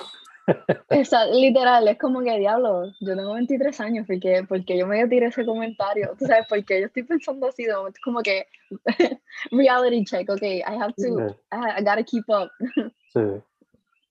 Esa, 0.89 1.25
literal, 1.25 1.87
es 1.89 1.97
como 1.97 2.21
que 2.21 2.37
diablo, 2.39 2.93
yo 3.01 3.15
tengo 3.17 3.33
23 3.33 3.79
años, 3.81 4.05
porque, 4.07 4.45
porque 4.47 4.77
yo 4.77 4.87
me 4.87 5.05
tiré 5.07 5.25
ese 5.27 5.45
comentario, 5.45 6.15
tú 6.17 6.25
sabes, 6.25 6.45
porque 6.47 6.79
yo 6.79 6.85
estoy 6.87 7.03
pensando 7.03 7.47
así 7.47 7.65
de 7.65 7.75
momento, 7.75 7.99
como 8.03 8.21
que 8.21 8.45
reality 9.51 10.05
check, 10.05 10.29
ok, 10.29 10.41
I 10.43 10.63
have 10.65 10.93
to, 10.97 11.35
I, 11.51 11.79
I 11.79 11.83
gotta 11.83 12.03
keep 12.03 12.23
up. 12.29 12.49
sí. 13.13 13.41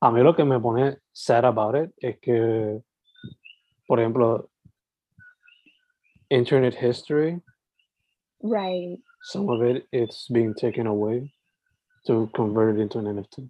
A 0.03 0.11
mí 0.11 0.23
lo 0.23 0.37
que 0.37 0.45
me 0.45 0.61
pone 0.61 0.99
sad 1.13 1.47
about 1.47 1.75
it 1.75 1.91
es 2.03 2.19
que, 2.21 2.83
por 3.89 3.99
ejemplo, 3.99 4.51
internet 6.29 6.75
history, 6.75 7.41
Right. 8.43 8.99
some 9.23 9.49
of 9.49 9.63
it 9.63 9.87
it's 9.91 10.29
being 10.29 10.53
taken 10.55 10.87
away 10.87 11.33
to 12.07 12.29
convert 12.35 12.77
it 12.77 12.83
into 12.83 12.99
an 12.99 13.07
NFT. 13.07 13.49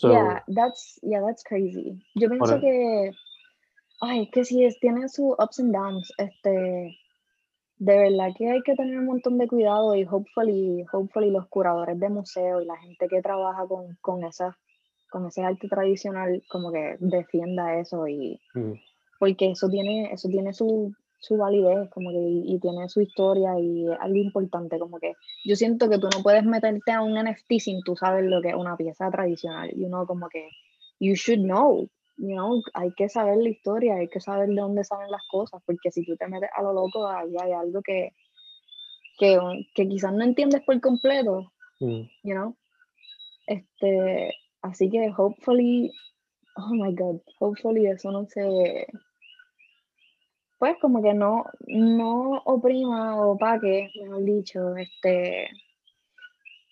So 0.00 0.10
yeah, 0.10 0.40
that's 0.48 0.98
yeah, 1.02 1.20
that's 1.20 1.44
crazy. 1.44 2.00
Yo 2.14 2.30
pienso 2.30 2.54
Ahora- 2.54 2.60
que 2.60 3.12
ay, 4.00 4.30
que 4.30 4.44
sí 4.46 4.64
es, 4.64 4.80
tiene 4.80 5.06
sus 5.10 5.34
ups 5.38 5.60
and 5.60 5.74
downs, 5.74 6.10
este 6.16 6.96
de 7.76 7.98
verdad 7.98 8.32
que 8.34 8.50
hay 8.50 8.62
que 8.62 8.74
tener 8.74 8.98
un 8.98 9.04
montón 9.06 9.36
de 9.36 9.46
cuidado 9.46 9.94
y 9.94 10.04
hopefully, 10.04 10.86
hopefully 10.90 11.30
los 11.30 11.46
curadores 11.48 11.98
de 12.00 12.08
museo 12.08 12.62
y 12.62 12.66
la 12.66 12.76
gente 12.78 13.08
que 13.08 13.20
trabaja 13.20 13.66
con, 13.66 13.96
con 14.00 14.24
esa 14.24 14.56
con 15.10 15.26
ese 15.26 15.42
arte 15.42 15.68
tradicional 15.68 16.42
como 16.48 16.70
que 16.72 16.96
defienda 17.00 17.78
eso 17.78 18.06
y 18.08 18.40
mm, 18.54 18.72
porque 19.18 19.50
eso 19.50 19.68
tiene 19.68 20.12
eso 20.12 20.28
tiene 20.28 20.54
su, 20.54 20.94
su 21.20 21.36
validez 21.36 21.88
como 21.90 22.10
que 22.10 22.18
y, 22.18 22.54
y 22.54 22.58
tiene 22.58 22.88
su 22.88 23.02
historia 23.02 23.58
y 23.60 23.86
es 23.86 23.98
algo 24.00 24.16
importante 24.16 24.78
como 24.78 24.98
que 24.98 25.14
yo 25.44 25.54
siento 25.54 25.88
que 25.88 25.98
tú 25.98 26.08
no 26.14 26.22
puedes 26.22 26.44
meterte 26.44 26.92
a 26.92 27.02
un 27.02 27.14
NFT 27.14 27.52
sin 27.58 27.82
tú 27.82 27.94
saber 27.94 28.24
lo 28.24 28.40
que 28.40 28.48
es 28.48 28.54
una 28.54 28.76
pieza 28.76 29.10
tradicional 29.10 29.70
y 29.76 29.84
uno 29.84 30.06
como 30.06 30.28
que 30.28 30.48
you 30.98 31.14
should 31.14 31.42
know 31.42 31.86
you 32.16 32.34
know 32.34 32.62
hay 32.72 32.92
que 32.92 33.08
saber 33.08 33.36
la 33.36 33.50
historia 33.50 33.96
hay 33.96 34.08
que 34.08 34.20
saber 34.20 34.48
de 34.48 34.60
dónde 34.60 34.82
salen 34.82 35.10
las 35.10 35.22
cosas 35.30 35.62
porque 35.66 35.90
si 35.90 36.04
tú 36.04 36.16
te 36.16 36.26
metes 36.26 36.50
a 36.54 36.62
lo 36.62 36.72
loco 36.72 37.06
ahí 37.06 37.34
hay 37.38 37.52
algo 37.52 37.82
que 37.82 38.12
que, 39.18 39.38
que 39.74 39.86
quizás 39.86 40.14
no 40.14 40.24
entiendes 40.24 40.62
por 40.62 40.80
completo 40.80 41.52
mm, 41.80 42.00
you 42.22 42.34
know. 42.34 42.56
Este 43.46 44.32
así 44.62 44.88
que 44.88 45.12
hopefully 45.16 45.92
oh 46.56 46.72
my 46.72 46.94
god 46.94 47.20
hopefully 47.38 47.86
eso 47.86 48.10
no 48.10 48.26
se 48.26 48.86
pues 50.60 50.76
como 50.78 51.02
que 51.02 51.14
no 51.14 51.46
no 51.66 52.42
oprima 52.44 53.16
o 53.16 53.32
opaque 53.32 53.90
mejor 53.98 54.22
dicho 54.24 54.76
este 54.76 55.48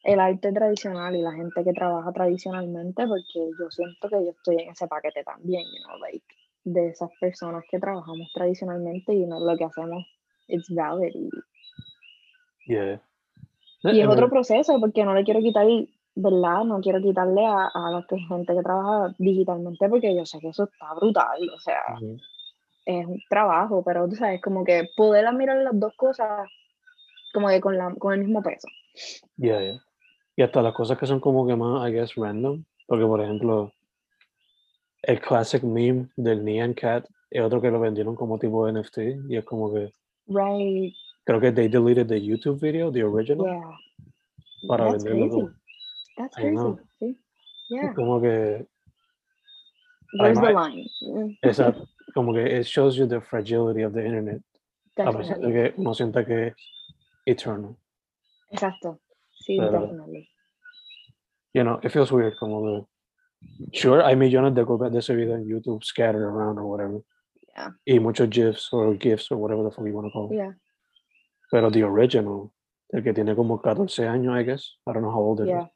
el 0.04 0.20
arte 0.20 0.52
tradicional 0.52 1.16
y 1.16 1.22
la 1.22 1.32
gente 1.32 1.64
que 1.64 1.72
trabaja 1.72 2.12
tradicionalmente 2.12 3.06
porque 3.06 3.50
yo 3.58 3.70
siento 3.70 4.08
que 4.10 4.24
yo 4.24 4.30
estoy 4.30 4.62
en 4.62 4.70
ese 4.70 4.86
paquete 4.86 5.24
también 5.24 5.62
you 5.62 5.84
know 5.86 5.98
like 5.98 6.26
de 6.64 6.88
esas 6.88 7.10
personas 7.18 7.64
que 7.70 7.80
trabajamos 7.80 8.30
tradicionalmente 8.34 9.14
y 9.14 9.24
no 9.24 9.40
lo 9.40 9.56
que 9.56 9.64
hacemos 9.64 10.04
it's 10.48 10.68
valid 10.68 11.14
y 11.14 11.30
yeah. 12.66 13.00
y 13.84 13.96
I 13.96 14.00
es 14.00 14.06
otro 14.06 14.26
mean, 14.26 14.30
proceso 14.30 14.78
porque 14.80 15.04
no 15.04 15.14
le 15.14 15.24
quiero 15.24 15.40
quitar, 15.40 15.66
¿verdad? 16.14 16.64
No 16.64 16.80
quiero 16.80 17.00
quitarle 17.00 17.46
a, 17.46 17.68
a 17.72 17.90
la 17.90 18.04
gente 18.08 18.54
que 18.54 18.62
trabaja 18.62 19.14
digitalmente 19.18 19.88
porque 19.88 20.14
yo 20.14 20.26
sé 20.26 20.40
que 20.40 20.48
eso 20.48 20.64
está 20.64 20.92
brutal, 20.94 21.48
o 21.48 21.60
sea, 21.60 21.80
es 22.88 23.06
un 23.06 23.20
trabajo, 23.28 23.82
pero 23.84 24.08
tú 24.08 24.16
sabes, 24.16 24.40
como 24.40 24.64
que 24.64 24.88
poder 24.96 25.26
admirar 25.26 25.58
las 25.58 25.78
dos 25.78 25.92
cosas 25.96 26.48
como 27.34 27.48
que 27.48 27.60
con, 27.60 27.76
la, 27.76 27.94
con 27.94 28.14
el 28.14 28.20
mismo 28.20 28.42
peso. 28.42 28.66
yeah, 29.36 29.60
yeah. 29.60 29.78
Y 30.36 30.42
hasta 30.42 30.62
las 30.62 30.72
cosas 30.72 30.96
que 30.98 31.06
son 31.06 31.20
como 31.20 31.46
que 31.46 31.54
más, 31.54 31.88
I 31.88 31.92
guess, 31.92 32.14
random. 32.14 32.64
Porque, 32.86 33.04
por 33.04 33.20
ejemplo, 33.20 33.72
el 35.02 35.20
classic 35.20 35.62
meme 35.62 36.08
del 36.16 36.44
Nyan 36.44 36.72
Cat 36.74 37.04
es 37.30 37.42
otro 37.42 37.60
que 37.60 37.70
lo 37.70 37.78
vendieron 37.80 38.14
como 38.14 38.38
tipo 38.38 38.66
NFT. 38.70 38.98
Y 39.28 39.36
es 39.36 39.44
como 39.44 39.72
que, 39.74 39.92
Right, 40.28 40.94
creo 41.24 41.40
que 41.40 41.52
they 41.52 41.68
deleted 41.68 42.06
the 42.06 42.20
YouTube 42.24 42.60
video, 42.60 42.90
the 42.92 43.02
original. 43.04 43.46
yeah. 43.46 43.78
Para 44.68 44.92
That's 44.92 45.04
venderlo 45.04 45.26
crazy. 45.28 45.40
como- 45.40 45.54
That's 46.16 46.36
crazy, 46.36 46.88
sí. 46.98 47.18
Yeah, 47.68 47.92
Como 47.94 48.20
que, 48.20 48.66
where's 50.18 50.40
the 50.40 50.52
line? 50.52 51.38
Esa, 51.42 51.74
como 52.14 52.32
que 52.32 52.40
it 52.60 52.66
shows 52.66 52.96
you 52.96 53.06
the 53.06 53.20
fragility 53.20 53.82
of 53.82 53.92
the 53.92 54.04
internet. 54.04 54.40
A 54.96 55.12
pesar 55.12 55.38
de 55.38 55.52
que 55.52 55.74
uno 55.76 55.94
sienta 55.94 56.26
que 56.26 56.48
es 56.48 56.54
eternal. 57.24 57.76
Exacto, 58.50 59.00
sí, 59.30 59.58
Pero- 59.58 59.80
definitely. 59.80 60.28
You 61.54 61.62
know, 61.64 61.80
it 61.82 61.90
feels 61.90 62.10
weird. 62.10 62.34
Como 62.38 62.62
que, 62.62 63.78
sure, 63.78 64.02
hay 64.02 64.16
millones 64.16 64.54
de 64.54 64.64
copias 64.64 64.92
de 64.92 64.98
ese 64.98 65.14
video 65.14 65.36
en 65.36 65.46
YouTube 65.46 65.82
scattered 65.84 66.22
around 66.22 66.58
or 66.58 66.66
whatever. 66.66 67.00
Yeah. 67.56 67.70
Y 67.86 67.98
muchos 67.98 68.28
GIFs 68.28 68.72
or 68.72 68.96
GIFs 68.96 69.30
or 69.30 69.38
whatever 69.38 69.62
the 69.64 69.70
fuck 69.70 69.86
you 69.86 69.94
want 69.94 70.06
to 70.06 70.12
call 70.12 70.30
it. 70.30 70.36
Yeah, 70.36 70.52
Pero 71.50 71.70
the 71.70 71.82
original, 71.82 72.52
el 72.92 73.02
que 73.02 73.12
tiene 73.12 73.34
como 73.34 73.58
14 73.60 74.06
años, 74.06 74.36
I 74.36 74.42
guess. 74.42 74.76
I 74.86 74.92
don't 74.92 75.02
know 75.02 75.10
how 75.10 75.20
old 75.20 75.40
it 75.40 75.48
yeah, 75.48 75.62
is. 75.62 75.68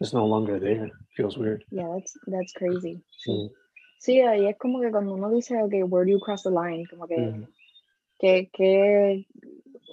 It's 0.00 0.12
no 0.12 0.26
longer 0.26 0.58
there. 0.58 0.90
Feels 1.16 1.36
weird. 1.36 1.64
yeah, 1.70 1.88
that's, 1.92 2.12
that's 2.26 2.52
crazy. 2.52 3.02
Mm, 3.28 3.50
Sí, 4.02 4.20
ahí 4.20 4.48
es 4.48 4.58
como 4.58 4.80
que 4.80 4.90
cuando 4.90 5.14
uno 5.14 5.30
dice, 5.30 5.62
ok, 5.62 5.74
where 5.88 6.04
do 6.04 6.10
you 6.10 6.18
cross 6.18 6.42
the 6.42 6.50
line? 6.50 6.84
Como 6.90 7.06
que, 7.06 7.18
mm, 7.18 7.46
que, 8.18 8.50
que, 8.52 9.26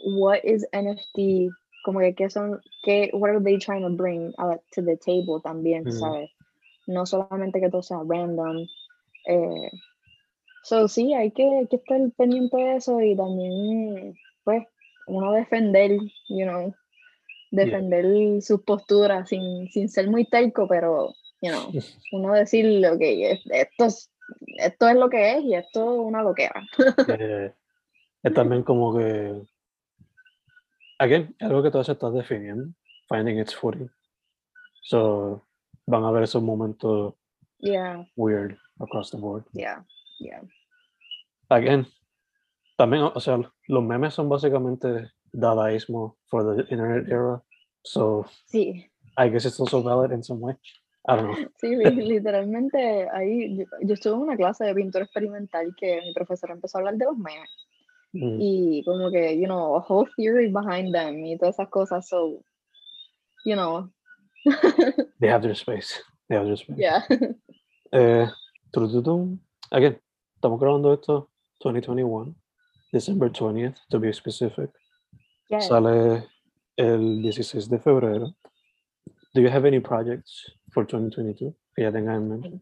what 0.03 0.39
is 0.43 0.67
NFT? 0.73 1.51
Como 1.85 1.99
que, 1.99 2.15
¿qué 2.15 2.27
son, 2.27 2.59
qué, 2.83 3.11
what 3.13 3.29
are 3.29 3.39
they 3.39 3.59
trying 3.59 3.83
to 3.83 3.91
bring 3.91 4.33
to 4.73 4.81
the 4.81 4.97
table 4.97 5.39
también, 5.43 5.83
Mm. 5.83 5.91
¿sabes? 5.91 6.31
No 6.87 7.05
solamente 7.05 7.59
que 7.59 7.69
todo 7.69 7.83
sea 7.83 7.99
random. 8.03 8.65
Eh, 9.27 9.69
so, 10.63 10.87
sí, 10.87 11.13
hay 11.13 11.29
que, 11.29 11.43
hay 11.43 11.67
que 11.67 11.75
estar 11.75 12.01
pendiente 12.17 12.57
de 12.57 12.77
eso 12.77 12.99
y 13.01 13.15
también, 13.15 14.15
pues, 14.43 14.63
uno 15.05 15.33
defender, 15.33 15.91
you 16.29 16.45
know, 16.45 16.73
defender 17.51 18.41
sus 18.41 18.61
posturas 18.61 19.29
sin, 19.29 19.67
sin 19.69 19.87
ser 19.87 20.09
muy 20.09 20.25
terco, 20.25 20.67
pero, 20.67 21.13
you 21.41 21.51
know, 21.51 21.71
uno 22.11 22.33
decir, 22.33 22.65
ok, 22.85 23.01
es- 23.01 23.45
esto 23.51 23.85
es, 23.85 24.11
esto 24.57 24.89
es 24.89 24.95
lo 24.95 25.09
que 25.09 25.37
es 25.37 25.43
y 25.43 25.55
esto 25.55 25.93
es 25.93 25.99
una 25.99 26.21
loquera. 26.23 26.65
eh, 27.07 27.53
es 28.23 28.33
también 28.33 28.63
como 28.63 28.97
que, 28.97 29.41
again, 30.99 31.35
algo 31.39 31.63
que 31.63 31.71
todo 31.71 31.83
se 31.83 31.93
está 31.93 32.09
definiendo, 32.11 32.73
finding 33.07 33.39
its 33.39 33.55
footing. 33.55 33.89
So, 34.83 35.45
van 35.85 36.03
a 36.03 36.11
ver 36.11 36.23
esos 36.23 36.41
momentos 36.41 37.13
Yeah, 37.61 38.05
weird 38.15 38.57
across 38.79 39.11
the 39.11 39.17
board. 39.17 39.43
yeah, 39.53 39.83
yeah. 40.19 40.41
Again, 41.49 41.85
también, 42.77 43.03
o 43.13 43.19
sea, 43.19 43.37
los 43.67 43.83
memes 43.83 44.13
son 44.13 44.29
básicamente 44.29 45.11
dadaísmo 45.33 46.15
for 46.29 46.43
the 46.55 46.61
internet 46.71 47.07
era. 47.09 47.41
So, 47.83 48.25
Sí, 48.45 48.89
I 49.17 49.29
guess 49.29 49.45
it's 49.45 49.59
also 49.59 49.81
valid 49.81 50.11
in 50.11 50.23
some 50.23 50.39
way. 50.39 50.55
Sí, 51.59 51.75
li- 51.75 52.05
literalmente 52.07 53.07
ahí 53.11 53.57
yo, 53.57 53.65
yo 53.81 53.93
estuve 53.93 54.13
en 54.15 54.19
una 54.21 54.37
clase 54.37 54.65
de 54.65 54.75
pintura 54.75 55.05
experimental 55.05 55.73
que 55.77 56.01
mi 56.01 56.13
profesor 56.13 56.51
empezó 56.51 56.77
a 56.77 56.81
hablar 56.81 56.95
de 56.95 57.05
los 57.05 57.17
memes 57.17 57.49
Mm, 58.11 58.37
y 58.41 58.83
como 58.85 59.11
que, 59.11 59.37
you 59.39 59.45
know, 59.45 59.75
a 59.75 59.85
whole 59.87 60.09
theory 60.17 60.47
behind 60.51 60.91
them 60.91 61.23
y 61.23 61.37
todas 61.37 61.55
esas 61.55 61.69
cosas, 61.69 62.07
so, 62.07 62.41
you 63.45 63.53
know, 63.53 63.87
They 65.19 65.29
have 65.29 65.41
their 65.43 65.55
space. 65.55 66.01
They 66.27 66.35
have 66.35 66.45
their 66.45 66.57
space. 66.57 66.79
yeah. 66.79 67.05
Eh. 67.91 68.27
Again, 69.71 69.99
estamos 70.35 70.59
grabando 70.59 70.93
esto 70.93 71.29
2021, 71.59 72.35
December 72.91 73.31
20th, 73.31 73.77
to 73.89 73.99
be 73.99 74.11
specific. 74.13 74.71
Yes. 75.49 75.67
Sale 75.67 76.27
el 76.77 77.21
16 77.21 77.67
de 77.69 77.79
febrero. 77.79 78.35
Do 79.33 79.41
you 79.41 79.49
have 79.49 79.65
any 79.65 79.79
projects 79.79 80.51
for 80.71 80.85
2022 80.85 81.53
que 81.75 81.83
ya 81.83 81.91
tengas 81.91 82.17
en 82.17 82.29
mente? 82.29 82.59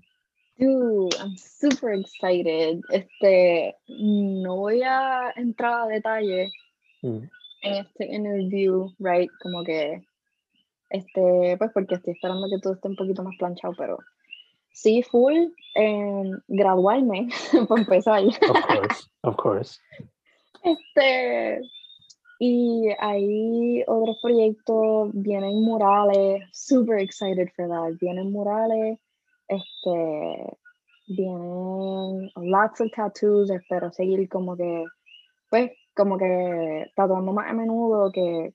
Dude, 0.59 1.15
I'm 1.19 1.37
super 1.37 1.93
excited. 1.93 2.81
Este, 2.91 3.75
no 3.87 4.57
voy 4.57 4.81
a 4.83 5.31
entrar 5.35 5.83
a 5.83 5.87
detalle 5.87 6.51
Mm, 7.01 7.29
en 7.61 7.73
este 7.73 8.05
interview, 8.05 8.89
right? 8.99 9.29
Como 9.41 9.63
que, 9.63 10.03
este, 10.89 11.55
pues 11.57 11.71
porque 11.73 11.95
estoy 11.95 12.13
esperando 12.13 12.47
que 12.49 12.59
todo 12.61 12.73
esté 12.73 12.87
un 12.87 12.95
poquito 12.95 13.23
más 13.23 13.35
planchado, 13.37 13.73
pero 13.77 13.97
sí, 14.71 15.03
full, 15.03 15.35
eh, 15.75 16.31
graduarme, 16.47 17.29
para 17.69 17.81
empezar. 17.81 18.23
Of 18.23 18.37
course, 18.39 19.09
of 19.23 19.35
course. 19.35 19.79
Este, 20.63 21.61
y 22.39 22.89
hay 22.99 23.83
otros 23.87 24.17
proyectos, 24.21 25.09
vienen 25.13 25.61
murales, 25.63 26.43
super 26.51 26.99
excited 26.99 27.49
for 27.55 27.67
that. 27.67 27.93
Vienen 27.99 28.31
murales, 28.31 28.99
este, 29.47 30.57
vienen 31.07 32.29
lots 32.35 32.81
of 32.81 32.91
tattoos, 32.95 33.49
espero 33.49 33.91
seguir 33.91 34.27
como 34.29 34.55
que, 34.55 34.85
pues, 35.49 35.71
como 35.95 36.17
que 36.17 36.91
tatuando 36.95 37.33
más 37.33 37.49
a 37.49 37.53
menudo 37.53 38.11
que 38.11 38.53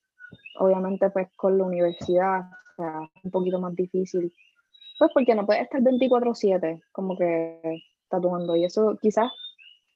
obviamente 0.58 1.10
pues 1.10 1.28
con 1.36 1.58
la 1.58 1.64
universidad, 1.64 2.40
o 2.78 2.82
sea, 2.82 3.00
un 3.24 3.30
poquito 3.30 3.60
más 3.60 3.74
difícil. 3.74 4.32
Pues 4.98 5.10
porque 5.12 5.34
no 5.34 5.44
puedes 5.46 5.64
estar 5.64 5.82
24/7 5.82 6.80
como 6.92 7.16
que 7.16 7.82
tatuando 8.08 8.54
y 8.56 8.64
eso 8.64 8.96
quizás 9.00 9.30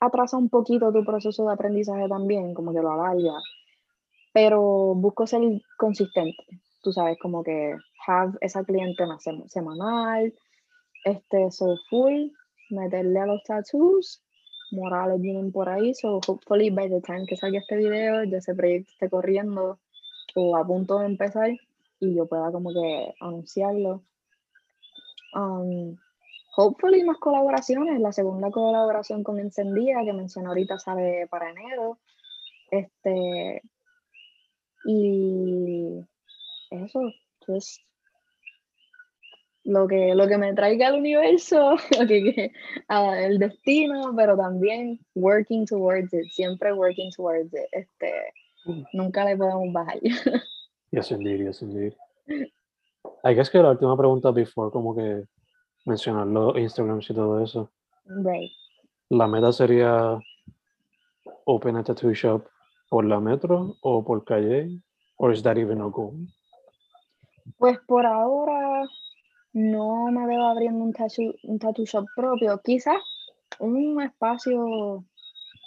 atrasa 0.01 0.37
un 0.37 0.49
poquito 0.49 0.93
tu 0.93 1.05
proceso 1.05 1.47
de 1.47 1.53
aprendizaje 1.55 2.09
también, 2.09 2.55
como 2.55 2.73
que 2.73 2.81
lo 2.81 2.91
alarga. 2.93 3.35
Pero 4.37 4.61
busco 4.95 5.27
ser 5.27 5.41
consistente, 5.79 6.37
tú 6.83 6.93
sabes, 6.93 7.17
como 7.19 7.43
que 7.43 7.75
have 8.07 8.37
esa 8.43 8.63
clientela 8.65 9.17
sem- 9.17 9.49
semanal, 9.49 10.31
Este, 11.07 11.51
so 11.51 11.75
full, 11.89 12.33
meterle 12.69 13.19
a 13.21 13.27
los 13.27 13.43
tattoos. 13.45 14.23
Morales 14.73 15.23
vienen 15.23 15.53
por 15.53 15.71
ahí, 15.71 15.95
so 15.95 16.21
hopefully 16.29 16.69
by 16.69 16.91
the 16.91 17.01
time 17.01 17.25
que 17.27 17.37
salga 17.37 17.61
este 17.61 17.77
video, 17.77 18.25
ya 18.25 18.37
ese 18.37 18.55
proyecto 18.55 18.91
esté 18.93 19.09
corriendo 19.09 19.79
o 20.35 20.57
a 20.57 20.67
punto 20.67 20.99
de 20.99 21.07
empezar 21.07 21.51
y 22.01 22.15
yo 22.15 22.27
pueda 22.27 22.53
como 22.53 22.75
que 22.75 23.15
anunciarlo. 23.21 24.03
Um, 25.33 25.97
hopefully 26.59 27.05
más 27.05 27.17
colaboraciones. 27.19 28.01
La 28.01 28.13
segunda 28.13 28.51
colaboración 28.51 29.23
con 29.23 29.39
Encendida 29.39 30.05
que 30.05 30.13
mencioné 30.13 30.49
ahorita 30.49 30.79
sale 30.79 31.27
para 31.29 31.51
enero. 31.51 31.99
Este, 32.71 33.63
y 34.87 36.01
eso, 36.71 37.01
just 37.47 37.81
lo 39.67 39.89
que, 39.89 40.15
lo 40.15 40.29
que 40.29 40.39
me 40.39 40.55
traiga 40.55 40.89
al 40.89 40.99
universo, 41.01 41.77
lo 41.99 42.07
que, 42.07 42.53
el 42.89 43.39
destino, 43.39 44.15
pero 44.17 44.37
también 44.37 44.99
working 45.15 45.67
towards 45.67 46.15
it, 46.15 46.27
siempre 46.31 46.73
working 46.73 47.11
towards 47.11 47.53
it. 47.53 47.67
Este, 47.73 48.13
mm. 48.65 48.85
nunca 48.93 49.25
le 49.25 49.37
podemos 49.37 49.73
bajar. 49.73 49.99
Yes, 50.93 51.11
indeed, 51.11 51.45
yes, 51.45 51.63
indeed. 51.63 51.95
I 53.25 53.35
guess 53.35 53.51
que 53.51 53.59
la 53.59 53.71
última 53.71 53.97
pregunta 53.97 54.31
before, 54.31 54.71
como 54.71 54.95
que 54.95 55.25
mencionar 55.85 56.27
los 56.29 56.57
Instagrams 56.57 57.11
y 57.11 57.15
todo 57.15 57.43
eso. 57.43 57.71
Right. 58.05 58.53
La 59.11 59.27
meta 59.27 59.53
sería 59.53 60.19
open 61.45 61.77
a 61.77 61.83
tattoo 61.83 62.13
shop 62.13 62.49
por 62.89 63.05
la 63.05 63.21
metro 63.21 63.77
o 63.81 64.05
por 64.05 64.25
calle, 64.25 64.81
or 65.17 65.33
is 65.33 65.43
that 65.43 65.57
even 65.57 65.81
a 65.81 65.89
goal? 65.89 66.15
Pues 67.59 67.79
por 67.87 68.07
ahora 68.07 68.85
no 69.53 70.11
me 70.11 70.27
veo 70.27 70.45
abriendo 70.47 70.85
un 70.85 70.93
tattoo, 70.93 71.35
un 71.45 71.59
tattoo 71.59 71.85
shop 71.85 72.07
propio, 72.15 72.61
quizás 72.63 72.99
un 73.61 74.01
espacio 74.03 75.05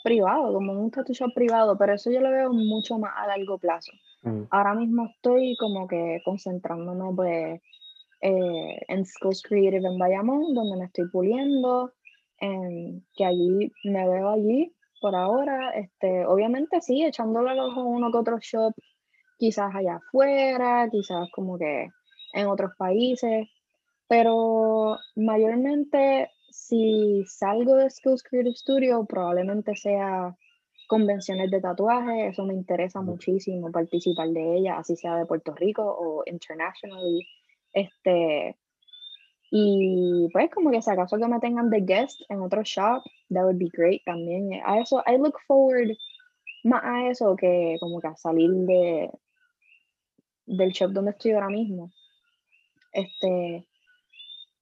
privado, 0.03 0.53
como 0.53 0.73
un 0.73 0.91
tattoo 0.91 1.13
shop 1.13 1.33
privado, 1.33 1.77
pero 1.77 1.93
eso 1.93 2.11
yo 2.11 2.21
lo 2.21 2.29
veo 2.29 2.53
mucho 2.53 2.97
más 2.99 3.13
a 3.15 3.27
largo 3.27 3.57
plazo. 3.57 3.91
Mm. 4.23 4.43
Ahora 4.51 4.75
mismo 4.75 5.07
estoy 5.07 5.55
como 5.57 5.87
que 5.87 6.21
concentrándome 6.23 7.15
pues 7.15 7.61
eh, 8.21 8.79
en 8.87 9.05
Schools 9.05 9.41
Creative 9.41 9.87
en 9.87 9.97
Bayamón, 9.97 10.53
donde 10.53 10.77
me 10.77 10.85
estoy 10.85 11.09
puliendo, 11.09 11.93
en, 12.39 13.05
que 13.15 13.25
allí 13.25 13.71
me 13.85 14.07
veo 14.07 14.29
allí 14.29 14.73
por 14.99 15.15
ahora. 15.15 15.71
Este, 15.71 16.25
obviamente 16.25 16.81
sí, 16.81 17.03
echándole 17.03 17.51
el 17.53 17.59
ojo 17.59 17.81
a 17.81 17.85
uno 17.85 18.11
que 18.11 18.17
otro 18.17 18.37
shop, 18.39 18.73
quizás 19.37 19.73
allá 19.73 19.95
afuera, 19.95 20.87
quizás 20.91 21.29
como 21.31 21.57
que 21.57 21.89
en 22.33 22.47
otros 22.47 22.71
países, 22.77 23.47
pero 24.07 24.97
mayormente 25.15 26.29
si 26.51 27.23
salgo 27.25 27.75
de 27.75 27.89
Skills 27.89 28.23
Creative 28.23 28.55
Studio, 28.55 29.05
probablemente 29.05 29.75
sea 29.75 30.35
convenciones 30.87 31.51
de 31.51 31.61
tatuaje, 31.61 32.27
eso 32.27 32.43
me 32.45 32.53
interesa 32.53 33.01
muchísimo 33.01 33.71
participar 33.71 34.29
de 34.29 34.57
ellas, 34.57 34.77
así 34.79 34.95
sea 34.95 35.15
de 35.15 35.25
Puerto 35.25 35.53
Rico 35.53 35.83
o 35.83 36.23
internationally. 36.25 37.27
Este, 37.71 38.57
y 39.51 40.29
pues 40.31 40.51
como 40.51 40.71
que 40.71 40.81
si 40.81 40.91
acaso 40.91 41.17
que 41.17 41.27
me 41.27 41.39
tengan 41.39 41.69
de 41.69 41.81
guest 41.81 42.21
en 42.29 42.41
otro 42.41 42.61
shop, 42.63 43.03
that 43.29 43.43
would 43.43 43.57
be 43.57 43.69
great 43.71 44.03
también. 44.05 44.61
A 44.65 44.79
eso, 44.79 45.03
I 45.07 45.17
look 45.17 45.39
forward 45.47 45.97
más 46.63 46.83
a 46.83 47.09
eso 47.09 47.35
que 47.35 47.77
como 47.79 47.99
que 47.99 48.07
a 48.07 48.15
salir 48.15 48.51
de 48.51 49.09
del 50.45 50.71
shop 50.71 50.91
donde 50.91 51.11
estoy 51.11 51.31
ahora 51.31 51.49
mismo. 51.49 51.91
Este, 52.91 53.65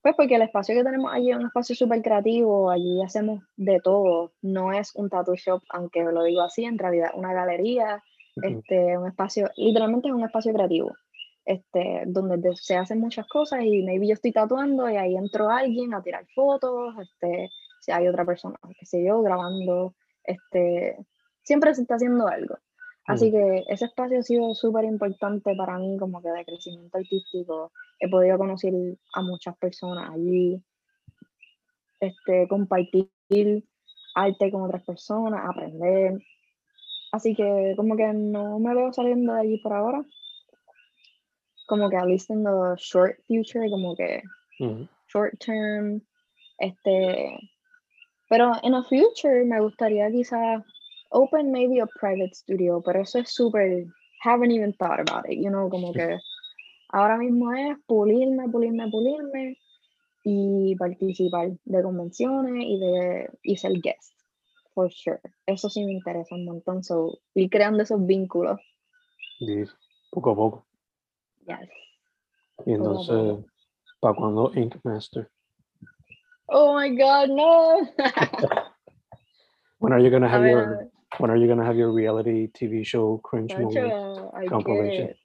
pues 0.02 0.16
porque 0.16 0.36
el 0.36 0.42
espacio 0.42 0.76
que 0.76 0.84
tenemos 0.84 1.12
allí 1.14 1.32
es 1.32 1.38
un 1.38 1.48
espacio 1.48 1.76
súper 1.76 2.02
creativo, 2.02 2.70
allí 2.70 3.02
hacemos 3.02 3.44
de 3.56 3.80
todo, 3.82 4.34
no 4.42 4.72
es 4.72 4.96
un 4.96 5.10
tattoo 5.10 5.36
shop, 5.36 5.62
aunque 5.70 6.04
lo 6.04 6.24
digo 6.24 6.42
así, 6.42 6.66
en 6.66 6.78
realidad 6.78 7.12
una 7.16 7.34
galería, 7.34 8.04
este, 8.42 8.98
un 8.98 9.08
espacio, 9.08 9.50
literalmente 9.56 10.10
es 10.10 10.14
un 10.14 10.24
espacio 10.24 10.54
creativo 10.54 10.94
este, 11.48 12.04
donde 12.08 12.54
se 12.58 12.76
hacen 12.76 13.00
muchas 13.00 13.26
cosas 13.26 13.64
y 13.64 13.82
maybe 13.82 14.06
yo 14.06 14.14
estoy 14.14 14.34
tatuando 14.34 14.90
y 14.90 14.98
ahí 14.98 15.16
entró 15.16 15.50
alguien 15.50 15.94
a 15.94 16.04
tirar 16.04 16.28
fotos, 16.36 16.94
este, 17.02 17.50
si 17.80 17.90
hay 17.94 18.06
otra 18.10 18.26
persona, 18.26 18.58
qué 18.78 18.86
sé 18.86 19.02
yo, 19.02 19.22
grabando, 19.22 19.96
este, 20.26 20.98
siempre 21.44 21.74
se 21.74 21.84
está 21.84 21.96
haciendo 21.96 22.28
algo. 22.28 22.58
Así 23.06 23.32
que 23.32 23.64
ese 23.70 23.86
espacio 23.86 24.20
ha 24.20 24.24
sido 24.24 24.54
súper 24.54 24.84
importante 24.84 25.56
para 25.56 25.80
mí 25.80 25.98
como 25.98 26.22
que 26.22 26.28
de 26.28 26.44
crecimiento 26.44 26.98
artístico. 26.98 27.72
He 27.98 28.10
podido 28.10 28.38
conocer 28.38 28.74
a 29.14 29.22
muchas 29.22 29.58
personas 29.58 30.12
allí, 30.14 30.62
este, 32.02 32.50
compartir 32.50 33.10
arte 34.14 34.52
con 34.52 34.64
otras 34.64 34.84
personas, 34.84 35.46
aprender. 35.50 36.22
Así 37.14 37.34
que 37.34 37.76
como 37.78 37.96
que 37.96 38.12
no 38.12 38.60
me 38.60 38.76
veo 38.76 38.92
saliendo 38.92 39.32
de 39.32 39.40
allí 39.40 39.58
por 39.60 39.72
ahora 39.72 40.06
como 41.68 41.90
que 41.90 41.98
at 41.98 42.08
least 42.08 42.30
in 42.30 42.44
the 42.44 42.76
short 42.78 43.20
future, 43.28 43.70
como 43.70 43.96
que 43.96 44.24
short 45.08 45.38
term, 45.40 46.02
este, 46.60 47.38
pero 48.30 48.54
en 48.64 48.74
the 48.74 48.84
future 48.84 49.46
me 49.46 49.60
gustaría 49.60 50.10
quizá 50.10 50.64
open 51.12 51.52
maybe 51.52 51.80
a 51.80 51.88
private 51.88 52.34
studio, 52.34 52.82
pero 52.84 53.02
eso 53.02 53.20
es 53.20 53.32
súper, 53.32 53.86
haven't 54.24 54.52
even 54.52 54.74
thought 54.74 55.00
about 55.00 55.30
it, 55.30 55.38
you 55.38 55.50
know, 55.50 55.70
como 55.70 55.94
que 55.94 56.18
ahora 56.90 57.18
mismo 57.18 57.54
es 57.54 57.78
pulirme, 57.86 58.50
pulirme, 58.50 58.90
pulirme 58.90 59.58
y 60.24 60.76
participar 60.76 61.52
de 61.64 61.84
convenciones 61.84 62.64
y 62.66 62.80
de 62.80 63.30
y 63.44 63.58
ser 63.58 63.74
guest, 63.82 64.14
for 64.74 64.92
sure. 64.92 65.22
Eso 65.46 65.70
sí 65.70 65.86
me 65.86 65.94
interesa 65.94 66.36
un 66.36 66.46
montón, 66.46 66.84
so, 66.84 67.20
ir 67.36 67.50
creando 67.50 67.84
esos 67.84 68.06
vínculos. 68.06 68.60
Sí, 69.40 69.64
poco 70.12 70.32
a 70.32 70.36
poco. 70.36 70.67
Yes. 71.48 71.70
Y 72.66 72.74
entonces, 72.74 73.46
¿para 74.00 74.16
cuándo 74.16 74.52
Ink 74.56 74.76
Master? 74.84 75.30
Oh 76.48 76.78
my 76.78 76.90
God, 76.96 77.30
no. 77.30 77.80
when 79.80 79.94
are 79.94 80.02
you 80.02 80.10
gonna 80.10 80.30
have 80.30 80.46
your 80.46 80.90
When 81.20 81.32
are 81.32 81.38
you 81.38 81.48
gonna 81.48 81.66
have 81.66 81.78
your 81.78 81.92
reality 81.92 82.48
TV 82.48 82.86
show 82.86 83.20
cringe 83.24 83.56
movie 83.58 83.92
compilation? 84.50 85.16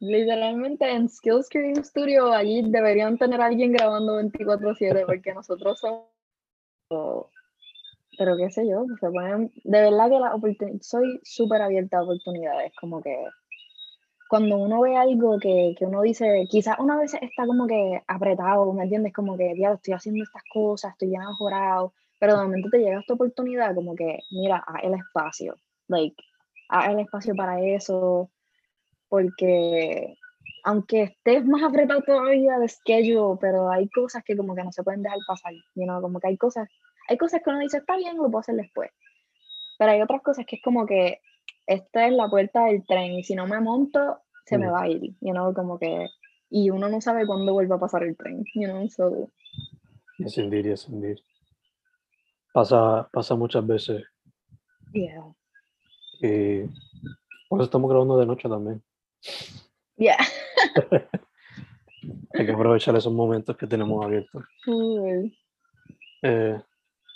Literalmente 0.00 0.90
en 0.90 1.08
Skills 1.08 1.48
Creative 1.50 1.84
Studio 1.84 2.32
allí 2.32 2.62
deberían 2.62 3.18
tener 3.18 3.40
a 3.40 3.46
alguien 3.46 3.72
grabando 3.72 4.16
24/7 4.16 5.04
porque 5.04 5.34
nosotros 5.34 5.78
somos 5.78 7.26
pero 8.18 8.36
qué 8.36 8.50
sé 8.50 8.68
yo, 8.68 8.84
se 9.00 9.10
pueden, 9.10 9.50
de 9.64 9.80
verdad 9.80 10.10
que 10.10 10.18
la 10.18 10.34
oportunidad, 10.34 10.82
soy 10.82 11.20
súper 11.22 11.62
abierta 11.62 11.98
a 11.98 12.02
oportunidades, 12.02 12.72
como 12.78 13.00
que 13.00 13.16
cuando 14.30 14.58
uno 14.58 14.80
ve 14.82 14.96
algo 14.96 15.40
que, 15.40 15.74
que, 15.76 15.84
uno 15.84 16.02
dice, 16.02 16.46
quizás 16.48 16.78
una 16.78 16.96
vez 16.96 17.14
está 17.14 17.48
como 17.48 17.66
que 17.66 18.00
apretado, 18.06 18.72
¿me 18.72 18.84
entiendes? 18.84 19.12
Como 19.12 19.36
que, 19.36 19.54
diablo, 19.54 19.74
estoy 19.74 19.94
haciendo 19.94 20.22
estas 20.22 20.44
cosas, 20.54 20.92
estoy 20.92 21.10
ya 21.10 21.18
mejorado, 21.18 21.94
pero 22.20 22.36
de 22.36 22.44
momento 22.44 22.68
te 22.70 22.78
llega 22.78 23.00
esta 23.00 23.14
oportunidad, 23.14 23.74
como 23.74 23.96
que, 23.96 24.20
mira, 24.30 24.62
haz 24.64 24.84
el 24.84 24.94
espacio, 24.94 25.56
like, 25.88 26.14
haz 26.68 26.90
el 26.90 27.00
espacio 27.00 27.34
para 27.34 27.60
eso, 27.60 28.30
porque 29.08 30.16
aunque 30.62 31.02
estés 31.02 31.44
más 31.44 31.64
apretado 31.64 32.00
todavía 32.02 32.56
de 32.60 32.68
schedule, 32.68 33.36
pero 33.40 33.68
hay 33.68 33.88
cosas 33.88 34.22
que 34.22 34.36
como 34.36 34.54
que 34.54 34.62
no 34.62 34.70
se 34.70 34.84
pueden 34.84 35.02
dejar 35.02 35.18
pasar, 35.26 35.54
you 35.74 35.82
know? 35.82 36.00
como 36.00 36.20
que 36.20 36.28
hay 36.28 36.36
cosas, 36.36 36.68
hay 37.08 37.18
cosas 37.18 37.42
que 37.42 37.50
uno 37.50 37.58
dice, 37.58 37.78
está 37.78 37.96
bien, 37.96 38.16
lo 38.16 38.30
puedo 38.30 38.38
hacer 38.38 38.54
después, 38.54 38.92
pero 39.76 39.90
hay 39.90 40.00
otras 40.02 40.22
cosas 40.22 40.46
que 40.46 40.54
es 40.54 40.62
como 40.62 40.86
que 40.86 41.18
esta 41.70 42.06
es 42.08 42.12
la 42.12 42.28
puerta 42.28 42.64
del 42.64 42.84
tren 42.84 43.12
y 43.12 43.22
si 43.22 43.36
no 43.36 43.46
me 43.46 43.60
monto, 43.60 44.18
se 44.44 44.58
me 44.58 44.66
mm. 44.66 44.72
va 44.72 44.82
a 44.82 44.88
ir, 44.88 45.14
you 45.20 45.32
know, 45.32 45.54
como 45.54 45.78
que, 45.78 46.08
y 46.50 46.68
uno 46.70 46.88
no 46.88 47.00
sabe 47.00 47.24
cuándo 47.26 47.52
vuelva 47.52 47.76
a 47.76 47.78
pasar 47.78 48.02
el 48.02 48.16
tren, 48.16 48.44
you 48.54 48.66
know, 48.66 48.88
so. 48.88 49.30
Indeed, 50.18 50.64
yes, 50.66 50.88
indeed. 50.88 51.18
Pasa, 52.52 53.08
pasa 53.12 53.36
muchas 53.36 53.64
veces. 53.64 54.02
Yeah. 54.92 55.32
Y 56.20 56.66
por 57.48 57.60
eso 57.60 57.66
estamos 57.66 57.88
grabando 57.88 58.18
de 58.18 58.26
noche 58.26 58.48
también. 58.48 58.82
Yeah. 59.96 60.18
Hay 62.34 62.46
que 62.46 62.52
aprovechar 62.52 62.96
esos 62.96 63.12
momentos 63.12 63.56
que 63.56 63.68
tenemos 63.68 64.04
abiertos. 64.04 64.42
Eh, 66.22 66.60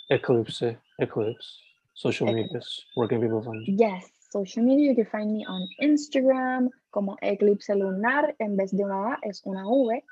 Eclipse, 0.09 0.79
Eclipse 0.97 1.65
social 1.95 2.27
media, 2.27 2.61
can 3.09 3.21
people 3.21 3.41
find? 3.41 3.65
Yes, 3.65 4.03
social 4.31 4.65
media, 4.65 4.91
you 4.91 4.95
can 4.95 5.05
find 5.05 5.31
me 5.31 5.45
on 5.47 5.67
Instagram 5.79 6.69
como 6.89 7.17
Eclipse 7.21 7.75
Lunar, 7.75 8.35
en 8.39 8.55
vez 8.55 8.71
de 8.71 8.83
una 8.83 9.13
A 9.13 9.19
es 9.21 9.41
una 9.45 9.67
V. 9.67 10.03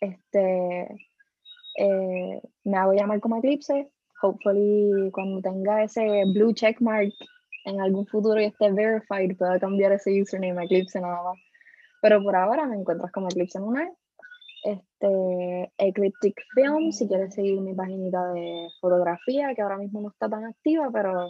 Este, 0.00 0.88
eh, 1.78 2.42
me 2.64 2.76
hago 2.76 2.92
llamar 2.92 3.20
como 3.20 3.38
Eclipse. 3.38 3.90
Hopefully, 4.22 5.10
cuando 5.12 5.40
tenga 5.40 5.84
ese 5.84 6.24
blue 6.34 6.52
check 6.52 6.80
mark 6.80 7.12
en 7.64 7.80
algún 7.80 8.06
futuro 8.06 8.40
y 8.40 8.46
esté 8.46 8.72
verified, 8.72 9.36
pueda 9.36 9.58
cambiar 9.58 9.92
ese 9.92 10.20
username 10.20 10.60
a 10.60 10.64
Eclipse 10.64 11.00
nada 11.00 11.22
más. 11.22 11.38
Pero 12.00 12.22
por 12.22 12.36
ahora 12.36 12.66
me 12.66 12.76
encuentras 12.76 13.12
como 13.12 13.28
Eclipse 13.28 13.58
Lunar. 13.58 13.90
Este, 14.64 15.72
Ecliptic 15.78 16.34
Film, 16.54 16.90
si 16.92 17.06
quieres 17.06 17.34
seguir 17.34 17.60
mi 17.60 17.74
página 17.74 18.32
de 18.32 18.68
fotografía, 18.80 19.54
que 19.54 19.62
ahora 19.62 19.78
mismo 19.78 20.00
no 20.00 20.08
está 20.08 20.28
tan 20.28 20.44
activa, 20.44 20.90
pero 20.92 21.28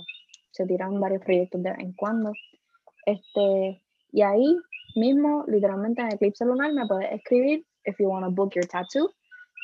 se 0.50 0.66
tiran 0.66 1.00
varios 1.00 1.22
proyectos 1.22 1.62
de 1.62 1.70
vez 1.70 1.78
en 1.80 1.92
cuando. 1.92 2.32
Este, 3.06 3.82
y 4.12 4.22
ahí 4.22 4.56
mismo, 4.94 5.44
literalmente 5.48 6.02
en 6.02 6.12
Eclipse 6.12 6.44
Lunar, 6.44 6.72
me 6.72 6.86
puedes 6.86 7.12
escribir 7.12 7.64
if 7.84 7.98
you 7.98 8.08
want 8.08 8.24
to 8.24 8.30
book 8.30 8.52
your 8.54 8.66
tattoo. 8.66 9.10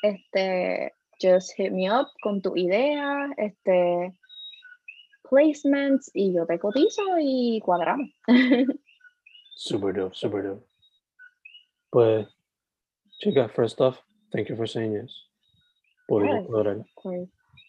Este, 0.02 0.92
just 1.20 1.52
hit 1.56 1.72
me 1.72 1.90
up 1.90 2.08
con 2.22 2.40
tu 2.42 2.56
idea, 2.56 3.28
este, 3.36 4.12
placements, 5.28 6.10
y 6.14 6.34
yo 6.34 6.46
te 6.46 6.58
cotizo 6.58 7.02
y 7.18 7.60
cuadramos. 7.64 8.10
Super 9.56 9.94
dope, 9.94 10.14
super 10.14 10.42
dope. 10.42 10.66
Pues, 11.90 12.26
chicas, 13.20 13.52
first 13.52 13.80
off, 13.80 14.00
thank 14.32 14.48
you 14.48 14.56
for 14.56 14.66
saying 14.68 14.94
yes. 14.94 15.12
Por 16.08 16.24
Yes. 16.24 16.46
cuadrar, 16.46 16.84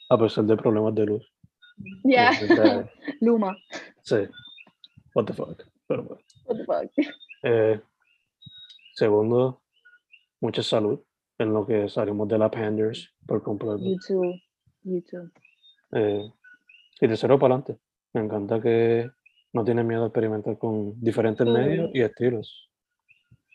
a 0.09 0.17
pesar 0.17 0.45
de 0.45 0.57
problemas 0.57 0.95
de 0.95 1.05
luz. 1.05 1.31
Yeah, 2.03 2.31
Luma. 3.21 3.55
Sí. 4.03 4.27
What 5.13 5.25
the 5.25 5.33
fuck. 5.33 5.63
Pero 5.87 6.03
bueno. 6.03 6.21
What 6.45 6.57
the 6.57 6.65
fuck? 6.65 6.91
Eh, 7.43 7.79
segundo, 8.93 9.61
mucha 10.41 10.63
salud 10.63 10.99
en 11.37 11.53
lo 11.53 11.65
que 11.65 11.89
salimos 11.89 12.27
de 12.27 12.37
la 12.37 12.49
Panders 12.49 13.13
por 13.25 13.43
completo. 13.43 13.77
You 13.79 13.97
too. 14.07 14.33
You 14.83 15.01
too. 15.01 15.31
Eh, 15.91 16.29
y 17.01 17.07
tercero, 17.07 17.37
para 17.37 17.55
adelante. 17.55 17.81
Me 18.13 18.21
encanta 18.21 18.61
que 18.61 19.09
no 19.53 19.63
tienes 19.65 19.85
miedo 19.85 20.03
a 20.03 20.07
experimentar 20.07 20.57
con 20.57 20.99
diferentes 21.01 21.45
Sí. 21.45 21.51
medios 21.53 21.89
y 21.93 22.01
estilos. 22.01 22.69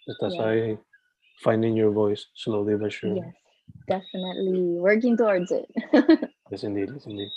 Estás 0.06 0.34
Yeah. 0.34 0.48
ahí 0.48 0.78
finding 1.42 1.74
your 1.76 1.92
voice 1.92 2.26
slowly 2.34 2.74
but 2.76 2.90
surely. 2.90 3.20
Yes, 3.20 3.34
definitely 3.86 4.78
working 4.78 5.16
towards 5.16 5.50
it. 5.50 5.66
Yes, 6.50 6.64
indeed, 6.64 6.90
yes, 6.92 7.06
indeed. 7.06 7.28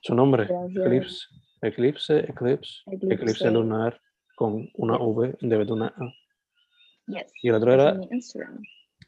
Su 0.00 0.14
nombre, 0.14 0.46
Gracias. 0.46 0.86
Eclipse. 0.86 1.26
Eclipse, 1.62 2.18
Eclipse, 2.20 2.82
Eclipse 2.86 3.14
Eclipse. 3.14 3.50
lunar 3.50 4.00
con 4.34 4.70
una 4.74 4.96
V 4.96 5.36
en 5.40 5.48
vez 5.48 5.66
de 5.66 5.72
una 5.72 5.86
A. 5.88 6.14
Yes. 7.06 7.30
Y 7.42 7.48
el 7.48 7.54
otro 7.56 7.72
era. 7.74 8.00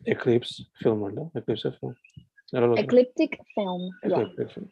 Eclipse 0.05 0.65
Film, 0.75 1.05
¿verdad? 1.05 1.31
Eclipse 1.35 1.73
Film. 1.73 1.95
Ecliptic 2.77 3.43
Film. 3.55 3.91
Yeah. 4.03 4.21
Eclipse 4.21 4.55
Film. 4.55 4.71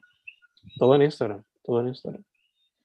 Todo 0.79 0.95
en 0.95 1.03
Instagram, 1.03 1.43
todo 1.65 1.81
en 1.81 1.89
Instagram. 1.89 2.25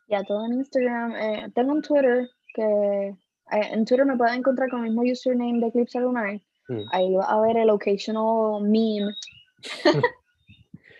Ya, 0.07 0.23
todo 0.23 0.45
en 0.45 0.53
Instagram. 0.53 1.15
Eh, 1.15 1.51
tengo 1.53 1.73
un 1.73 1.81
Twitter 1.81 2.29
que 2.53 2.63
eh, 2.63 3.15
en 3.51 3.85
Twitter 3.85 4.05
me 4.05 4.15
pueden 4.15 4.35
encontrar 4.35 4.69
con 4.69 4.85
el 4.85 4.91
mismo 4.91 5.01
username 5.01 5.59
de 5.59 5.67
Eclipse 5.67 5.99
Lunar. 5.99 6.39
Mm. 6.69 6.81
Ahí 6.91 7.13
va 7.13 7.25
a 7.25 7.41
ver 7.41 7.57
el 7.57 7.69
occasional 7.69 8.61
meme 8.61 9.13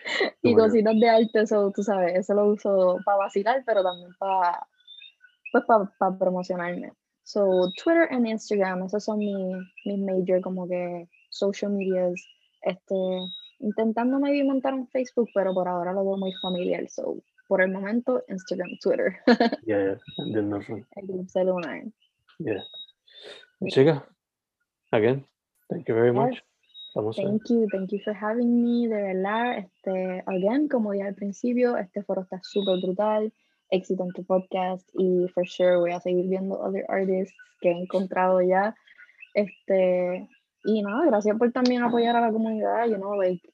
y 0.42 0.50
Súper 0.50 0.64
cositas 0.64 1.00
de 1.00 1.08
arte, 1.08 1.40
eso 1.40 1.72
tú 1.74 1.82
sabes, 1.82 2.14
eso 2.16 2.34
lo 2.34 2.46
uso 2.46 2.98
para 3.04 3.18
vacilar, 3.18 3.62
pero 3.66 3.82
también 3.82 4.10
para 4.18 4.66
pues 5.52 5.64
para 5.98 6.18
promocionarme. 6.18 6.92
So, 7.24 7.72
Twitter 7.82 8.08
and 8.10 8.26
Instagram, 8.26 8.84
esos 8.84 9.04
son 9.04 9.18
mis, 9.18 9.36
mis 9.84 9.98
major 9.98 10.40
como 10.40 10.68
que 10.68 11.08
social 11.30 11.72
medias. 11.72 12.14
Este, 12.62 12.94
intentando 13.58 14.18
maybe 14.20 14.44
montar 14.44 14.74
un 14.74 14.86
Facebook, 14.88 15.28
pero 15.34 15.52
por 15.54 15.66
ahora 15.66 15.92
lo 15.92 16.04
veo 16.04 16.16
muy 16.16 16.32
familiar. 16.40 16.88
So, 16.88 17.16
por 17.48 17.62
el 17.62 17.72
momento, 17.72 18.22
Instagram, 18.28 18.70
Twitter, 18.82 19.16
Yeah, 19.66 19.98
yeah, 20.16 20.42
nothing. 20.42 20.84
Eclipse 20.96 21.44
Lunar. 21.44 21.84
Yeah. 22.38 22.62
Chica, 23.68 24.06
again, 24.92 25.24
thank 25.68 25.88
you 25.88 25.94
very 25.94 26.12
much. 26.12 26.42
Vamos 26.96 27.16
Thank 27.16 27.50
you, 27.50 27.68
thank 27.70 27.92
you 27.92 28.00
for 28.02 28.14
having 28.14 28.62
me, 28.62 28.88
de 28.88 28.96
verdad, 28.96 29.58
este, 29.58 30.24
again, 30.26 30.66
como 30.66 30.92
dije 30.92 31.06
al 31.06 31.14
principio, 31.14 31.76
este 31.76 32.02
foro 32.02 32.22
está 32.22 32.40
súper 32.42 32.80
brutal, 32.80 33.30
éxito 33.68 34.02
en 34.02 34.12
tu 34.12 34.24
podcast 34.24 34.88
y 34.94 35.28
for 35.34 35.46
sure 35.46 35.76
voy 35.76 35.92
a 35.92 36.00
seguir 36.00 36.26
viendo 36.26 36.58
other 36.58 36.86
artists 36.88 37.36
que 37.60 37.68
he 37.68 37.78
encontrado 37.78 38.40
ya, 38.40 38.74
este, 39.34 40.26
y 40.64 40.82
nada, 40.82 41.04
gracias 41.04 41.36
por 41.36 41.52
también 41.52 41.82
apoyar 41.82 42.16
a 42.16 42.22
la 42.22 42.32
comunidad, 42.32 42.86
you 42.86 42.96
know, 42.96 43.14
like, 43.14 43.46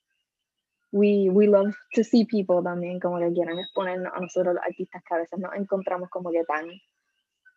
we, 0.93 1.29
we 1.29 1.49
love 1.49 1.75
to 1.95 2.05
see 2.05 2.25
people 2.25 2.63
también 2.63 3.01
como 3.01 3.19
que 3.19 3.33
quieren 3.33 3.59
exponernos 3.59 4.13
a 4.15 4.21
nosotros 4.21 4.55
los 4.55 4.63
artistas 4.63 5.03
que 5.03 5.15
a 5.17 5.19
veces 5.19 5.41
nos 5.41 5.53
encontramos 5.57 6.09
como 6.11 6.31
que 6.31 6.45
tan, 6.45 6.67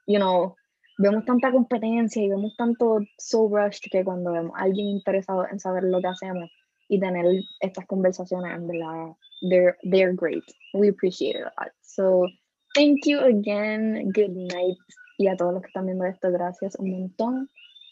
you 0.07 0.17
know, 0.17 0.55
vemos 0.97 1.25
tanta 1.25 1.51
competencia 1.51 2.21
y 2.21 2.29
vemos 2.29 2.55
tanto 2.57 2.99
so 3.17 3.47
rushed 3.47 3.89
que 3.91 4.03
cuando 4.03 4.31
vemos 4.31 4.51
a 4.55 4.63
alguien 4.63 4.87
interesado 4.87 5.45
en 5.51 5.59
saber 5.59 5.83
lo 5.83 5.99
que 5.99 6.07
hacemos 6.07 6.49
y 6.87 6.99
tener 6.99 7.25
estas 7.61 7.85
conversaciones, 7.87 8.55
en 8.55 8.67
verdad, 8.67 9.15
they're, 9.49 9.75
they're 9.83 10.13
great. 10.13 10.43
We 10.73 10.89
appreciate 10.89 11.35
it 11.35 11.45
a 11.45 11.61
lot. 11.61 11.71
So, 11.81 12.27
thank 12.75 13.05
you 13.05 13.19
again. 13.19 14.11
Good 14.11 14.35
night. 14.35 14.77
Y 15.17 15.27
a 15.27 15.35
todos 15.35 15.53
los 15.53 15.61
que 15.61 15.67
están 15.67 15.85
viendo 15.85 16.05
esto, 16.05 16.31
gracias 16.31 16.75
un 16.75 16.91
montón. 16.91 17.49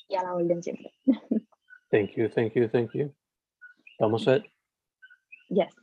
Y 0.10 0.16
a 0.16 0.24
la 0.24 0.36
orden 0.36 0.62
siempre. 0.62 0.92
Thank 1.90 2.18
you, 2.18 2.28
thank 2.28 2.56
you, 2.56 2.68
thank 2.68 2.92
you. 2.94 3.14
Vamos 4.00 4.28
a 4.28 4.44
Yes. 5.50 5.83